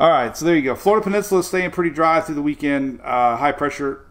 All 0.00 0.10
right, 0.10 0.36
so 0.36 0.44
there 0.44 0.56
you 0.56 0.62
go. 0.62 0.74
Florida 0.74 1.04
Peninsula 1.04 1.44
staying 1.44 1.70
pretty 1.70 1.90
dry 1.90 2.20
through 2.20 2.34
the 2.34 2.42
weekend. 2.42 3.00
Uh, 3.02 3.36
high 3.36 3.52
pressure. 3.52 4.04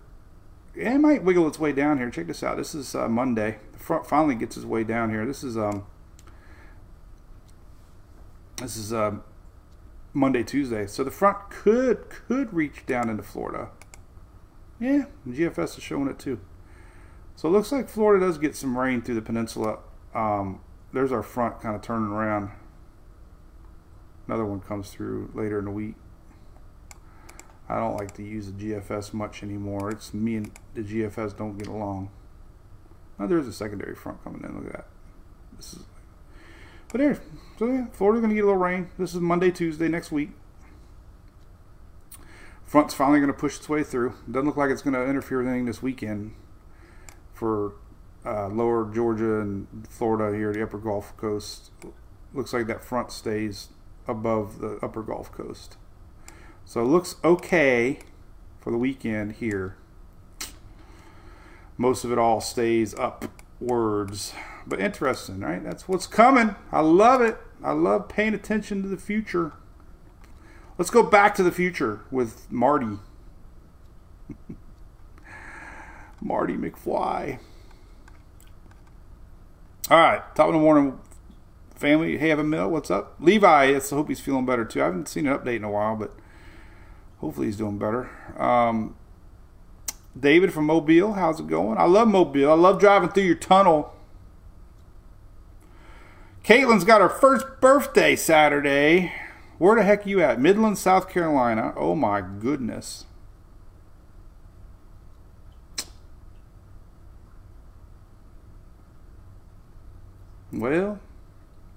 It 0.76 0.98
might 1.00 1.24
wiggle 1.24 1.46
its 1.48 1.60
way 1.60 1.74
down 1.74 1.98
here. 1.98 2.10
Check 2.10 2.28
this 2.28 2.42
out. 2.42 2.56
This 2.56 2.74
is 2.74 2.96
uh, 2.96 3.10
Monday. 3.10 3.58
The 3.74 3.80
front 3.80 4.08
finally 4.08 4.36
gets 4.36 4.56
its 4.56 4.66
way 4.66 4.86
down 4.86 5.10
here. 5.10 5.26
This 5.26 5.44
is 5.44 5.58
um. 5.58 5.86
This 8.58 8.78
is 8.78 8.94
uh, 8.94 9.18
Monday, 10.14 10.44
Tuesday. 10.44 10.88
So 10.88 11.04
the 11.04 11.12
front 11.12 11.50
could 11.50 12.10
could 12.10 12.54
reach 12.54 12.86
down 12.86 13.10
into 13.10 13.24
Florida. 13.24 13.70
Yeah, 14.80 15.06
GFS 15.28 15.78
is 15.78 15.84
showing 15.84 16.08
it 16.08 16.20
too. 16.20 16.40
So 17.36 17.48
it 17.48 17.52
looks 17.52 17.72
like 17.72 17.90
Florida 17.90 18.26
does 18.26 18.38
get 18.38 18.56
some 18.56 18.78
rain 18.78 19.02
through 19.02 19.16
the 19.16 19.22
peninsula. 19.22 19.80
Um, 20.14 20.62
there's 20.92 21.12
our 21.12 21.24
front 21.24 21.62
kind 21.62 21.76
of 21.76 21.82
turning 21.82 22.10
around. 22.10 22.52
Another 24.28 24.46
one 24.46 24.62
comes 24.62 24.90
through 24.90 25.32
later 25.34 25.60
in 25.60 25.66
the 25.66 25.72
week. 25.72 25.96
I 27.68 27.78
don't 27.78 27.98
like 27.98 28.14
to 28.16 28.24
use 28.24 28.52
the 28.52 28.54
GFS 28.54 29.14
much 29.14 29.42
anymore. 29.42 29.90
It's 29.90 30.14
me 30.14 30.36
and 30.36 30.52
the 30.74 30.82
GFS 30.82 31.36
don't 31.36 31.58
get 31.58 31.68
along. 31.68 32.12
Now 33.18 33.28
there's 33.28 33.48
a 33.48 33.54
secondary 33.54 33.96
front 33.96 34.24
coming 34.24 34.44
in. 34.44 34.56
Look 34.56 34.68
at 34.68 34.74
that. 34.74 34.88
This 35.58 35.74
is, 35.74 35.80
but 36.92 37.02
here, 37.02 37.20
so 37.58 37.68
yeah, 37.68 37.86
Florida's 37.92 38.22
gonna 38.22 38.34
get 38.34 38.44
a 38.44 38.48
little 38.48 38.62
rain. 38.62 38.90
This 38.98 39.14
is 39.14 39.22
Monday, 39.22 39.50
Tuesday 39.50 39.88
next 39.88 40.12
week. 40.12 40.32
Front's 42.66 42.94
finally 42.94 43.20
going 43.20 43.32
to 43.32 43.38
push 43.38 43.58
its 43.58 43.70
way 43.70 43.84
through. 43.84 44.14
Doesn't 44.30 44.48
look 44.48 44.58
like 44.58 44.72
it's 44.72 44.82
going 44.82 44.94
to 44.94 45.06
interfere 45.06 45.40
with 45.40 45.48
anything 45.48 45.66
this 45.66 45.82
weekend 45.82 46.34
for 47.34 47.74
uh, 48.26 48.48
lower 48.48 48.90
Georgia 48.92 49.42
and 49.42 49.88
Florida 49.90 50.36
here, 50.36 50.54
the 50.54 50.64
upper 50.64 50.78
Gulf 50.78 51.16
Coast. 51.18 51.72
Looks 52.34 52.54
like 52.54 52.68
that 52.68 52.84
front 52.84 53.12
stays 53.12 53.70
above 54.08 54.60
the 54.60 54.80
upper 54.82 55.04
Gulf 55.04 55.32
Coast. 55.32 55.78
So 56.66 56.82
it 56.82 56.86
looks 56.86 57.18
okay 57.24 58.00
for 58.60 58.72
the 58.72 58.78
weekend 58.78 59.34
here. 59.34 59.76
Most 61.78 62.04
of 62.04 62.12
it 62.12 62.18
all 62.18 62.40
stays 62.40 62.96
upwards. 62.96 64.34
But 64.66 64.80
interesting, 64.80 65.42
right? 65.42 65.64
That's 65.64 65.88
what's 65.88 66.08
coming. 66.08 66.56
I 66.72 66.80
love 66.80 67.22
it. 67.22 67.38
I 67.64 67.74
love 67.74 68.08
paying 68.08 68.34
attention 68.34 68.82
to 68.82 68.88
the 68.88 68.98
future. 68.98 69.54
Let's 70.78 70.90
go 70.90 71.04
back 71.04 71.36
to 71.36 71.44
the 71.44 71.52
future 71.52 72.02
with 72.10 72.52
Marty. 72.52 72.98
Marty 76.22 76.56
McFly. 76.56 77.40
All 79.92 79.98
right, 79.98 80.22
top 80.36 80.48
of 80.48 80.54
the 80.54 80.60
morning, 80.60 80.98
family. 81.76 82.18
Hey, 82.18 82.32
Evan 82.32 82.50
Mill, 82.50 82.70
what's 82.70 82.90
up? 82.90 83.16
Levi, 83.20 83.76
I 83.76 83.80
hope 83.80 84.08
he's 84.08 84.20
feeling 84.22 84.46
better 84.46 84.66
too. 84.66 84.82
I 84.82 84.86
haven't 84.86 85.10
seen 85.10 85.28
an 85.28 85.38
update 85.38 85.58
in 85.58 85.64
a 85.64 85.70
while, 85.70 85.96
but 85.96 86.14
hopefully 87.20 87.48
he's 87.48 87.58
doing 87.58 87.78
better. 87.78 88.10
Um, 88.42 88.96
David 90.20 90.54
from 90.54 90.66
Mobile, 90.66 91.14
how's 91.14 91.40
it 91.40 91.48
going? 91.48 91.78
I 91.78 91.86
love 91.86 92.08
Mobile. 92.08 92.50
I 92.50 92.56
love 92.56 92.80
driving 92.80 93.10
through 93.10 93.24
your 93.24 93.36
tunnel. 93.36 93.94
Caitlin's 96.44 96.84
got 96.84 97.02
her 97.02 97.10
first 97.10 97.46
birthday 97.62 98.16
Saturday. 98.16 99.14
Where 99.58 99.76
the 99.76 99.84
heck 99.84 100.06
you 100.06 100.22
at? 100.22 100.40
Midland, 100.40 100.78
South 100.78 101.10
Carolina. 101.10 101.74
Oh 101.76 101.96
my 101.96 102.22
goodness. 102.22 103.06
Well, 110.52 111.00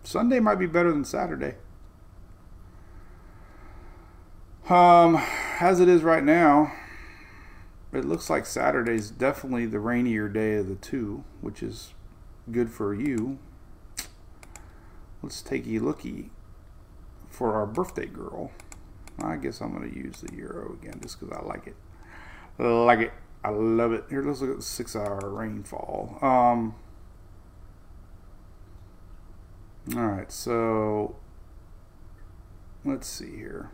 Sunday 0.05 0.39
might 0.39 0.59
be 0.59 0.67
better 0.67 0.91
than 0.91 1.05
Saturday. 1.05 1.55
Um, 4.69 5.23
as 5.61 5.81
it 5.81 5.89
is 5.89 6.03
right 6.03 6.25
now, 6.25 6.73
it 7.93 8.05
looks 8.05 8.29
like 8.29 8.45
Saturday's 8.45 9.11
definitely 9.11 9.65
the 9.67 9.81
rainier 9.81 10.29
day 10.29 10.57
of 10.57 10.69
the 10.69 10.75
two, 10.75 11.25
which 11.41 11.63
is 11.63 11.95
good 12.51 12.71
for 12.71 12.93
you. 12.93 13.39
Let's 15.23 15.41
take 15.41 15.67
a 15.67 15.79
looky 15.79 16.31
for 17.37 17.55
our 17.55 17.67
birthday 17.67 18.07
girl. 18.07 18.51
I 19.23 19.37
guess 19.37 19.61
I'm 19.61 19.77
going 19.77 19.91
to 19.91 19.95
use 19.97 20.23
the 20.23 20.35
euro 20.35 20.73
again 20.73 20.99
just 21.03 21.21
because 21.21 21.37
I 21.37 21.45
like 21.45 21.67
it. 21.67 21.77
Like 22.59 23.01
it. 23.01 23.13
I 23.45 23.51
love 23.51 23.93
it. 23.93 24.05
Here, 24.09 24.23
let's 24.23 24.41
look 24.41 24.51
at 24.51 24.57
the 24.57 24.63
six 24.63 24.97
hour 24.97 25.21
rainfall. 25.29 26.19
Um, 26.23 26.75
all 29.95 30.07
right, 30.07 30.33
so 30.33 31.17
let's 32.85 33.07
see 33.07 33.37
here. 33.37 33.71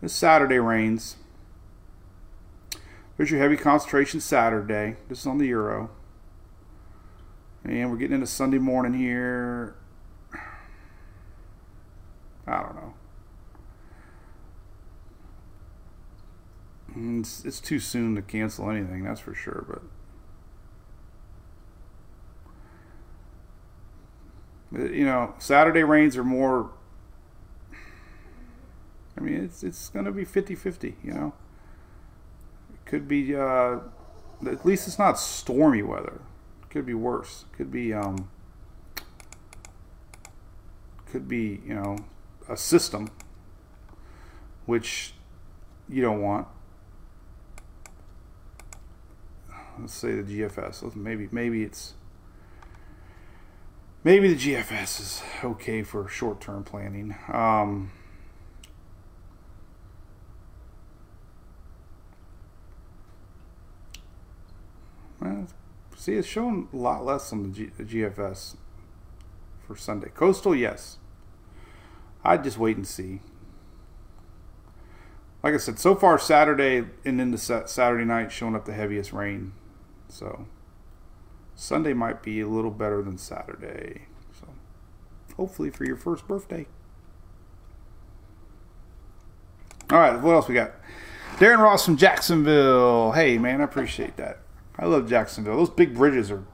This 0.00 0.14
Saturday 0.14 0.58
rains. 0.58 1.16
There's 3.16 3.30
your 3.30 3.40
heavy 3.40 3.56
concentration 3.56 4.20
Saturday. 4.20 4.96
This 5.08 5.20
is 5.20 5.26
on 5.26 5.38
the 5.38 5.46
Euro. 5.46 5.90
And 7.64 7.90
we're 7.90 7.96
getting 7.98 8.14
into 8.14 8.26
Sunday 8.26 8.58
morning 8.58 8.94
here. 8.94 9.76
I 12.46 12.62
don't 12.62 12.76
know. 12.76 12.94
It's, 17.20 17.44
it's 17.44 17.60
too 17.60 17.78
soon 17.78 18.14
to 18.14 18.22
cancel 18.22 18.70
anything, 18.70 19.04
that's 19.04 19.20
for 19.20 19.34
sure, 19.34 19.64
but 19.68 19.82
you 24.92 25.04
know, 25.04 25.34
Saturday 25.38 25.82
rains 25.82 26.16
are 26.16 26.24
more 26.24 26.70
I 29.16 29.20
mean, 29.20 29.42
it's 29.44 29.62
it's 29.62 29.88
going 29.88 30.04
to 30.04 30.12
be 30.12 30.24
50-50, 30.24 30.94
you 31.02 31.12
know. 31.12 31.32
It 32.72 32.84
could 32.84 33.08
be 33.08 33.34
uh 33.34 33.78
at 34.46 34.66
least 34.66 34.86
it's 34.86 34.98
not 34.98 35.18
stormy 35.18 35.82
weather. 35.82 36.20
It 36.62 36.70
could 36.70 36.84
be 36.86 36.94
worse. 36.94 37.44
It 37.50 37.56
could 37.56 37.70
be 37.72 37.94
um 37.94 38.28
could 41.10 41.28
be, 41.28 41.60
you 41.66 41.74
know, 41.74 41.96
a 42.48 42.56
system 42.56 43.10
which 44.66 45.14
you 45.88 46.02
don't 46.02 46.20
want. 46.20 46.48
Let's 49.78 49.94
say 49.94 50.20
the 50.20 50.22
GFS. 50.22 50.94
Maybe 50.96 51.28
maybe 51.30 51.62
it's 51.62 51.94
maybe 54.04 54.32
the 54.32 54.54
GFS 54.54 55.00
is 55.00 55.22
okay 55.44 55.82
for 55.82 56.08
short-term 56.08 56.64
planning. 56.64 57.14
Um, 57.30 57.90
well, 65.20 65.46
see, 65.94 66.14
it's 66.14 66.26
showing 66.26 66.68
a 66.72 66.76
lot 66.76 67.04
less 67.04 67.32
on 67.32 67.42
the, 67.42 67.48
G, 67.50 67.66
the 67.76 67.84
GFS 67.84 68.56
for 69.66 69.76
Sunday. 69.76 70.08
Coastal, 70.08 70.54
yes. 70.54 70.96
I'd 72.26 72.42
just 72.42 72.58
wait 72.58 72.76
and 72.76 72.86
see. 72.86 73.20
Like 75.44 75.54
I 75.54 75.58
said, 75.58 75.78
so 75.78 75.94
far 75.94 76.18
Saturday 76.18 76.84
and 77.04 77.20
into 77.20 77.38
Saturday 77.38 78.04
night 78.04 78.32
showing 78.32 78.56
up 78.56 78.64
the 78.64 78.72
heaviest 78.72 79.12
rain. 79.12 79.52
So 80.08 80.46
Sunday 81.54 81.92
might 81.92 82.24
be 82.24 82.40
a 82.40 82.48
little 82.48 82.72
better 82.72 83.00
than 83.00 83.16
Saturday. 83.16 84.06
So 84.40 84.48
hopefully 85.36 85.70
for 85.70 85.84
your 85.84 85.96
first 85.96 86.26
birthday. 86.26 86.66
All 89.88 89.98
right, 89.98 90.20
what 90.20 90.32
else 90.32 90.48
we 90.48 90.54
got? 90.54 90.72
Darren 91.36 91.58
Ross 91.58 91.84
from 91.84 91.96
Jacksonville. 91.96 93.12
Hey 93.12 93.38
man, 93.38 93.60
I 93.60 93.64
appreciate 93.64 94.16
that. 94.16 94.40
I 94.76 94.86
love 94.86 95.08
Jacksonville. 95.08 95.56
Those 95.56 95.70
big 95.70 95.94
bridges 95.94 96.32
are 96.32 96.44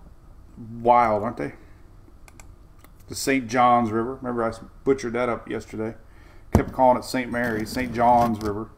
wild, 0.80 1.22
aren't 1.22 1.38
they? 1.38 1.54
The 3.12 3.16
St. 3.16 3.46
John's 3.46 3.90
River. 3.90 4.14
Remember, 4.14 4.42
I 4.42 4.52
butchered 4.84 5.12
that 5.12 5.28
up 5.28 5.46
yesterday. 5.46 5.94
Kept 6.54 6.72
calling 6.72 6.96
it 6.96 7.04
St. 7.04 7.30
Mary's, 7.30 7.68
St. 7.68 7.92
John's 7.92 8.40
River. 8.40 8.70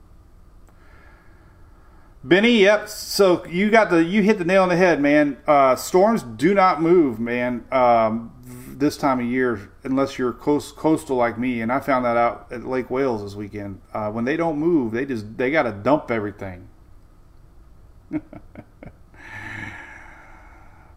Benny, 2.24 2.62
yep. 2.62 2.88
So 2.88 3.46
you 3.46 3.70
got 3.70 3.90
the 3.90 4.02
you 4.02 4.24
hit 4.24 4.38
the 4.38 4.44
nail 4.44 4.64
on 4.64 4.70
the 4.70 4.76
head, 4.76 5.00
man. 5.00 5.36
Uh, 5.46 5.76
storms 5.76 6.24
do 6.24 6.52
not 6.52 6.82
move, 6.82 7.20
man. 7.20 7.64
Um, 7.70 8.32
this 8.76 8.96
time 8.96 9.20
of 9.20 9.26
year, 9.26 9.70
unless 9.84 10.18
you're 10.18 10.32
coast, 10.32 10.74
coastal 10.74 11.16
like 11.16 11.38
me, 11.38 11.60
and 11.60 11.70
I 11.70 11.78
found 11.78 12.04
that 12.04 12.16
out 12.16 12.48
at 12.50 12.64
Lake 12.64 12.90
Wales 12.90 13.22
this 13.22 13.36
weekend. 13.36 13.80
Uh, 13.92 14.10
when 14.10 14.24
they 14.24 14.36
don't 14.36 14.58
move, 14.58 14.90
they 14.90 15.06
just 15.06 15.38
they 15.38 15.52
got 15.52 15.62
to 15.62 15.70
dump 15.70 16.10
everything. 16.10 16.66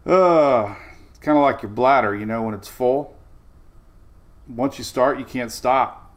uh, 0.04 0.74
it's 1.08 1.18
kind 1.20 1.38
of 1.38 1.44
like 1.44 1.62
your 1.62 1.70
bladder, 1.70 2.16
you 2.16 2.26
know, 2.26 2.42
when 2.42 2.54
it's 2.54 2.66
full. 2.66 3.14
Once 4.48 4.78
you 4.78 4.84
start, 4.84 5.18
you 5.18 5.24
can't 5.24 5.52
stop. 5.52 6.08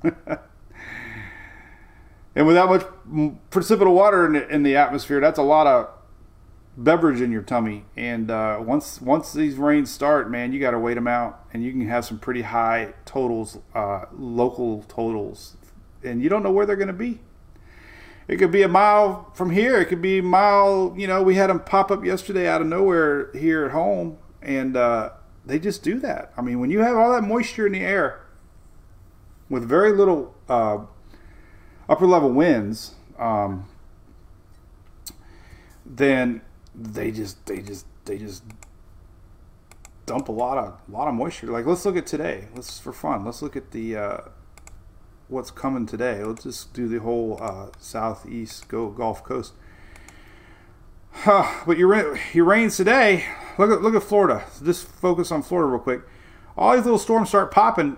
and 0.02 0.14
with 2.46 2.54
that 2.54 2.68
much 2.68 2.82
precipitable 3.50 3.94
water 3.94 4.26
in 4.26 4.34
the, 4.34 4.48
in 4.48 4.62
the, 4.62 4.76
atmosphere, 4.76 5.20
that's 5.20 5.38
a 5.38 5.42
lot 5.42 5.66
of 5.66 5.88
beverage 6.76 7.20
in 7.20 7.32
your 7.32 7.42
tummy. 7.42 7.84
And 7.96 8.30
uh, 8.30 8.58
once 8.60 9.00
once 9.00 9.32
these 9.32 9.56
rains 9.56 9.90
start, 9.90 10.30
man, 10.30 10.52
you 10.52 10.60
got 10.60 10.70
to 10.70 10.78
wait 10.78 10.94
them 10.94 11.08
out, 11.08 11.44
and 11.52 11.64
you 11.64 11.72
can 11.72 11.88
have 11.88 12.04
some 12.04 12.20
pretty 12.20 12.42
high 12.42 12.94
totals, 13.04 13.58
uh, 13.74 14.04
local 14.16 14.84
totals, 14.84 15.56
and 16.04 16.22
you 16.22 16.28
don't 16.28 16.44
know 16.44 16.52
where 16.52 16.66
they're 16.66 16.76
going 16.76 16.86
to 16.86 16.92
be. 16.92 17.18
It 18.28 18.36
could 18.36 18.52
be 18.52 18.62
a 18.62 18.68
mile 18.68 19.32
from 19.34 19.50
here. 19.50 19.80
It 19.80 19.86
could 19.86 20.02
be 20.02 20.18
a 20.18 20.22
mile. 20.22 20.94
You 20.96 21.08
know, 21.08 21.22
we 21.22 21.34
had 21.34 21.48
them 21.48 21.60
pop 21.60 21.90
up 21.90 22.04
yesterday 22.04 22.46
out 22.46 22.60
of 22.60 22.68
nowhere 22.68 23.32
here 23.32 23.64
at 23.64 23.72
home, 23.72 24.18
and 24.42 24.76
uh, 24.76 25.10
they 25.48 25.58
just 25.58 25.82
do 25.82 25.98
that. 26.00 26.30
I 26.36 26.42
mean, 26.42 26.60
when 26.60 26.70
you 26.70 26.80
have 26.80 26.96
all 26.96 27.10
that 27.12 27.22
moisture 27.22 27.66
in 27.66 27.72
the 27.72 27.80
air 27.80 28.20
with 29.48 29.66
very 29.66 29.92
little 29.92 30.34
uh, 30.48 30.80
upper 31.88 32.06
level 32.06 32.30
winds, 32.30 32.94
um, 33.18 33.66
then 35.86 36.42
they 36.74 37.10
just 37.10 37.46
they 37.46 37.62
just 37.62 37.86
they 38.04 38.18
just 38.18 38.44
dump 40.04 40.28
a 40.28 40.32
lot 40.32 40.58
of 40.58 40.78
a 40.86 40.90
lot 40.90 41.08
of 41.08 41.14
moisture. 41.14 41.46
Like 41.46 41.64
let's 41.64 41.84
look 41.86 41.96
at 41.96 42.06
today. 42.06 42.48
Let's 42.54 42.78
for 42.78 42.92
fun. 42.92 43.24
Let's 43.24 43.40
look 43.40 43.56
at 43.56 43.70
the 43.70 43.96
uh, 43.96 44.18
what's 45.28 45.50
coming 45.50 45.86
today. 45.86 46.22
Let's 46.22 46.44
just 46.44 46.74
do 46.74 46.88
the 46.88 47.00
whole 47.00 47.38
uh, 47.40 47.68
southeast 47.78 48.68
go 48.68 48.90
Gulf 48.90 49.24
Coast. 49.24 49.54
Huh, 51.12 51.62
but 51.66 51.78
your 51.78 52.18
your 52.32 52.44
rains 52.44 52.76
today. 52.76 53.24
Look 53.58 53.70
at 53.70 53.82
look 53.82 53.94
at 53.94 54.02
Florida. 54.02 54.44
Just 54.64 54.86
focus 54.86 55.32
on 55.32 55.42
Florida 55.42 55.70
real 55.70 55.80
quick. 55.80 56.02
All 56.56 56.74
these 56.74 56.84
little 56.84 56.98
storms 56.98 57.28
start 57.28 57.50
popping 57.50 57.96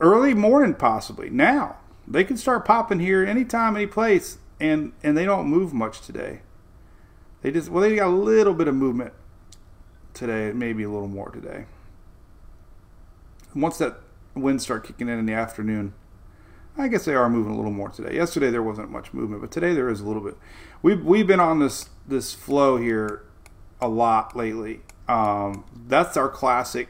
early 0.00 0.34
morning, 0.34 0.74
possibly 0.74 1.30
now. 1.30 1.76
They 2.08 2.24
can 2.24 2.36
start 2.36 2.64
popping 2.64 3.00
here 3.00 3.24
anytime, 3.24 3.76
any 3.76 3.86
place, 3.86 4.38
and 4.60 4.92
and 5.02 5.16
they 5.16 5.24
don't 5.24 5.48
move 5.48 5.72
much 5.72 6.00
today. 6.00 6.40
They 7.42 7.50
just 7.50 7.68
well, 7.68 7.82
they 7.82 7.96
got 7.96 8.08
a 8.08 8.10
little 8.10 8.54
bit 8.54 8.68
of 8.68 8.74
movement 8.74 9.12
today, 10.14 10.52
maybe 10.52 10.82
a 10.82 10.90
little 10.90 11.08
more 11.08 11.30
today. 11.30 11.66
Once 13.54 13.78
that 13.78 14.00
winds 14.34 14.64
start 14.64 14.84
kicking 14.84 15.08
in 15.08 15.18
in 15.18 15.26
the 15.26 15.32
afternoon, 15.32 15.94
I 16.78 16.88
guess 16.88 17.04
they 17.04 17.14
are 17.14 17.28
moving 17.28 17.52
a 17.52 17.56
little 17.56 17.72
more 17.72 17.88
today. 17.88 18.14
Yesterday 18.14 18.50
there 18.50 18.62
wasn't 18.62 18.90
much 18.90 19.14
movement, 19.14 19.40
but 19.40 19.50
today 19.50 19.74
there 19.74 19.88
is 19.88 20.00
a 20.00 20.04
little 20.06 20.22
bit. 20.22 20.36
We've 20.82 21.04
we've 21.04 21.26
been 21.26 21.40
on 21.40 21.58
this 21.58 21.88
this 22.06 22.32
flow 22.32 22.76
here 22.76 23.24
a 23.80 23.88
lot 23.88 24.36
lately. 24.36 24.80
Um, 25.08 25.64
that's 25.86 26.16
our 26.16 26.28
classic. 26.28 26.88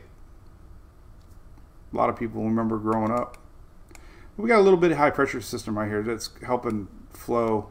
A 1.93 1.97
lot 1.97 2.09
of 2.09 2.17
people 2.17 2.45
remember 2.45 2.79
growing 2.79 3.11
up. 3.11 3.39
We 4.37 4.49
got 4.49 4.59
a 4.59 4.63
little 4.63 4.79
bit 4.79 4.93
of 4.93 4.99
high 4.99 5.11
pressure 5.11 5.41
system 5.41 5.79
right 5.79 5.89
here 5.89 6.03
that's 6.03 6.31
helping 6.45 6.89
flow 7.11 7.71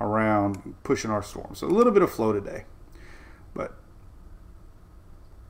around, 0.00 0.74
pushing 0.84 1.10
our 1.10 1.22
storm. 1.22 1.54
So 1.54 1.66
a 1.66 1.68
little 1.70 1.92
bit 1.92 2.02
of 2.02 2.10
flow 2.10 2.32
today, 2.32 2.64
but 3.54 3.76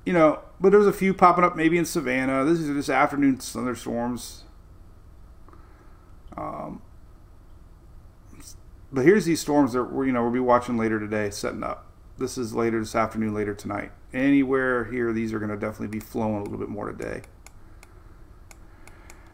you 0.06 0.12
know, 0.12 0.40
but 0.58 0.72
there's 0.72 0.86
a 0.86 0.92
few 0.92 1.12
popping 1.12 1.44
up 1.44 1.54
maybe 1.54 1.76
in 1.76 1.84
Savannah. 1.84 2.44
This 2.44 2.60
is 2.60 2.74
this 2.74 2.88
afternoon 2.88 3.36
thunderstorms. 3.36 4.44
Um, 6.36 6.82
but 8.92 9.04
here's 9.04 9.24
these 9.24 9.40
storms 9.40 9.72
that 9.72 9.84
we're 9.84 10.06
you 10.06 10.12
know 10.12 10.22
we'll 10.22 10.32
be 10.32 10.40
watching 10.40 10.76
later 10.76 10.98
today, 10.98 11.30
setting 11.30 11.62
up. 11.62 11.86
This 12.18 12.36
is 12.36 12.54
later 12.54 12.80
this 12.80 12.94
afternoon, 12.94 13.34
later 13.34 13.54
tonight. 13.54 13.92
Anywhere 14.12 14.86
here, 14.86 15.12
these 15.12 15.32
are 15.32 15.38
going 15.38 15.50
to 15.50 15.56
definitely 15.56 15.88
be 15.88 16.00
flowing 16.00 16.36
a 16.36 16.42
little 16.42 16.58
bit 16.58 16.68
more 16.68 16.90
today 16.90 17.22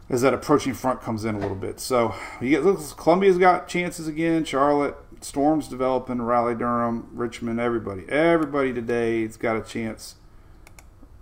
as 0.09 0.21
that 0.21 0.33
approaching 0.33 0.73
front 0.73 1.01
comes 1.01 1.25
in 1.25 1.35
a 1.35 1.39
little 1.39 1.55
bit. 1.55 1.79
So 1.79 2.13
you 2.39 2.49
get 2.49 2.63
Columbia's 2.97 3.37
got 3.37 3.67
chances 3.67 4.07
again. 4.07 4.45
Charlotte, 4.45 4.95
storms 5.21 5.67
developing. 5.67 6.21
Raleigh, 6.21 6.55
Durham, 6.55 7.09
Richmond, 7.11 7.59
everybody, 7.59 8.03
everybody 8.09 8.73
today 8.73 9.23
it's 9.23 9.37
got 9.37 9.55
a 9.55 9.61
chance 9.61 10.15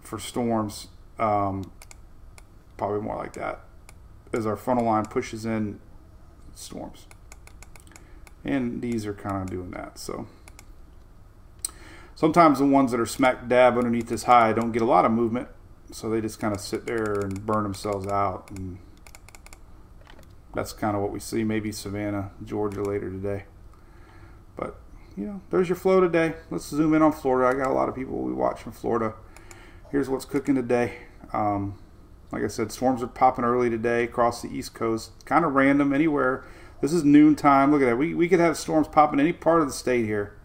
for 0.02 0.20
storms. 0.20 0.88
Um, 1.18 1.72
probably 2.76 3.02
more 3.02 3.16
like 3.16 3.34
that 3.34 3.62
as 4.34 4.46
our 4.46 4.56
frontal 4.56 4.86
line 4.86 5.06
pushes 5.06 5.46
in 5.46 5.80
storms. 6.56 7.08
And 8.46 8.82
these 8.82 9.06
are 9.06 9.14
kind 9.14 9.41
of 9.41 9.50
doing 9.50 9.72
that. 9.72 9.98
So 9.98 10.28
sometimes 12.16 12.60
the 12.60 12.66
ones 12.66 12.91
that 12.91 13.00
are 13.00 13.06
smack 13.06 13.48
dab 13.48 13.78
underneath 13.78 14.10
this 14.10 14.24
high 14.24 14.54
don't 14.54 14.72
get 14.72 14.82
a 14.82 14.86
lot 14.86 15.06
of 15.06 15.12
movement. 15.12 15.48
So 15.91 16.10
they 16.10 16.22
just 16.22 16.39
kind 16.39 16.54
of 16.54 16.60
sit 16.60 16.86
there 16.86 17.14
and 17.14 17.46
burn 17.46 17.64
themselves 17.64 18.08
out. 18.08 18.50
And 18.52 18.80
that's 20.54 20.74
kind 20.74 20.96
of 20.96 21.02
what 21.02 21.12
we 21.12 21.20
see. 21.20 21.44
Maybe 21.44 21.72
Savannah, 21.72 22.32
Georgia 22.44 22.84
later 22.84 23.10
today. 23.10 23.46
But, 24.56 24.76
you 25.16 25.26
know, 25.26 25.41
there's 25.50 25.70
your 25.70 25.76
flow 25.76 26.02
today. 26.02 26.34
Let's 26.50 26.68
zoom 26.68 26.94
in 26.94 27.02
on 27.02 27.12
Florida. 27.12 27.56
I 27.56 27.64
got 27.64 27.72
a 27.72 27.76
lot 27.76 27.89
of 27.89 27.96
people 27.96 28.20
we 28.20 28.34
watch 28.34 28.62
from 28.62 28.72
Florida. 28.72 29.14
Here's 29.91 30.10
what's 30.10 30.26
cooking 30.26 30.56
today. 30.56 30.98
Um, 31.32 31.80
like 32.32 32.44
I 32.44 32.48
said, 32.48 32.72
storms 32.72 33.04
are 33.04 33.08
popping 33.08 33.46
early 33.46 33.70
today 33.70 34.04
across 34.04 34.41
the 34.41 34.50
East 34.50 34.74
Coast. 34.74 35.12
Kind 35.26 35.46
of 35.46 35.54
random 35.54 35.94
anywhere. 35.94 36.44
This 36.84 36.92
is 36.92 37.06
noon 37.06 37.38
time. 37.38 37.72
Look 37.72 37.82
at 37.82 37.86
that. 37.86 37.98
We, 37.98 38.14
we 38.14 38.28
could 38.28 38.42
have 38.42 38.58
storms 38.58 38.90
popping 38.90 39.18
any 39.18 39.32
part 39.32 39.62
of 39.62 39.68
the 39.68 39.74
state 39.74 40.04
here. 40.04 40.36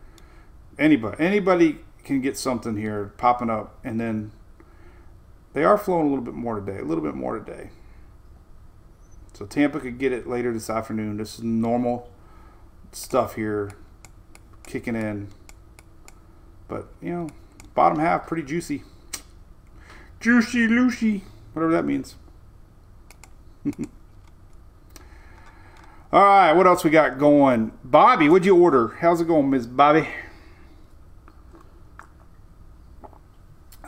Anybody 0.78 1.16
anybody 1.18 1.80
can 2.04 2.20
get 2.20 2.38
something 2.38 2.76
here 2.76 3.12
popping 3.16 3.50
up, 3.50 3.76
and 3.82 3.98
then 3.98 4.30
they 5.52 5.64
are 5.64 5.76
flowing 5.76 6.06
a 6.06 6.08
little 6.08 6.24
bit 6.24 6.34
more 6.34 6.60
today. 6.60 6.78
A 6.78 6.84
little 6.84 7.02
bit 7.02 7.16
more 7.16 7.36
today. 7.40 7.70
So 9.32 9.46
Tampa 9.46 9.80
could 9.80 9.98
get 9.98 10.12
it 10.12 10.28
later 10.28 10.52
this 10.52 10.70
afternoon. 10.70 11.16
This 11.16 11.38
is 11.38 11.42
normal 11.42 12.08
stuff 12.92 13.34
here 13.34 13.72
kicking 14.64 14.94
in. 14.94 15.30
But, 16.68 16.86
you 17.02 17.10
know, 17.10 17.30
bottom 17.74 17.98
half 17.98 18.28
pretty 18.28 18.44
juicy. 18.44 18.84
Juicy 20.20 20.68
Lucy 20.68 21.24
whatever 21.52 21.72
that 21.72 21.84
means. 21.84 22.14
All 26.10 26.22
right, 26.22 26.54
what 26.54 26.66
else 26.66 26.84
we 26.84 26.90
got 26.90 27.18
going? 27.18 27.70
Bobby, 27.84 28.30
what'd 28.30 28.46
you 28.46 28.56
order? 28.56 28.96
How's 29.00 29.20
it 29.20 29.26
going, 29.26 29.50
Miss 29.50 29.66
Bobby? 29.66 30.08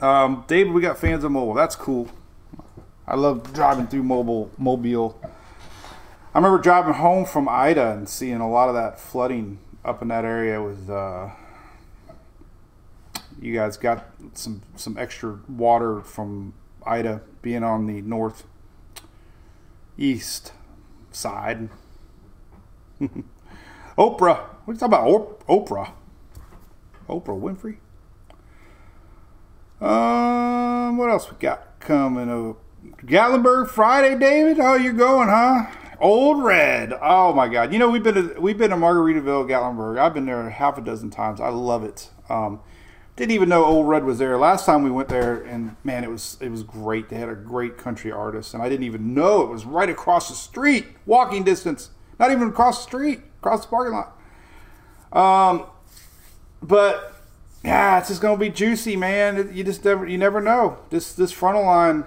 Um, 0.02 0.44
David, 0.46 0.74
we 0.74 0.82
got 0.82 0.98
fans 0.98 1.24
of 1.24 1.32
mobile. 1.32 1.54
That's 1.54 1.74
cool. 1.74 2.10
I 3.06 3.16
love 3.16 3.54
driving 3.54 3.86
through 3.86 4.02
mobile 4.02 4.50
mobile. 4.58 5.18
I 6.34 6.38
remember 6.38 6.58
driving 6.58 6.92
home 6.92 7.24
from 7.24 7.48
Ida 7.48 7.92
and 7.92 8.06
seeing 8.06 8.40
a 8.40 8.50
lot 8.50 8.68
of 8.68 8.74
that 8.74 9.00
flooding 9.00 9.58
up 9.82 10.02
in 10.02 10.08
that 10.08 10.26
area 10.26 10.62
with 10.62 10.90
uh, 10.90 11.30
you 13.40 13.54
guys 13.54 13.78
got 13.78 14.10
some 14.34 14.60
some 14.76 14.98
extra 14.98 15.38
water 15.48 16.02
from 16.02 16.52
Ida 16.84 17.22
being 17.40 17.64
on 17.64 17.86
the 17.86 18.02
north 18.02 18.44
east 19.96 20.52
side. 21.12 21.70
Oprah. 23.98 24.40
What 24.64 24.68
are 24.68 24.72
you 24.72 24.74
talking 24.74 24.86
about? 24.86 25.46
Oprah. 25.46 25.92
Oprah 27.08 27.40
Winfrey. 27.40 27.78
Um, 29.80 30.96
what 30.98 31.10
else 31.10 31.30
we 31.30 31.36
got 31.38 31.80
coming 31.80 32.30
up? 32.30 32.58
Gatlinburg 33.04 33.68
Friday, 33.68 34.18
David. 34.18 34.60
Oh, 34.60 34.74
you're 34.74 34.92
going, 34.92 35.28
huh? 35.28 35.66
Ole 36.00 36.42
Red. 36.42 36.92
Oh 37.00 37.32
my 37.32 37.48
God. 37.48 37.72
You 37.72 37.78
know 37.78 37.90
we've 37.90 38.02
been 38.02 38.14
to, 38.14 38.40
we've 38.40 38.56
been 38.56 38.70
to 38.70 38.76
Margaritaville, 38.76 39.48
Gatlinburg. 39.48 39.98
I've 39.98 40.14
been 40.14 40.26
there 40.26 40.48
half 40.48 40.78
a 40.78 40.80
dozen 40.80 41.10
times. 41.10 41.40
I 41.40 41.48
love 41.48 41.84
it. 41.84 42.10
Um, 42.28 42.60
didn't 43.16 43.32
even 43.32 43.50
know 43.50 43.64
Ole 43.64 43.84
Red 43.84 44.04
was 44.04 44.18
there. 44.18 44.38
Last 44.38 44.64
time 44.64 44.82
we 44.82 44.90
went 44.90 45.10
there, 45.10 45.42
and 45.42 45.76
man, 45.84 46.04
it 46.04 46.10
was 46.10 46.38
it 46.40 46.48
was 46.50 46.62
great. 46.62 47.10
They 47.10 47.16
had 47.16 47.28
a 47.28 47.34
great 47.34 47.76
country 47.76 48.10
artist, 48.10 48.54
and 48.54 48.62
I 48.62 48.70
didn't 48.70 48.84
even 48.84 49.12
know 49.12 49.42
it 49.42 49.50
was 49.50 49.66
right 49.66 49.90
across 49.90 50.28
the 50.30 50.34
street, 50.34 50.86
walking 51.04 51.44
distance. 51.44 51.90
Not 52.20 52.32
even 52.32 52.48
across 52.48 52.76
the 52.76 52.82
street, 52.82 53.22
across 53.38 53.62
the 53.62 53.68
parking 53.68 53.94
lot. 53.94 54.12
Um, 55.10 55.64
but 56.62 57.14
yeah, 57.64 57.98
it's 57.98 58.08
just 58.08 58.20
gonna 58.20 58.36
be 58.36 58.50
juicy, 58.50 58.94
man. 58.94 59.50
You 59.54 59.64
just 59.64 59.82
never 59.86 60.06
you 60.06 60.18
never 60.18 60.42
know. 60.42 60.76
This 60.90 61.14
this 61.14 61.32
frontal 61.32 61.64
line, 61.64 62.04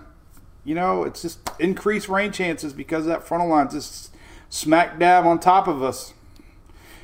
you 0.64 0.76
know, 0.76 1.04
it's 1.04 1.24
just 1.24 1.40
increased 1.60 2.08
rain 2.10 2.32
chances 2.32 2.74
because 2.74 3.08
that 3.08 3.24
frontal 3.24 3.50
line 3.50 3.72
just 3.72 4.14
smack 4.50 5.00
dab 5.00 5.26
on 5.26 5.40
top 5.40 5.68
of 5.68 5.82
us. 5.82 6.14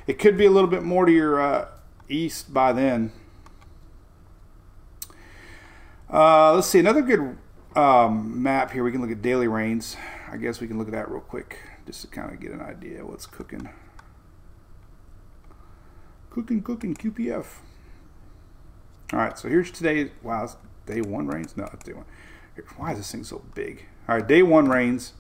It 0.06 0.20
could 0.20 0.38
be 0.38 0.46
a 0.46 0.52
little 0.52 0.70
bit 0.70 0.84
more 0.84 1.08
to 1.08 1.12
your 1.12 1.42
uh, 1.42 1.68
east 2.10 2.54
by 2.54 2.74
then. 2.74 3.12
Uh, 6.14 6.54
let's 6.54 6.68
see 6.68 6.80
another 6.80 7.02
good 7.02 7.38
um, 7.76 8.44
map 8.44 8.70
here. 8.70 8.84
We 8.84 8.92
can 8.92 9.02
look 9.02 9.12
at 9.12 9.24
daily 9.24 9.48
rains. 9.48 9.98
I 10.32 10.38
guess 10.38 10.62
we 10.62 10.68
can 10.68 10.78
look 10.78 10.88
at 10.88 10.94
that 10.94 11.10
real 11.10 11.22
quick 11.22 11.58
just 11.90 12.02
to 12.02 12.08
kind 12.08 12.32
of 12.32 12.40
get 12.40 12.52
an 12.52 12.62
idea 12.62 13.04
what's 13.04 13.26
cooking. 13.26 13.68
Cooking, 16.30 16.62
cooking, 16.62 16.94
QPF. 16.94 17.48
All 19.12 19.18
right, 19.18 19.40
so 19.40 19.50
here's 19.50 19.72
today. 19.72 20.12
Wow, 20.22 20.56
day 20.86 21.02
one 21.02 21.26
rains. 21.26 21.58
No, 21.58 21.68
it's 21.74 21.84
day 21.84 21.94
one. 21.94 22.06
Here, 22.54 22.64
why 22.78 22.92
is 22.92 23.00
this 23.00 23.12
thing 23.12 23.24
so 23.24 23.42
big? 23.56 23.88
All 24.08 24.18
right, 24.18 24.28
day 24.28 24.44
one 24.44 24.70
rains. 24.70 25.14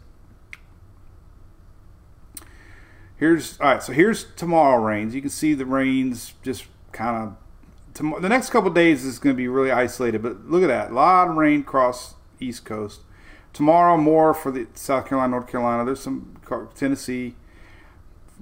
Here's 3.17 3.59
all 3.59 3.73
right. 3.73 3.81
So 3.81 3.91
here's 3.91 4.25
tomorrow 4.35 4.79
rains. 4.79 5.15
You 5.15 5.21
can 5.21 5.31
see 5.31 5.55
the 5.55 5.65
rains 5.65 6.35
just 6.43 6.65
kind 6.91 7.33
of 7.95 8.21
the 8.21 8.29
next 8.29 8.51
couple 8.51 8.69
days 8.69 9.05
is 9.05 9.17
going 9.17 9.35
to 9.35 9.37
be 9.37 9.47
really 9.47 9.71
isolated. 9.71 10.21
But 10.21 10.45
look 10.45 10.61
at 10.61 10.67
that, 10.67 10.91
a 10.91 10.93
lot 10.93 11.29
of 11.29 11.35
rain 11.35 11.61
across 11.61 12.13
East 12.39 12.63
Coast. 12.63 13.01
Tomorrow 13.53 13.97
more 13.97 14.33
for 14.33 14.51
the 14.51 14.67
South 14.73 15.07
Carolina, 15.07 15.31
North 15.31 15.47
Carolina. 15.47 15.85
There's 15.85 16.01
some 16.01 16.39
Tennessee. 16.75 17.35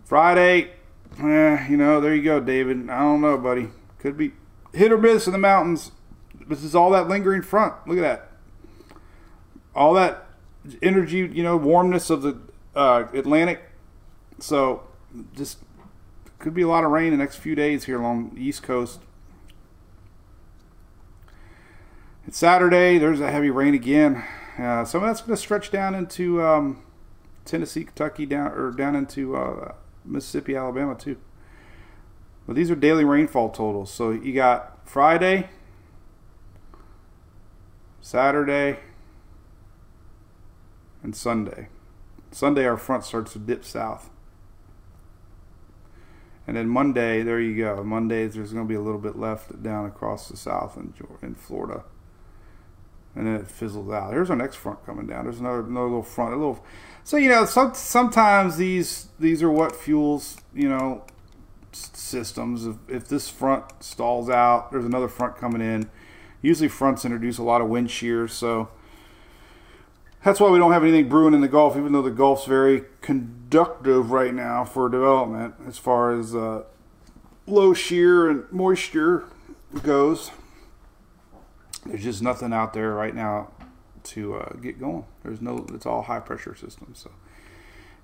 Friday, 0.06 0.72
eh, 1.20 1.68
you 1.70 1.78
know, 1.78 2.00
there 2.00 2.16
you 2.16 2.24
go, 2.24 2.40
David. 2.40 2.90
I 2.90 3.00
don't 3.00 3.22
know, 3.22 3.38
buddy. 3.38 3.70
Could 4.00 4.18
be 4.18 4.34
hit 4.74 4.92
or 4.92 4.98
miss 4.98 5.28
in 5.28 5.34
the 5.34 5.40
mountains. 5.40 5.92
This 6.48 6.64
is 6.64 6.76
all 6.76 6.92
that 6.92 7.08
lingering 7.08 7.42
front. 7.42 7.74
Look 7.88 7.98
at 7.98 8.02
that. 8.02 8.32
All 9.76 9.94
that 9.96 10.28
energy, 10.82 11.18
you 11.18 11.44
know, 11.44 11.58
warmness 11.58 12.10
of 12.10 12.22
the 12.22 12.38
uh, 12.76 13.06
Atlantic. 13.14 13.64
So, 14.40 14.84
just 15.36 15.60
could 16.40 16.54
be 16.54 16.62
a 16.62 16.68
lot 16.68 16.84
of 16.84 16.92
rain 16.92 17.12
the 17.12 17.18
next 17.18 17.38
few 17.38 17.56
days 17.56 17.86
here 17.86 18.00
along 18.00 18.36
the 18.36 18.42
East 18.42 18.64
Coast. 18.64 19.02
It's 22.28 22.38
Saturday. 22.38 22.98
There's 22.98 23.20
a 23.20 23.32
heavy 23.32 23.50
rain 23.50 23.74
again. 23.74 24.24
Uh, 24.58 24.84
some 24.84 25.04
of 25.04 25.10
that's 25.10 25.22
going 25.22 25.36
to 25.36 25.42
stretch 25.42 25.70
down 25.70 25.94
into 25.94 26.42
um, 26.42 26.82
Tennessee, 27.46 27.84
Kentucky, 27.84 28.26
down 28.26 28.52
or 28.52 28.72
down 28.72 28.96
into 28.96 29.36
uh, 29.36 29.74
Mississippi, 30.04 30.56
Alabama 30.56 30.96
too. 30.96 31.18
But 32.48 32.56
these 32.56 32.72
are 32.72 32.76
daily 32.76 33.04
rainfall 33.04 33.50
totals. 33.50 33.92
So 33.92 34.12
you 34.12 34.34
got 34.34 34.88
Friday, 34.88 35.50
Saturday, 38.02 38.80
and 41.04 41.16
Sunday. 41.16 41.68
Sunday, 42.32 42.66
our 42.66 42.78
front 42.78 43.04
starts 43.04 43.34
to 43.34 43.40
dip 43.40 43.64
south. 43.64 44.10
And 46.48 46.56
then 46.56 46.70
Monday, 46.70 47.24
there 47.24 47.42
you 47.42 47.58
go. 47.58 47.84
Monday, 47.84 48.26
there's 48.28 48.54
going 48.54 48.66
to 48.66 48.70
be 48.70 48.76
a 48.76 48.82
little 48.82 49.02
bit 49.02 49.18
left 49.18 49.62
down 49.62 49.86
across 49.86 50.30
the 50.30 50.38
south 50.38 50.78
in, 50.78 50.94
in 51.22 51.36
Florida. 51.36 51.84
And 53.18 53.26
then 53.26 53.36
it 53.36 53.48
fizzles 53.48 53.92
out. 53.92 54.14
Here's 54.14 54.30
our 54.30 54.36
next 54.36 54.58
front 54.58 54.86
coming 54.86 55.08
down. 55.08 55.26
There's 55.26 55.40
another, 55.40 55.62
another 55.62 55.88
little 55.88 56.04
front, 56.04 56.34
a 56.34 56.38
little. 56.38 56.64
So 57.04 57.18
you 57.18 57.30
know, 57.30 57.46
some, 57.46 57.74
sometimes 57.74 58.58
these 58.58 59.08
these 59.20 59.42
are 59.42 59.50
what 59.50 59.76
fuels 59.76 60.38
you 60.54 60.70
know 60.70 61.04
systems. 61.72 62.66
If, 62.66 62.76
if 62.88 63.08
this 63.08 63.30
front 63.30 63.66
stalls 63.82 64.30
out, 64.30 64.72
there's 64.72 64.86
another 64.86 65.08
front 65.08 65.38
coming 65.38 65.62
in. 65.62 65.90
Usually, 66.42 66.68
fronts 66.68 67.06
introduce 67.06 67.40
a 67.40 67.44
lot 67.44 67.62
of 67.62 67.68
wind 67.68 67.90
shear, 67.90 68.28
so 68.28 68.70
that's 70.24 70.40
why 70.40 70.50
we 70.50 70.60
don't 70.60 70.72
have 70.72 70.84
anything 70.84 71.10
brewing 71.10 71.34
in 71.34 71.42
the 71.42 71.48
Gulf, 71.48 71.76
even 71.76 71.94
though 71.94 72.02
the 72.02 72.12
Gulf's 72.12 72.46
very 72.46 72.84
conductive 73.02 74.12
right 74.12 74.34
now 74.34 74.66
for 74.66 74.90
development 74.90 75.56
as 75.68 75.78
far 75.78 76.12
as 76.12 76.36
uh, 76.36 76.64
low 77.46 77.74
shear 77.74 78.30
and 78.30 78.44
moisture 78.52 79.24
goes. 79.84 80.32
There's 81.88 82.04
just 82.04 82.22
nothing 82.22 82.54
out 82.54 82.74
there 82.74 82.92
right 82.94 83.16
now 83.16 83.52
to 84.04 84.36
uh, 84.36 84.54
get 84.62 84.80
going. 84.80 85.06
There's 85.24 85.42
no, 85.42 85.66
it's 85.74 85.86
all 85.86 86.04
high 86.04 86.20
pressure 86.20 86.56
systems. 86.56 87.00
So 87.00 87.12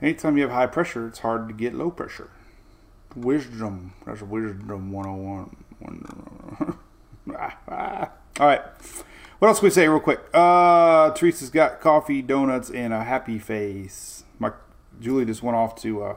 anytime 0.01 0.37
you 0.37 0.43
have 0.43 0.51
high 0.51 0.67
pressure, 0.67 1.07
it's 1.07 1.19
hard 1.19 1.47
to 1.47 1.53
get 1.53 1.73
low 1.73 1.91
pressure. 1.91 2.29
Wisdom. 3.15 3.93
That's 4.05 4.21
wisdom 4.21 4.91
101. 4.91 5.55
All 8.39 8.47
right. 8.47 8.61
What 9.39 9.47
else 9.47 9.59
can 9.59 9.67
we 9.67 9.71
say 9.71 9.87
real 9.87 9.99
quick? 9.99 10.21
Uh, 10.33 11.11
Teresa's 11.11 11.49
got 11.49 11.79
coffee, 11.79 12.21
donuts, 12.21 12.69
and 12.69 12.93
a 12.93 13.03
happy 13.03 13.37
face. 13.37 14.23
My 14.39 14.51
Julie 14.99 15.25
just 15.25 15.43
went 15.43 15.55
off 15.55 15.75
to 15.81 16.03
uh. 16.03 16.15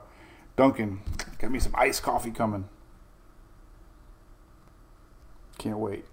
Got 0.56 1.50
me 1.50 1.58
some 1.58 1.74
iced 1.74 2.02
coffee 2.02 2.30
coming. 2.30 2.68
Can't 5.58 5.78
wait. 5.78 6.06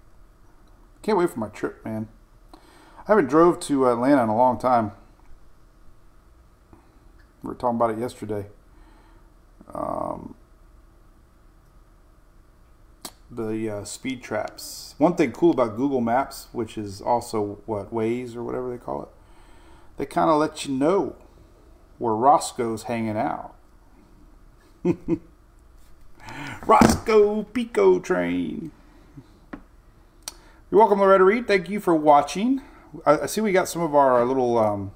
Can't 1.03 1.17
wait 1.17 1.29
for 1.29 1.39
my 1.39 1.49
trip, 1.49 1.83
man. 1.85 2.07
I 2.53 3.07
haven't 3.07 3.27
drove 3.27 3.59
to 3.61 3.89
Atlanta 3.89 4.23
in 4.23 4.29
a 4.29 4.35
long 4.35 4.57
time. 4.57 4.93
We 7.43 7.49
were 7.49 7.55
talking 7.55 7.75
about 7.75 7.91
it 7.91 7.99
yesterday. 7.99 8.47
Um, 9.73 10.35
the 13.29 13.69
uh, 13.69 13.83
speed 13.83 14.23
traps. 14.23 14.95
One 14.97 15.15
thing 15.15 15.33
cool 15.33 15.51
about 15.51 15.75
Google 15.75 15.99
Maps, 15.99 16.47
which 16.53 16.77
is 16.77 17.01
also 17.01 17.59
what 17.65 17.93
Waze 17.93 18.37
or 18.37 18.43
whatever 18.43 18.71
they 18.71 18.77
call 18.77 19.03
it, 19.03 19.09
they 19.97 20.05
kind 20.05 20.29
of 20.29 20.39
let 20.39 20.65
you 20.65 20.73
know 20.73 21.17
where 21.97 22.13
Rosco's 22.13 22.83
hanging 22.83 23.17
out. 23.17 23.55
Rosco 26.65 27.43
P. 27.43 27.65
Coltrane. 27.65 28.71
You're 30.73 30.79
welcome, 30.79 31.01
Loretta 31.01 31.23
Reed. 31.23 31.45
Thank 31.45 31.69
you 31.69 31.79
for 31.79 31.93
watching. 31.93 32.59
I, 33.05 33.19
I 33.19 33.25
see 33.27 33.41
we 33.41 33.51
got 33.51 33.67
some 33.67 33.83
of 33.83 33.93
our 33.93 34.25
little 34.25 34.57
um, 34.57 34.91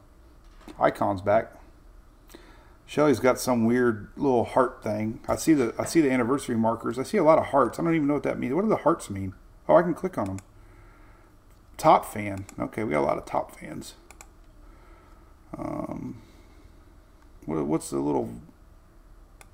icons 0.80 1.21
back. 1.21 1.53
Shelly's 2.88 3.19
got 3.19 3.39
some 3.39 3.67
weird 3.67 4.09
little 4.15 4.43
heart 4.43 4.82
thing. 4.82 5.19
I 5.28 5.36
see 5.36 5.53
the 5.53 5.75
I 5.78 5.86
see 5.86 6.01
the 6.01 6.09
anniversary 6.09 6.55
markers. 6.55 6.97
I 6.97 7.03
see 7.03 7.17
a 7.17 7.23
lot 7.23 7.38
of 7.38 7.45
hearts. 7.45 7.78
I 7.78 7.84
don't 7.84 7.93
even 7.93 8.07
know 8.07 8.15
what 8.15 8.23
that 8.23 8.39
means. 8.39 8.55
What 8.55 8.63
do 8.63 8.69
the 8.69 8.78
hearts 8.78 9.11
mean? 9.11 9.36
Oh, 9.69 9.75
I 9.75 9.84
can 9.84 9.93
click 9.93 10.17
on 10.17 10.25
them. 10.25 10.39
Top 11.78 12.11
fan. 12.11 12.47
Okay, 12.59 12.84
we 12.84 12.93
got 12.93 13.01
a 13.01 13.05
lot 13.05 13.19
of 13.19 13.25
top 13.25 13.55
fans. 13.55 13.93
Um, 15.55 16.23
what, 17.45 17.63
what's 17.67 17.91
the 17.91 17.99
little 17.99 18.32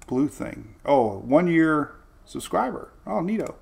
blue 0.07 0.29
thing? 0.29 0.75
Oh, 0.85 1.17
one 1.17 1.47
year 1.47 1.95
subscriber. 2.23 2.93
Oh, 3.05 3.19
neato. 3.19 3.55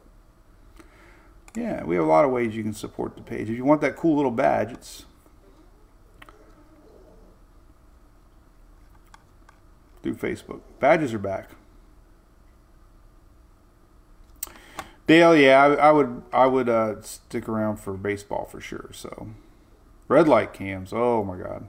Yeah, 1.56 1.84
we 1.84 1.96
have 1.96 2.06
a 2.06 2.08
lot 2.08 2.24
of 2.26 2.32
ways 2.32 2.56
you 2.56 2.64
can 2.64 2.74
support 2.74 3.16
the 3.16 3.22
page. 3.22 3.50
If 3.50 3.58
you 3.58 3.66
want 3.66 3.82
that 3.82 3.96
cool 3.98 4.16
little 4.16 4.32
badge, 4.32 4.72
it's 4.72 5.06
through 10.04 10.16
Facebook. 10.16 10.62
Badges 10.80 11.14
are 11.14 11.20
back. 11.20 11.52
Dale, 15.08 15.36
yeah, 15.36 15.62
I, 15.64 15.74
I 15.90 15.92
would 15.92 16.24
I 16.32 16.46
would 16.46 16.70
uh, 16.70 17.02
stick 17.02 17.50
around 17.50 17.78
for 17.78 17.94
baseball 17.94 18.46
for 18.46 18.62
sure. 18.62 18.90
So, 18.94 19.30
red 20.08 20.28
light 20.28 20.54
cams. 20.54 20.94
Oh 20.94 21.24
my 21.24 21.38
God. 21.38 21.68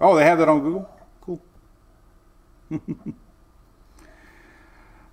Oh, 0.00 0.16
they 0.16 0.24
have 0.24 0.38
that 0.38 0.48
on 0.48 0.60
Google. 0.60 0.90
Cool. 1.20 1.42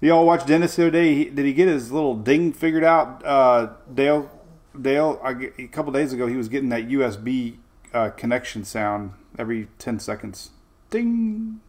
Y'all 0.02 0.26
watched 0.26 0.47
Dennis 0.47 0.76
the 0.76 0.84
other 0.84 0.91
day? 0.91 1.14
He, 1.14 1.26
did 1.26 1.45
he 1.45 1.54
get 1.54 1.68
his 1.68 1.91
little 1.91 2.16
ding 2.16 2.54
figured 2.54 2.84
out? 2.84 3.24
Uh, 3.24 3.74
Dale, 3.93 4.32
Dale, 4.80 5.20
I, 5.24 5.52
a 5.60 5.68
couple 5.68 5.91
days 5.91 6.12
ago, 6.12 6.26
he 6.26 6.36
was 6.36 6.49
getting 6.49 6.70
that 6.70 6.89
USB 6.89 7.58
uh, 7.93 8.10
connection 8.10 8.66
sound 8.66 9.14
every 9.38 9.68
ten 9.78 9.99
seconds. 9.99 10.49
Ding. 10.89 11.62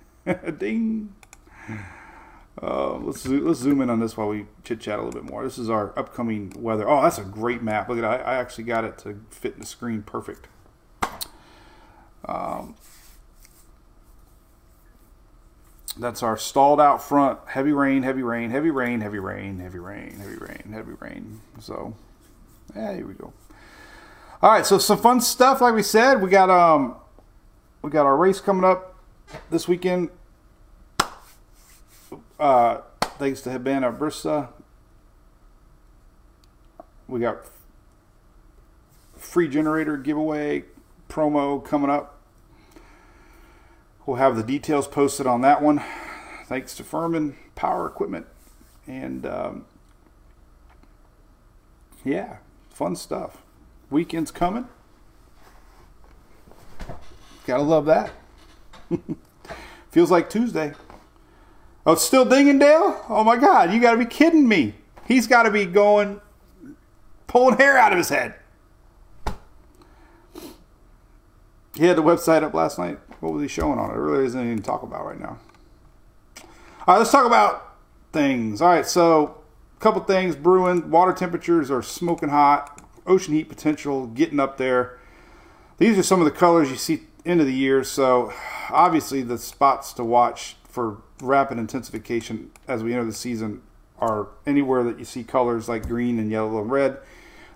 Ding. 0.58 1.14
Uh, 2.62 2.94
let's 2.94 3.20
zo- 3.20 3.34
let's 3.34 3.60
zoom 3.60 3.82
in 3.82 3.90
on 3.90 4.00
this 4.00 4.16
while 4.16 4.28
we 4.28 4.46
chit 4.62 4.80
chat 4.80 4.98
a 4.98 5.02
little 5.02 5.20
bit 5.20 5.30
more. 5.30 5.44
This 5.44 5.58
is 5.58 5.68
our 5.68 5.96
upcoming 5.98 6.54
weather. 6.56 6.88
Oh, 6.88 7.02
that's 7.02 7.18
a 7.18 7.24
great 7.24 7.62
map. 7.62 7.90
Look 7.90 7.98
at. 7.98 8.04
I, 8.04 8.16
I 8.16 8.34
actually 8.36 8.64
got 8.64 8.84
it 8.84 8.96
to 8.98 9.20
fit 9.28 9.54
in 9.54 9.60
the 9.60 9.66
screen 9.66 10.02
perfect. 10.02 10.48
Um, 12.24 12.76
that's 15.96 16.22
our 16.22 16.36
stalled 16.36 16.80
out 16.80 17.02
front. 17.02 17.38
Heavy 17.46 17.72
rain, 17.72 18.02
heavy 18.02 18.22
rain, 18.22 18.50
heavy 18.50 18.70
rain, 18.70 19.00
heavy 19.00 19.18
rain, 19.18 19.60
heavy 19.60 19.78
rain, 19.78 20.16
heavy 20.18 20.36
rain, 20.36 20.72
heavy 20.72 20.92
rain. 20.98 21.40
So, 21.60 21.94
yeah, 22.74 22.94
here 22.94 23.06
we 23.06 23.14
go. 23.14 23.32
All 24.42 24.50
right, 24.50 24.66
so 24.66 24.78
some 24.78 24.98
fun 24.98 25.20
stuff. 25.20 25.60
Like 25.60 25.74
we 25.74 25.82
said, 25.82 26.20
we 26.20 26.28
got 26.28 26.50
um, 26.50 26.96
we 27.82 27.90
got 27.90 28.06
our 28.06 28.16
race 28.16 28.40
coming 28.40 28.64
up 28.64 28.94
this 29.50 29.68
weekend. 29.68 30.10
Uh, 32.38 32.80
thanks 33.00 33.40
to 33.42 33.50
Habana 33.50 33.92
Brisa. 33.92 34.48
We 37.06 37.20
got 37.20 37.38
free 39.16 39.48
generator 39.48 39.96
giveaway 39.96 40.64
promo 41.08 41.64
coming 41.64 41.90
up. 41.90 42.13
We'll 44.06 44.16
have 44.16 44.36
the 44.36 44.42
details 44.42 44.86
posted 44.86 45.26
on 45.26 45.40
that 45.40 45.62
one. 45.62 45.82
Thanks 46.46 46.74
to 46.76 46.84
Firman 46.84 47.36
Power 47.54 47.86
Equipment. 47.86 48.26
And 48.86 49.24
um, 49.24 49.64
yeah, 52.04 52.36
fun 52.68 52.96
stuff. 52.96 53.42
Weekend's 53.90 54.30
coming. 54.30 54.68
Gotta 57.46 57.62
love 57.62 57.86
that. 57.86 58.12
Feels 59.90 60.10
like 60.10 60.28
Tuesday. 60.28 60.74
Oh, 61.86 61.92
it's 61.92 62.02
still 62.02 62.24
dinging 62.24 62.58
Dale? 62.58 63.04
Oh 63.08 63.24
my 63.24 63.36
God, 63.36 63.72
you 63.72 63.80
gotta 63.80 63.98
be 63.98 64.06
kidding 64.06 64.48
me. 64.48 64.74
He's 65.06 65.26
gotta 65.26 65.50
be 65.50 65.66
going, 65.66 66.20
pulling 67.26 67.58
hair 67.58 67.76
out 67.76 67.92
of 67.92 67.98
his 67.98 68.08
head. 68.08 68.34
He 71.74 71.86
had 71.86 71.96
the 71.96 72.02
website 72.02 72.42
up 72.42 72.54
last 72.54 72.78
night. 72.78 72.98
What 73.24 73.32
was 73.32 73.42
he 73.42 73.48
showing 73.48 73.78
on 73.78 73.90
it? 73.90 73.94
It 73.94 74.00
really 74.00 74.26
isn't 74.26 74.38
anything 74.38 74.58
to 74.58 74.62
talk 74.62 74.82
about 74.82 75.06
right 75.06 75.18
now. 75.18 75.38
All 76.42 76.46
right, 76.88 76.98
let's 76.98 77.10
talk 77.10 77.26
about 77.26 77.76
things. 78.12 78.60
All 78.60 78.68
right, 78.68 78.86
so 78.86 79.40
a 79.74 79.80
couple 79.80 80.02
things 80.02 80.36
brewing. 80.36 80.90
Water 80.90 81.14
temperatures 81.14 81.70
are 81.70 81.82
smoking 81.82 82.28
hot. 82.28 82.82
Ocean 83.06 83.32
heat 83.32 83.48
potential 83.48 84.08
getting 84.08 84.38
up 84.38 84.58
there. 84.58 84.98
These 85.78 85.96
are 85.96 86.02
some 86.02 86.20
of 86.20 86.26
the 86.26 86.30
colors 86.32 86.70
you 86.70 86.76
see 86.76 87.04
end 87.24 87.40
of 87.40 87.46
the 87.46 87.54
year. 87.54 87.82
So 87.82 88.30
obviously 88.68 89.22
the 89.22 89.38
spots 89.38 89.94
to 89.94 90.04
watch 90.04 90.56
for 90.68 90.98
rapid 91.22 91.58
intensification 91.58 92.50
as 92.68 92.82
we 92.82 92.92
enter 92.92 93.06
the 93.06 93.14
season 93.14 93.62
are 93.98 94.28
anywhere 94.46 94.84
that 94.84 94.98
you 94.98 95.06
see 95.06 95.24
colors 95.24 95.66
like 95.66 95.88
green 95.88 96.18
and 96.18 96.30
yellow 96.30 96.60
and 96.60 96.70
red. 96.70 96.98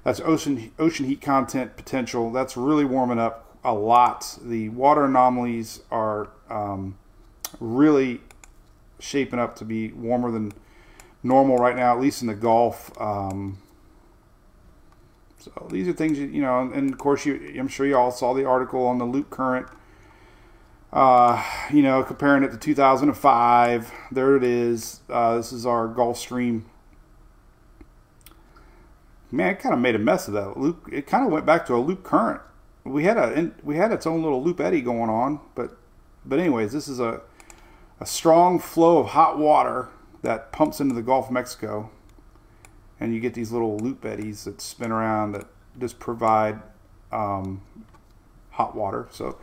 That's 0.03 0.21
ocean 0.21 0.73
ocean 0.79 1.05
heat 1.05 1.21
content 1.21 1.77
potential. 1.77 2.33
That's 2.33 2.57
really 2.57 2.87
warming 2.87 3.19
up 3.19 3.48
a 3.69 3.75
lot. 3.75 4.39
The 4.43 4.71
water 4.71 5.05
anomalies 5.05 5.83
are 5.91 6.31
um, 6.49 6.97
really 7.61 8.23
shaping 8.99 9.39
up 9.39 9.57
to 9.57 9.65
be 9.67 9.93
warmer 9.93 10.31
than 10.31 10.53
normal 11.23 11.59
right 11.59 11.77
now, 11.77 11.95
at 11.95 12.01
least 12.01 12.23
in 12.23 12.29
the 12.29 12.35
Gulf. 12.35 12.91
Um, 12.99 13.59
so 15.39 15.69
these 15.71 15.87
are 15.87 15.93
things 15.93 16.19
you, 16.19 16.27
you 16.27 16.41
know, 16.41 16.61
and 16.61 16.91
of 16.91 16.99
course 16.99 17.27
you, 17.27 17.55
I'm 17.59 17.69
sure 17.69 17.87
you 17.87 17.97
all 17.97 18.11
saw 18.11 18.33
the 18.33 18.47
article 18.47 18.87
on 18.87 18.97
the 18.97 19.05
loop 19.05 19.29
current. 19.29 19.67
Uh, 20.91 21.45
you 21.71 21.83
know, 21.83 22.03
comparing 22.03 22.43
it 22.43 22.51
to 22.51 22.57
2005. 22.57 23.93
There 24.11 24.35
it 24.35 24.43
is. 24.43 25.01
Uh, 25.11 25.37
this 25.37 25.53
is 25.53 25.67
our 25.67 25.87
Gulf 25.87 26.17
Stream. 26.17 26.65
Man, 29.31 29.51
it 29.51 29.59
kind 29.59 29.75
of 29.75 29.81
made 29.81 29.95
a 29.95 29.99
mess 29.99 30.27
of 30.27 30.33
that 30.33 30.57
loop. 30.57 30.89
It 30.91 31.07
kind 31.07 31.27
of 31.27 31.31
went 31.31 31.45
back 31.45 31.67
to 31.67 31.75
a 31.75 31.77
loop 31.77 32.03
current. 32.03 32.41
We 32.89 33.05
had 33.05 33.17
a 33.17 33.53
we 33.63 33.77
had 33.77 33.93
its 33.93 34.07
own 34.07 34.23
little 34.23 34.43
loop 34.43 34.61
eddy 34.61 34.81
going 34.81 35.11
on, 35.11 35.41
but 35.55 35.77
but 36.25 36.39
anyways, 36.39 36.73
this 36.73 36.89
is 36.89 37.01
a 37.01 37.21
a 38.01 38.07
strong 38.07 38.59
flow 38.59 38.99
of 38.99 39.09
hot 39.09 39.39
water 39.39 39.89
that 40.23 40.53
pumps 40.53 40.81
into 40.81 40.95
the 40.95 41.03
Gulf 41.03 41.27
of 41.27 41.33
Mexico, 41.33 41.91
and 43.01 43.15
you 43.15 43.21
get 43.21 43.35
these 43.35 43.53
little 43.53 43.77
loop 43.79 44.05
eddies 44.05 44.45
that 44.45 44.61
spin 44.61 44.91
around 44.91 45.33
that 45.33 45.47
just 45.79 45.99
provide 45.99 46.61
um, 47.13 47.63
hot 48.51 48.75
water. 48.75 49.09
So 49.11 49.39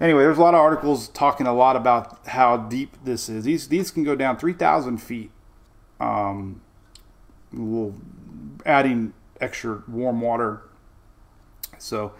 anyway, 0.00 0.22
there's 0.22 0.38
a 0.38 0.42
lot 0.42 0.54
of 0.54 0.60
articles 0.60 1.08
talking 1.08 1.46
a 1.46 1.54
lot 1.54 1.76
about 1.76 2.26
how 2.26 2.56
deep 2.56 2.96
this 3.04 3.28
is. 3.28 3.44
These 3.44 3.68
these 3.68 3.90
can 3.90 4.04
go 4.04 4.14
down 4.14 4.36
3,000 4.36 4.98
feet. 4.98 5.30
Um, 6.00 6.60
we'll 7.52 7.94
adding 8.64 9.14
extra 9.40 9.82
warm 9.86 10.20
water. 10.20 10.62
So 11.78 12.12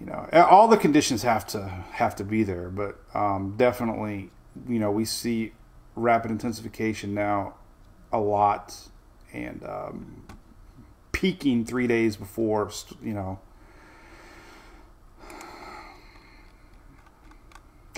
you 0.00 0.06
know, 0.06 0.26
all 0.32 0.66
the 0.66 0.78
conditions 0.78 1.22
have 1.22 1.46
to 1.48 1.68
have 1.92 2.16
to 2.16 2.24
be 2.24 2.42
there, 2.42 2.70
but 2.70 2.98
um, 3.14 3.54
definitely, 3.58 4.30
you 4.66 4.78
know, 4.78 4.90
we 4.90 5.04
see 5.04 5.52
rapid 5.94 6.30
intensification 6.30 7.12
now 7.12 7.54
a 8.10 8.18
lot, 8.18 8.74
and 9.32 9.62
um, 9.62 10.24
peaking 11.12 11.66
three 11.66 11.86
days 11.86 12.16
before, 12.16 12.70
you 13.02 13.12
know. 13.12 13.38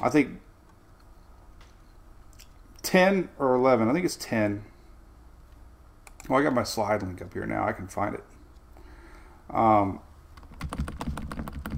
I 0.02 0.10
think 0.10 0.40
10 2.82 3.28
or 3.38 3.54
11. 3.54 3.88
I 3.88 3.92
think 3.92 4.04
it's 4.04 4.16
10. 4.16 4.64
Well, 6.28 6.40
I 6.40 6.42
got 6.42 6.52
my 6.52 6.64
slide 6.64 7.02
link 7.02 7.22
up 7.22 7.32
here 7.32 7.46
now. 7.46 7.64
I 7.64 7.72
can 7.72 7.86
find 7.86 8.16
it. 8.16 8.24
Um, 9.48 10.00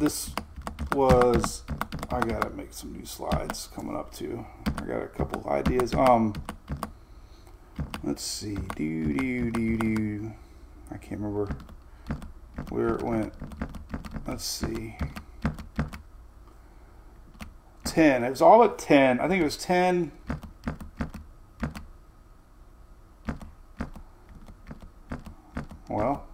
this 0.05 0.35
was 0.93 1.63
I 2.11 2.21
gotta 2.21 2.51
make 2.51 2.75
some 2.75 2.93
new 2.93 3.07
slides 3.07 3.71
coming 3.75 3.97
up 3.97 4.13
too. 4.13 4.45
I 4.67 4.83
got 4.83 5.03
a 5.03 5.07
couple 5.07 5.49
ideas. 5.49 5.95
Um, 5.95 6.35
let's 8.03 8.23
see. 8.23 8.59
Do 8.77 9.15
do 9.15 9.51
do 9.51 9.79
do. 9.79 10.33
I 10.91 10.99
can't 10.99 11.23
remember 11.23 11.57
where 12.69 12.89
it 12.89 13.03
went. 13.03 13.33
Let's 14.27 14.45
see. 14.45 14.99
10. 17.85 18.25
It 18.25 18.31
was 18.31 18.43
all 18.43 18.63
at 18.63 18.77
10. 18.77 19.21
I 19.21 19.29
think 19.29 19.41
it 19.41 19.45
was 19.45 19.57
10. 19.57 20.13
Well, 25.89 26.27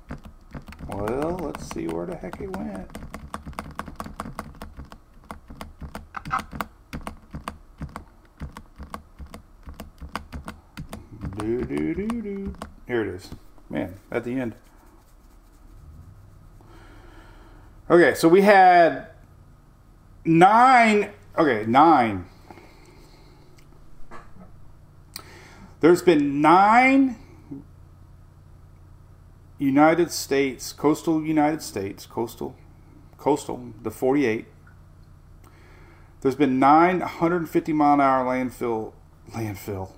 well, 0.89 1.39
let's 1.41 1.68
see 1.73 1.87
where 1.87 2.07
the 2.07 2.16
heck 2.16 2.41
it 2.41 2.57
went. 2.57 2.89
Do, 11.39 11.64
do, 11.64 11.95
do, 11.95 12.07
do. 12.07 12.55
Here 12.87 13.03
it 13.03 13.14
is. 13.14 13.31
Man, 13.68 13.99
at 14.11 14.24
the 14.24 14.39
end. 14.39 14.55
Okay, 17.91 18.14
so 18.14 18.28
we 18.28 18.43
had 18.43 19.09
nine. 20.24 21.11
Okay, 21.37 21.64
nine. 21.66 22.26
There's 25.81 26.03
been 26.03 26.41
nine 26.43 27.16
United 29.59 30.11
States, 30.11 30.72
coastal 30.72 31.24
United 31.24 31.62
States, 31.62 32.07
coastal, 32.07 32.55
coastal, 33.16 33.72
the 33.83 33.91
48. 33.91 34.47
There's 36.21 36.35
been 36.35 36.59
nine 36.59 37.01
150 37.01 37.73
mile 37.73 37.95
an 37.95 38.01
hour 38.01 38.25
landfill, 38.25 38.93
landfill, 39.31 39.91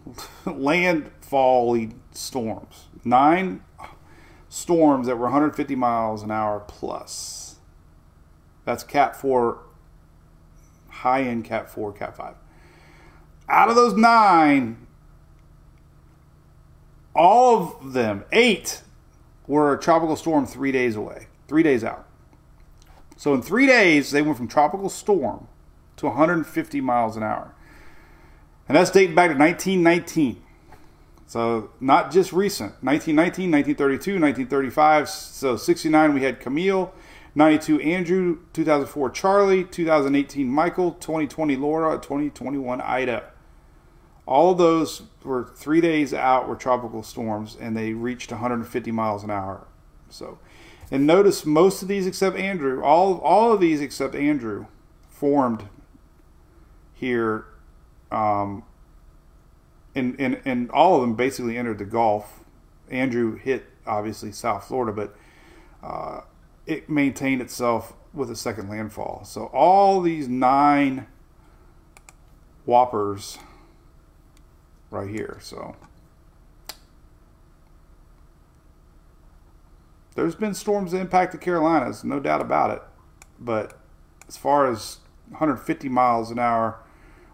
landfall 0.46 1.88
storms. 2.12 2.86
Nine 3.04 3.64
storms 4.48 5.08
that 5.08 5.16
were 5.16 5.24
150 5.24 5.74
miles 5.74 6.22
an 6.22 6.30
hour 6.30 6.60
plus. 6.60 7.56
That's 8.64 8.84
Cat 8.84 9.16
4, 9.16 9.58
high 10.88 11.22
end 11.22 11.44
Cat 11.44 11.68
4, 11.68 11.92
Cat 11.92 12.16
5. 12.16 12.34
Out 13.48 13.68
of 13.68 13.74
those 13.74 13.94
nine, 13.94 14.86
all 17.16 17.76
of 17.80 17.92
them, 17.92 18.24
eight, 18.30 18.82
were 19.48 19.74
a 19.74 19.80
tropical 19.80 20.14
storm 20.14 20.46
three 20.46 20.70
days 20.70 20.94
away, 20.94 21.26
three 21.48 21.64
days 21.64 21.82
out. 21.82 22.06
So 23.16 23.34
in 23.34 23.42
three 23.42 23.66
days, 23.66 24.12
they 24.12 24.22
went 24.22 24.36
from 24.36 24.46
tropical 24.46 24.88
storm 24.88 25.48
to 25.96 26.06
150 26.06 26.80
miles 26.80 27.16
an 27.16 27.22
hour. 27.22 27.54
And 28.68 28.76
that's 28.76 28.90
dating 28.90 29.14
back 29.14 29.30
to 29.30 29.36
1919. 29.36 30.42
So 31.26 31.70
not 31.80 32.12
just 32.12 32.32
recent. 32.32 32.72
1919, 32.82 33.50
1932, 33.50 34.12
1935. 34.12 35.08
So 35.08 35.56
69 35.56 36.14
we 36.14 36.22
had 36.22 36.40
Camille, 36.40 36.92
92 37.34 37.80
Andrew, 37.80 38.38
2004 38.52 39.10
Charley, 39.10 39.64
2018 39.64 40.46
Michael, 40.48 40.92
2020 40.92 41.56
Laura, 41.56 41.96
2021 41.96 42.80
Ida. 42.80 43.24
All 44.26 44.52
of 44.52 44.58
those 44.58 45.02
were 45.24 45.50
three 45.54 45.80
days 45.80 46.14
out 46.14 46.48
were 46.48 46.54
tropical 46.54 47.02
storms, 47.02 47.56
and 47.58 47.76
they 47.76 47.92
reached 47.92 48.30
150 48.30 48.92
miles 48.92 49.24
an 49.24 49.30
hour. 49.30 49.66
So, 50.10 50.38
and 50.90 51.06
notice 51.06 51.44
most 51.46 51.82
of 51.82 51.88
these 51.88 52.06
except 52.06 52.36
Andrew, 52.36 52.82
all 52.82 53.18
all 53.18 53.52
of 53.52 53.60
these 53.60 53.80
except 53.80 54.14
Andrew, 54.14 54.66
formed 55.08 55.64
here, 57.02 57.46
um, 58.12 58.62
and 59.94 60.18
and 60.20 60.40
and 60.44 60.70
all 60.70 60.94
of 60.94 61.00
them 61.00 61.16
basically 61.16 61.58
entered 61.58 61.78
the 61.78 61.84
Gulf. 61.84 62.44
Andrew 62.90 63.36
hit 63.36 63.66
obviously 63.84 64.30
South 64.30 64.68
Florida, 64.68 64.92
but 64.92 65.16
uh, 65.82 66.20
it 66.64 66.88
maintained 66.88 67.42
itself 67.42 67.92
with 68.14 68.30
a 68.30 68.36
second 68.36 68.68
landfall. 68.70 69.24
So 69.24 69.46
all 69.46 70.00
these 70.00 70.28
nine 70.28 71.08
whoppers 72.64 73.38
right 74.90 75.10
here. 75.10 75.38
So 75.40 75.74
there's 80.14 80.36
been 80.36 80.54
storms 80.54 80.92
that 80.92 81.00
impact 81.00 81.32
the 81.32 81.38
Carolinas, 81.38 82.04
no 82.04 82.20
doubt 82.20 82.40
about 82.40 82.70
it. 82.70 82.82
But 83.40 83.76
as 84.28 84.36
far 84.36 84.70
as 84.70 84.98
150 85.30 85.88
miles 85.88 86.30
an 86.30 86.38
hour 86.38 86.81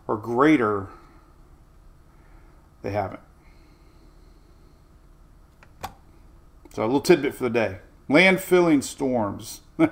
or 0.09 0.17
greater, 0.17 0.89
they 2.83 2.91
haven't. 2.91 3.21
So 6.75 6.83
a 6.83 6.87
little 6.87 7.01
tidbit 7.01 7.35
for 7.35 7.45
the 7.45 7.51
day. 7.51 7.79
Landfilling 8.09 8.83
storms. 8.83 9.61
what 9.77 9.91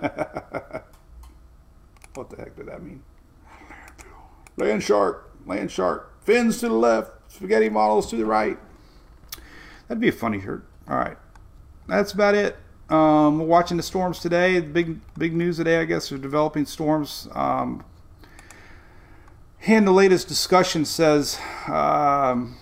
the 2.30 2.36
heck 2.36 2.56
did 2.56 2.66
that 2.66 2.82
mean? 2.82 3.02
Land 4.56 4.82
shark, 4.82 5.30
land 5.44 5.70
shark. 5.70 6.12
Fins 6.24 6.58
to 6.60 6.68
the 6.68 6.74
left, 6.74 7.12
spaghetti 7.28 7.68
models 7.68 8.08
to 8.10 8.16
the 8.16 8.24
right. 8.24 8.58
That'd 9.86 10.00
be 10.00 10.08
a 10.08 10.12
funny 10.12 10.40
shirt. 10.40 10.64
All 10.88 10.96
right. 10.96 11.16
That's 11.86 12.12
about 12.12 12.34
it. 12.34 12.56
Um, 12.88 13.40
we're 13.40 13.46
watching 13.46 13.76
the 13.76 13.82
storms 13.82 14.20
today. 14.20 14.60
Big 14.60 15.00
big 15.18 15.34
news 15.34 15.56
today, 15.56 15.80
I 15.80 15.84
guess, 15.84 16.10
are 16.12 16.18
developing 16.18 16.64
storms. 16.64 17.28
Um, 17.32 17.84
and 19.66 19.86
the 19.86 19.92
latest 19.92 20.28
discussion 20.28 20.84
says 20.84 21.40
um, 21.66 22.56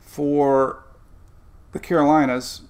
for 0.00 0.84
the 1.72 1.80
Carolinas, 1.80 2.62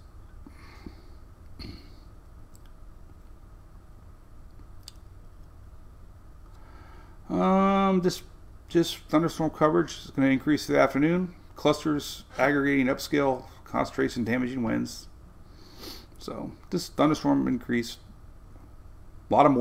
um, 7.28 8.00
just 8.02 8.22
just 8.68 8.98
thunderstorm 9.08 9.50
coverage 9.50 9.98
is 10.04 10.10
going 10.12 10.26
to 10.26 10.32
increase 10.32 10.66
the 10.66 10.78
afternoon. 10.78 11.34
Clusters 11.56 12.24
aggregating 12.38 12.86
upscale 12.86 13.44
concentration 13.64 14.24
damaging 14.24 14.62
winds. 14.62 15.08
So 16.18 16.52
this 16.70 16.88
thunderstorm 16.88 17.46
increase. 17.48 17.98
A 19.28 19.34
lot 19.34 19.44
of 19.44 19.52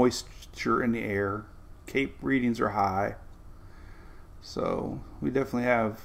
moisture 0.53 0.83
in 0.83 0.91
the 0.91 1.03
air. 1.03 1.45
Cape 1.87 2.15
readings 2.21 2.59
are 2.59 2.69
high. 2.69 3.15
So 4.41 5.01
we 5.21 5.29
definitely 5.29 5.63
have 5.63 6.01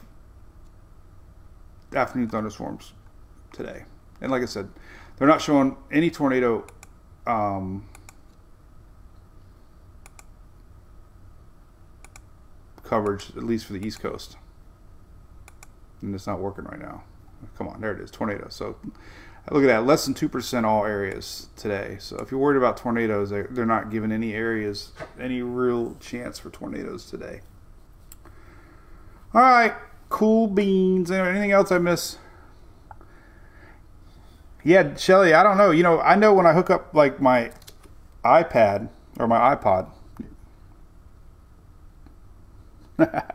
afternoon 1.94 2.28
thunderstorms 2.28 2.92
today. 3.52 3.84
And 4.20 4.30
like 4.30 4.42
I 4.42 4.46
said, 4.46 4.68
they're 5.16 5.28
not 5.28 5.40
showing 5.40 5.76
any 5.92 6.10
tornado 6.10 6.66
um, 7.26 7.86
coverage, 12.82 13.30
at 13.36 13.44
least 13.44 13.66
for 13.66 13.74
the 13.74 13.86
East 13.86 14.00
Coast. 14.00 14.36
And 16.00 16.14
it's 16.14 16.26
not 16.26 16.40
working 16.40 16.64
right 16.64 16.80
now. 16.80 17.04
Come 17.56 17.68
on, 17.68 17.80
there 17.80 17.92
it 17.92 18.00
is, 18.00 18.10
tornado. 18.10 18.48
So 18.48 18.76
look 19.50 19.62
at 19.62 19.66
that, 19.66 19.84
less 19.84 20.06
than 20.06 20.14
2% 20.14 20.64
all 20.64 20.84
areas 20.86 21.48
today. 21.56 21.96
So 22.00 22.16
if 22.16 22.30
you're 22.30 22.40
worried 22.40 22.56
about 22.56 22.76
tornadoes, 22.76 23.30
they're 23.30 23.66
not 23.66 23.90
giving 23.90 24.10
any 24.10 24.32
areas 24.32 24.92
any 25.20 25.42
real 25.42 25.96
chance 26.00 26.38
for 26.38 26.50
tornadoes 26.50 27.06
today. 27.10 27.40
All 29.34 29.42
right, 29.42 29.74
cool 30.08 30.46
beans. 30.46 31.10
Anything 31.10 31.52
else 31.52 31.70
I 31.70 31.78
miss? 31.78 32.18
Yeah, 34.62 34.96
Shelly, 34.96 35.34
I 35.34 35.42
don't 35.42 35.58
know. 35.58 35.70
You 35.70 35.82
know, 35.82 36.00
I 36.00 36.14
know 36.14 36.32
when 36.32 36.46
I 36.46 36.54
hook 36.54 36.70
up 36.70 36.94
like 36.94 37.20
my 37.20 37.50
iPad 38.24 38.88
or 39.18 39.26
my 39.26 39.54
iPod, 39.54 39.90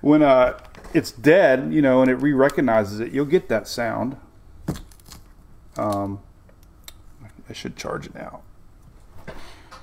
when 0.00 0.22
uh, 0.22 0.58
it's 0.94 1.10
dead, 1.10 1.72
you 1.72 1.82
know, 1.82 2.00
and 2.02 2.10
it 2.10 2.16
re-recognizes 2.16 3.00
it, 3.00 3.12
you'll 3.12 3.24
get 3.24 3.48
that 3.48 3.66
sound. 3.66 4.16
Um, 5.76 6.20
I 7.48 7.52
should 7.52 7.76
charge 7.76 8.06
it 8.06 8.14
now. 8.14 8.42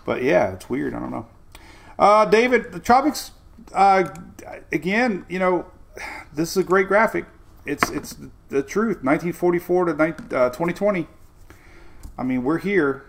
But 0.06 0.24
yeah, 0.24 0.54
it's 0.54 0.70
weird. 0.70 0.94
I 0.94 1.00
don't 1.00 1.12
know. 1.12 1.28
Uh, 1.98 2.26
David, 2.26 2.72
the 2.72 2.80
tropics. 2.80 3.32
Uh, 3.74 4.10
again, 4.72 5.26
you 5.30 5.38
know, 5.38 5.66
this 6.34 6.52
is 6.52 6.58
a 6.58 6.64
great 6.64 6.88
graphic. 6.88 7.26
It's 7.66 7.90
it's 7.90 8.16
the 8.50 8.64
truth. 8.64 9.04
1944 9.04 9.86
to 9.86 9.94
19, 9.94 10.26
uh, 10.34 10.50
2020. 10.50 11.08
I 12.18 12.24
mean, 12.24 12.44
we're 12.44 12.58
here, 12.58 13.06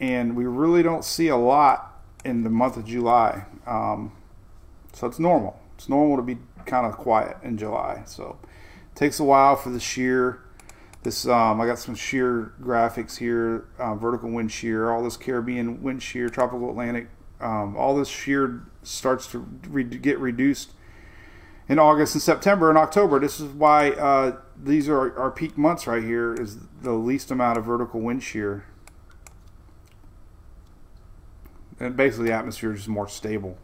and 0.00 0.36
we 0.36 0.46
really 0.46 0.82
don't 0.82 1.04
see 1.04 1.28
a 1.28 1.36
lot 1.36 2.02
in 2.24 2.44
the 2.44 2.50
month 2.50 2.76
of 2.76 2.86
July. 2.86 3.44
Um, 3.66 4.12
so 4.92 5.06
it's 5.06 5.18
normal. 5.18 5.60
It's 5.76 5.88
normal 5.88 6.16
to 6.16 6.22
be 6.22 6.38
kind 6.66 6.86
of 6.86 6.96
quiet 6.96 7.36
in 7.42 7.58
July. 7.58 8.02
So 8.06 8.38
it 8.42 8.96
takes 8.96 9.20
a 9.20 9.24
while 9.24 9.56
for 9.56 9.70
the 9.70 9.80
shear. 9.80 10.40
This 11.02 11.26
um, 11.26 11.60
I 11.60 11.66
got 11.66 11.78
some 11.78 11.94
shear 11.94 12.52
graphics 12.60 13.18
here, 13.18 13.66
uh, 13.78 13.94
vertical 13.94 14.30
wind 14.30 14.50
shear, 14.50 14.90
all 14.90 15.02
this 15.02 15.16
Caribbean 15.16 15.82
wind 15.82 16.02
shear, 16.02 16.28
tropical 16.28 16.70
Atlantic, 16.70 17.08
um, 17.40 17.76
all 17.76 17.96
this 17.96 18.08
shear 18.08 18.62
starts 18.82 19.26
to 19.28 19.38
re- 19.68 19.84
get 19.84 20.18
reduced 20.18 20.72
in 21.68 21.78
August 21.78 22.14
and 22.14 22.22
September 22.22 22.68
and 22.68 22.78
October. 22.78 23.20
This 23.20 23.38
is 23.38 23.52
why 23.52 23.90
uh, 23.92 24.38
these 24.60 24.88
are 24.88 25.16
our 25.18 25.30
peak 25.30 25.56
months 25.56 25.86
right 25.86 26.02
here. 26.02 26.34
Is 26.34 26.58
the 26.82 26.92
least 26.92 27.30
amount 27.30 27.58
of 27.58 27.64
vertical 27.64 28.00
wind 28.00 28.22
shear 28.22 28.64
and 31.80 31.96
basically 31.96 32.28
the 32.28 32.34
atmosphere 32.34 32.72
is 32.72 32.88
more 32.88 33.08
stable. 33.08 33.56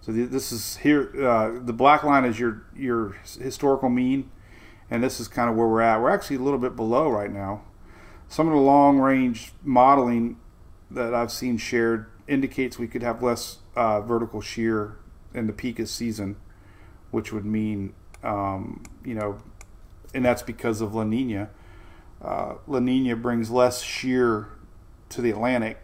So 0.00 0.12
this 0.12 0.52
is 0.52 0.78
here. 0.78 1.10
Uh, 1.22 1.58
the 1.62 1.72
black 1.72 2.02
line 2.02 2.24
is 2.24 2.38
your 2.40 2.62
your 2.74 3.16
historical 3.40 3.88
mean, 3.90 4.30
and 4.90 5.02
this 5.02 5.20
is 5.20 5.28
kind 5.28 5.50
of 5.50 5.56
where 5.56 5.66
we're 5.66 5.80
at. 5.80 6.00
We're 6.00 6.10
actually 6.10 6.36
a 6.36 6.40
little 6.40 6.58
bit 6.58 6.76
below 6.76 7.10
right 7.10 7.32
now. 7.32 7.62
Some 8.28 8.46
of 8.46 8.54
the 8.54 8.60
long 8.60 8.98
range 8.98 9.52
modeling 9.62 10.38
that 10.90 11.14
I've 11.14 11.32
seen 11.32 11.56
shared 11.58 12.06
indicates 12.26 12.78
we 12.78 12.86
could 12.86 13.02
have 13.02 13.22
less 13.22 13.58
uh, 13.74 14.00
vertical 14.00 14.40
shear 14.40 14.96
in 15.34 15.46
the 15.46 15.52
peak 15.52 15.78
of 15.78 15.88
season, 15.88 16.36
which 17.10 17.32
would 17.32 17.44
mean, 17.44 17.94
um, 18.22 18.82
you 19.04 19.14
know, 19.14 19.38
and 20.14 20.24
that's 20.24 20.42
because 20.42 20.80
of 20.80 20.94
La 20.94 21.04
Nina. 21.04 21.50
Uh, 22.20 22.54
La 22.66 22.78
Nina 22.80 23.16
brings 23.16 23.50
less 23.50 23.82
shear 23.82 24.48
to 25.10 25.22
the 25.22 25.30
Atlantic. 25.30 25.78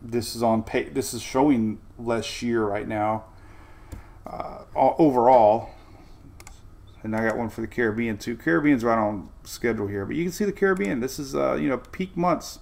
This 0.00 0.36
is 0.36 0.42
on 0.42 0.62
pay, 0.62 0.84
This 0.84 1.12
is 1.14 1.22
showing 1.22 1.80
less 1.98 2.24
shear 2.24 2.64
right 2.64 2.86
now 2.86 3.24
uh, 4.26 4.62
all- 4.74 4.96
overall. 4.98 5.70
And 7.02 7.14
I 7.14 7.26
got 7.26 7.36
one 7.36 7.48
for 7.48 7.60
the 7.60 7.66
Caribbean 7.66 8.18
too. 8.18 8.36
Caribbean's 8.36 8.82
right 8.84 8.98
on 8.98 9.28
schedule 9.44 9.86
here, 9.86 10.04
but 10.04 10.16
you 10.16 10.24
can 10.24 10.32
see 10.32 10.44
the 10.44 10.52
Caribbean. 10.52 11.00
This 11.00 11.18
is 11.18 11.34
uh, 11.34 11.54
you 11.54 11.68
know 11.68 11.78
peak 11.78 12.16
months, 12.16 12.58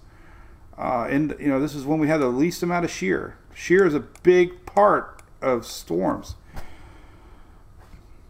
uh, 0.76 1.06
and 1.08 1.34
you 1.40 1.48
know 1.48 1.60
this 1.60 1.74
is 1.74 1.84
when 1.84 1.98
we 1.98 2.08
have 2.08 2.20
the 2.20 2.28
least 2.28 2.62
amount 2.62 2.84
of 2.84 2.90
shear. 2.90 3.38
Shear 3.54 3.86
is 3.86 3.94
a 3.94 4.00
big 4.00 4.66
part 4.66 5.22
of 5.40 5.64
storms. 5.64 6.34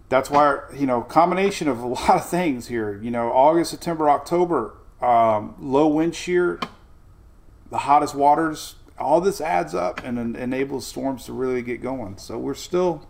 That's 0.08 0.30
why 0.30 0.60
you 0.74 0.86
know 0.86 1.02
combination 1.02 1.66
of 1.66 1.80
a 1.80 1.86
lot 1.86 2.10
of 2.10 2.28
things 2.28 2.68
here. 2.68 3.00
You 3.02 3.10
know 3.10 3.32
August, 3.32 3.72
September, 3.72 4.08
October, 4.08 4.74
um, 5.00 5.56
low 5.58 5.88
wind 5.88 6.14
shear, 6.14 6.60
the 7.70 7.78
hottest 7.78 8.14
waters. 8.14 8.76
All 8.98 9.20
this 9.20 9.42
adds 9.42 9.74
up 9.74 10.02
and 10.04 10.18
en- 10.18 10.36
enables 10.36 10.86
storms 10.86 11.26
to 11.26 11.32
really 11.32 11.60
get 11.60 11.82
going. 11.82 12.16
So 12.16 12.38
we're 12.38 12.54
still 12.54 13.06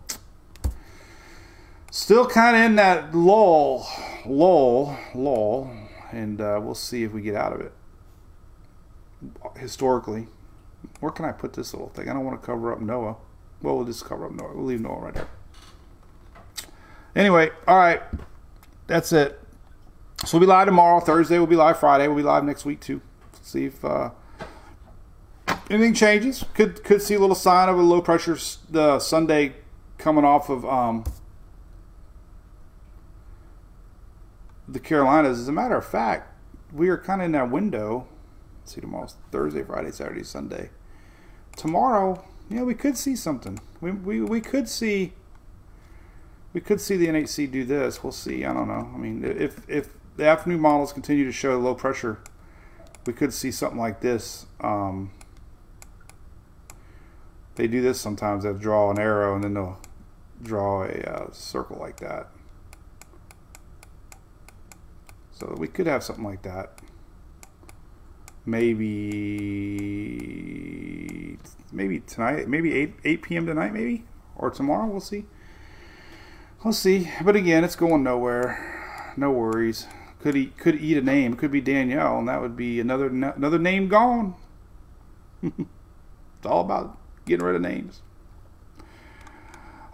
still 1.97 2.27
kind 2.27 2.55
of 2.55 2.61
in 2.61 2.75
that 2.75 3.13
lull, 3.15 3.87
lull, 4.23 4.95
lull, 5.15 5.71
and 6.11 6.39
uh, 6.39 6.59
we'll 6.61 6.75
see 6.75 7.03
if 7.03 7.11
we 7.11 7.21
get 7.21 7.35
out 7.35 7.53
of 7.53 7.61
it. 7.61 7.73
Historically, 9.57 10.27
where 10.99 11.11
can 11.11 11.25
I 11.25 11.31
put 11.31 11.53
this 11.53 11.73
little 11.73 11.89
thing? 11.89 12.07
I 12.07 12.13
don't 12.13 12.23
want 12.23 12.39
to 12.39 12.45
cover 12.45 12.71
up 12.71 12.79
NOAA. 12.79 13.17
Well, 13.63 13.77
we'll 13.77 13.85
just 13.85 14.05
cover 14.05 14.27
up 14.27 14.31
NOAA. 14.31 14.55
We'll 14.55 14.65
leave 14.65 14.79
NOAA 14.79 15.01
right 15.01 15.13
there. 15.15 15.27
Anyway, 17.15 17.49
all 17.67 17.77
right, 17.77 18.03
that's 18.85 19.11
it. 19.11 19.39
So 20.23 20.37
we'll 20.37 20.47
be 20.47 20.51
live 20.51 20.67
tomorrow. 20.67 20.99
Thursday 20.99 21.39
we'll 21.39 21.47
be 21.47 21.55
live. 21.55 21.79
Friday 21.79 22.07
we'll 22.07 22.17
be 22.17 22.23
live 22.23 22.43
next 22.43 22.63
week 22.63 22.79
too. 22.79 23.01
See 23.41 23.65
if 23.65 23.83
uh, 23.83 24.11
anything 25.67 25.95
changes. 25.95 26.45
Could 26.53 26.83
could 26.83 27.01
see 27.01 27.15
a 27.15 27.19
little 27.19 27.35
sign 27.35 27.69
of 27.69 27.79
a 27.79 27.81
low 27.81 28.01
pressure 28.01 28.37
the 28.69 28.99
Sunday 28.99 29.55
coming 29.97 30.25
off 30.25 30.49
of 30.49 30.63
um, 30.63 31.03
the 34.67 34.79
Carolinas. 34.79 35.39
As 35.39 35.47
a 35.47 35.51
matter 35.51 35.77
of 35.77 35.85
fact, 35.85 36.33
we 36.73 36.89
are 36.89 36.97
kind 36.97 37.21
of 37.21 37.25
in 37.25 37.31
that 37.33 37.49
window. 37.49 38.07
Let's 38.61 38.75
see, 38.75 38.81
tomorrow's 38.81 39.15
Thursday, 39.31 39.63
Friday, 39.63 39.91
Saturday, 39.91 40.23
Sunday. 40.23 40.69
Tomorrow, 41.55 42.23
yeah, 42.49 42.63
we 42.63 42.73
could 42.73 42.97
see 42.97 43.15
something. 43.15 43.59
We, 43.81 43.91
we, 43.91 44.21
we 44.21 44.41
could 44.41 44.67
see 44.69 45.13
we 46.53 46.61
could 46.61 46.81
see 46.81 46.97
the 46.97 47.05
NHC 47.05 47.51
do 47.51 47.65
this. 47.65 48.03
We'll 48.03 48.11
see. 48.11 48.43
I 48.43 48.51
don't 48.51 48.67
know. 48.67 48.89
I 48.93 48.97
mean, 48.97 49.23
if 49.23 49.61
if 49.69 49.89
the 50.15 50.25
afternoon 50.25 50.59
models 50.59 50.91
continue 50.91 51.23
to 51.25 51.31
show 51.31 51.55
low 51.59 51.75
pressure, 51.75 52.19
we 53.05 53.13
could 53.13 53.31
see 53.33 53.51
something 53.51 53.77
like 53.77 54.01
this. 54.01 54.47
Um, 54.59 55.11
they 57.55 57.67
do 57.67 57.81
this 57.81 57.99
sometimes. 57.99 58.43
They 58.43 58.53
draw 58.53 58.89
an 58.89 58.97
arrow 58.97 59.35
and 59.35 59.43
then 59.43 59.53
they'll 59.53 59.79
draw 60.41 60.83
a 60.83 60.99
uh, 61.01 61.31
circle 61.31 61.77
like 61.79 61.97
that. 61.97 62.29
So 65.39 65.55
we 65.55 65.67
could 65.67 65.85
have 65.85 66.03
something 66.03 66.25
like 66.25 66.41
that. 66.41 66.79
Maybe 68.43 68.87
maybe 71.71 71.99
tonight, 71.99 72.47
maybe 72.47 72.73
8 72.73 72.95
8 73.03 73.21
p.m. 73.21 73.45
tonight 73.45 73.71
maybe 73.71 74.05
or 74.35 74.49
tomorrow, 74.49 74.87
we'll 74.87 74.99
see. 74.99 75.25
We'll 76.63 76.73
see. 76.73 77.11
But 77.23 77.35
again, 77.35 77.63
it's 77.63 77.75
going 77.75 78.01
nowhere. 78.01 79.13
No 79.15 79.29
worries. 79.31 79.85
Could 80.21 80.33
he 80.33 80.47
could 80.47 80.81
eat 80.81 80.97
a 80.97 81.01
name. 81.01 81.35
Could 81.35 81.51
be 81.51 81.61
Danielle 81.61 82.17
and 82.17 82.27
that 82.27 82.41
would 82.41 82.57
be 82.57 82.79
another 82.79 83.05
another 83.05 83.59
name 83.59 83.89
gone. 83.89 84.33
it's 85.43 85.53
all 86.45 86.61
about 86.61 86.97
getting 87.27 87.45
rid 87.45 87.55
of 87.55 87.61
names. 87.61 88.01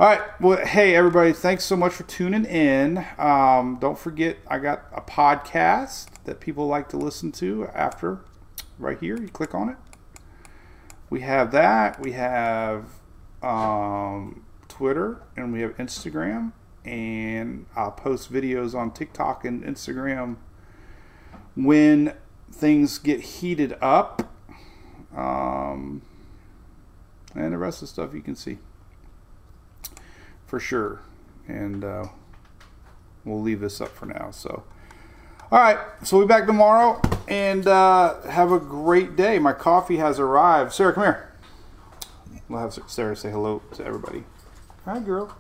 All 0.04 0.10
right. 0.10 0.42
Well, 0.42 0.58
hey, 0.58 0.98
everybody, 0.98 1.32
thanks 1.32 1.64
so 1.64 1.78
much 1.78 1.94
for 1.94 2.04
tuning 2.04 2.44
in. 2.44 3.06
Um, 3.18 3.78
don't 3.80 3.98
forget, 3.98 4.36
I 4.50 4.60
got 4.60 4.84
a 4.94 5.00
podcast 5.00 6.08
that 6.26 6.42
people 6.42 6.68
like 6.68 6.90
to 6.90 6.98
listen 6.98 7.32
to 7.32 7.70
after 7.74 8.20
right 8.78 9.00
here. 9.00 9.18
You 9.18 9.30
click 9.30 9.56
on 9.56 9.70
it. 9.70 9.78
We 11.10 11.22
have 11.22 11.54
that. 11.54 12.02
We 12.02 12.12
have 12.12 12.88
um, 13.42 14.44
Twitter 14.68 15.24
and 15.38 15.54
we 15.54 15.62
have 15.62 15.78
Instagram. 15.78 16.52
And 16.84 17.66
I'll 17.74 17.92
post 17.92 18.30
videos 18.30 18.76
on 18.76 18.92
TikTok 18.92 19.46
and 19.46 19.64
Instagram 19.64 20.36
when 21.56 22.14
things 22.52 22.98
get 22.98 23.22
heated 23.22 23.78
up. 23.82 24.34
Um, 25.16 26.02
and 27.34 27.54
the 27.54 27.58
rest 27.58 27.78
of 27.78 27.88
the 27.88 27.94
stuff 27.94 28.14
you 28.14 28.22
can 28.22 28.36
see 28.36 28.58
for 30.54 30.60
sure. 30.60 31.02
And 31.48 31.84
uh, 31.84 32.06
we'll 33.26 33.42
leave 33.42 33.60
this 33.60 33.82
up 33.82 33.90
for 33.90 34.06
now. 34.06 34.30
So, 34.30 34.62
all 35.52 35.60
right. 35.60 35.80
So 36.04 36.16
we'll 36.16 36.28
be 36.28 36.30
back 36.32 36.46
tomorrow 36.46 37.02
and 37.28 37.66
uh, 37.66 38.22
have 38.30 38.52
a 38.52 38.60
great 38.60 39.16
day. 39.16 39.40
My 39.40 39.54
coffee 39.54 39.98
has 39.98 40.20
arrived. 40.20 40.72
Sarah, 40.72 40.94
come 40.94 41.06
here. 41.06 41.34
We'll 42.48 42.60
have 42.60 42.78
Sarah 42.86 43.16
say 43.16 43.32
hello 43.32 43.64
to 43.74 43.84
everybody. 43.84 44.26
Hi, 44.86 45.00
girl. 45.00 45.36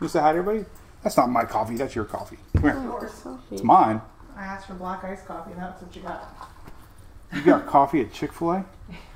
You 0.00 0.08
say 0.08 0.20
hi 0.20 0.32
to 0.32 0.38
everybody? 0.38 0.64
That's 1.02 1.18
not 1.18 1.28
my 1.28 1.44
coffee. 1.44 1.76
That's 1.76 1.94
your 1.94 2.06
coffee. 2.06 2.38
Come 2.54 2.62
here. 2.62 3.10
It's 3.50 3.62
mine. 3.62 4.00
I 4.34 4.44
asked 4.44 4.68
for 4.68 4.74
black 4.74 5.04
iced 5.04 5.26
coffee, 5.26 5.52
and 5.52 5.60
that's 5.60 5.82
what 5.82 5.94
you 5.94 6.00
got. 6.00 6.50
You 7.34 7.42
got 7.42 7.66
coffee 7.66 8.00
at 8.00 8.10
Chick 8.10 8.32
Fil 8.32 8.52
A? 8.52 8.64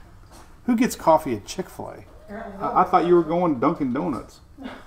Who 0.66 0.76
gets 0.76 0.96
coffee 0.96 1.34
at 1.36 1.46
Chick 1.46 1.70
Fil 1.70 1.88
A? 1.88 2.04
Apparently, 2.26 2.62
I, 2.62 2.82
I 2.82 2.84
thought 2.84 3.06
you 3.06 3.14
were 3.14 3.22
going 3.22 3.58
Dunkin' 3.58 3.94
Donuts. 3.94 4.40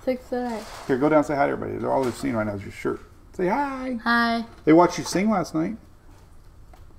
Six 0.04 0.28
today. 0.28 0.62
Here, 0.86 0.98
go 0.98 1.08
down 1.08 1.18
and 1.18 1.26
say 1.26 1.34
hi 1.34 1.46
to 1.46 1.52
everybody. 1.52 1.78
They're 1.78 1.90
all 1.90 2.02
they're 2.02 2.12
seeing 2.12 2.34
right 2.34 2.46
now 2.46 2.54
is 2.54 2.62
your 2.62 2.72
shirt. 2.72 3.00
Say 3.32 3.48
hi. 3.48 3.98
Hi. 4.02 4.44
They 4.64 4.72
watched 4.72 4.98
you 4.98 5.04
sing 5.04 5.30
last 5.30 5.54
night. 5.54 5.76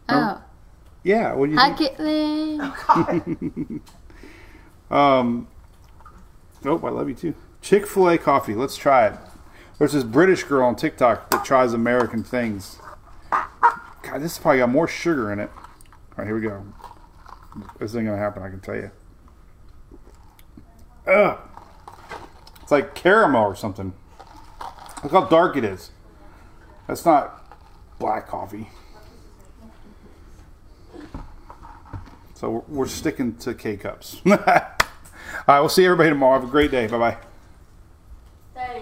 Oh. 0.09 0.41
Yeah. 1.03 1.33
What 1.33 1.47
do 1.47 1.51
you 1.53 1.57
Hi, 1.57 1.73
think? 1.73 1.97
Caitlin. 1.97 3.81
Um. 4.91 5.47
Nope. 6.63 6.83
I 6.83 6.89
love 6.89 7.09
you 7.09 7.15
too. 7.15 7.33
Chick 7.61 7.87
Fil 7.87 8.09
A 8.09 8.17
coffee. 8.19 8.53
Let's 8.53 8.77
try 8.77 9.07
it. 9.07 9.17
There's 9.79 9.93
this 9.93 10.03
British 10.03 10.43
girl 10.43 10.67
on 10.67 10.75
TikTok 10.75 11.31
that 11.31 11.43
tries 11.43 11.73
American 11.73 12.23
things. 12.23 12.77
God, 13.31 14.19
this 14.19 14.37
probably 14.37 14.59
got 14.59 14.69
more 14.69 14.87
sugar 14.87 15.31
in 15.33 15.39
it. 15.39 15.49
All 15.57 15.63
right, 16.17 16.27
here 16.27 16.35
we 16.35 16.41
go. 16.41 16.63
This 17.79 17.91
isn't 17.91 18.05
gonna 18.05 18.17
happen. 18.17 18.43
I 18.43 18.49
can 18.49 18.59
tell 18.59 18.75
you. 18.75 18.91
Ugh. 21.07 21.39
It's 22.65 22.71
like 22.71 22.95
caramel 22.95 23.43
or 23.43 23.55
something. 23.55 23.93
Look 25.03 25.11
how 25.11 25.25
dark 25.25 25.55
it 25.55 25.63
is. 25.63 25.91
That's 26.87 27.05
not 27.05 27.55
black 27.99 28.27
coffee. 28.27 28.71
So 32.33 32.65
we're, 32.67 32.87
sticking 32.87 33.35
to 33.37 33.53
K 33.53 33.77
cups. 33.77 34.19
All 34.25 34.35
right, 34.35 35.59
we'll 35.59 35.69
see 35.69 35.85
everybody 35.85 36.09
tomorrow. 36.09 36.39
Have 36.39 36.49
a 36.49 36.51
great 36.51 36.71
day. 36.71 36.87
Bye 36.87 36.97
bye. 38.55 38.81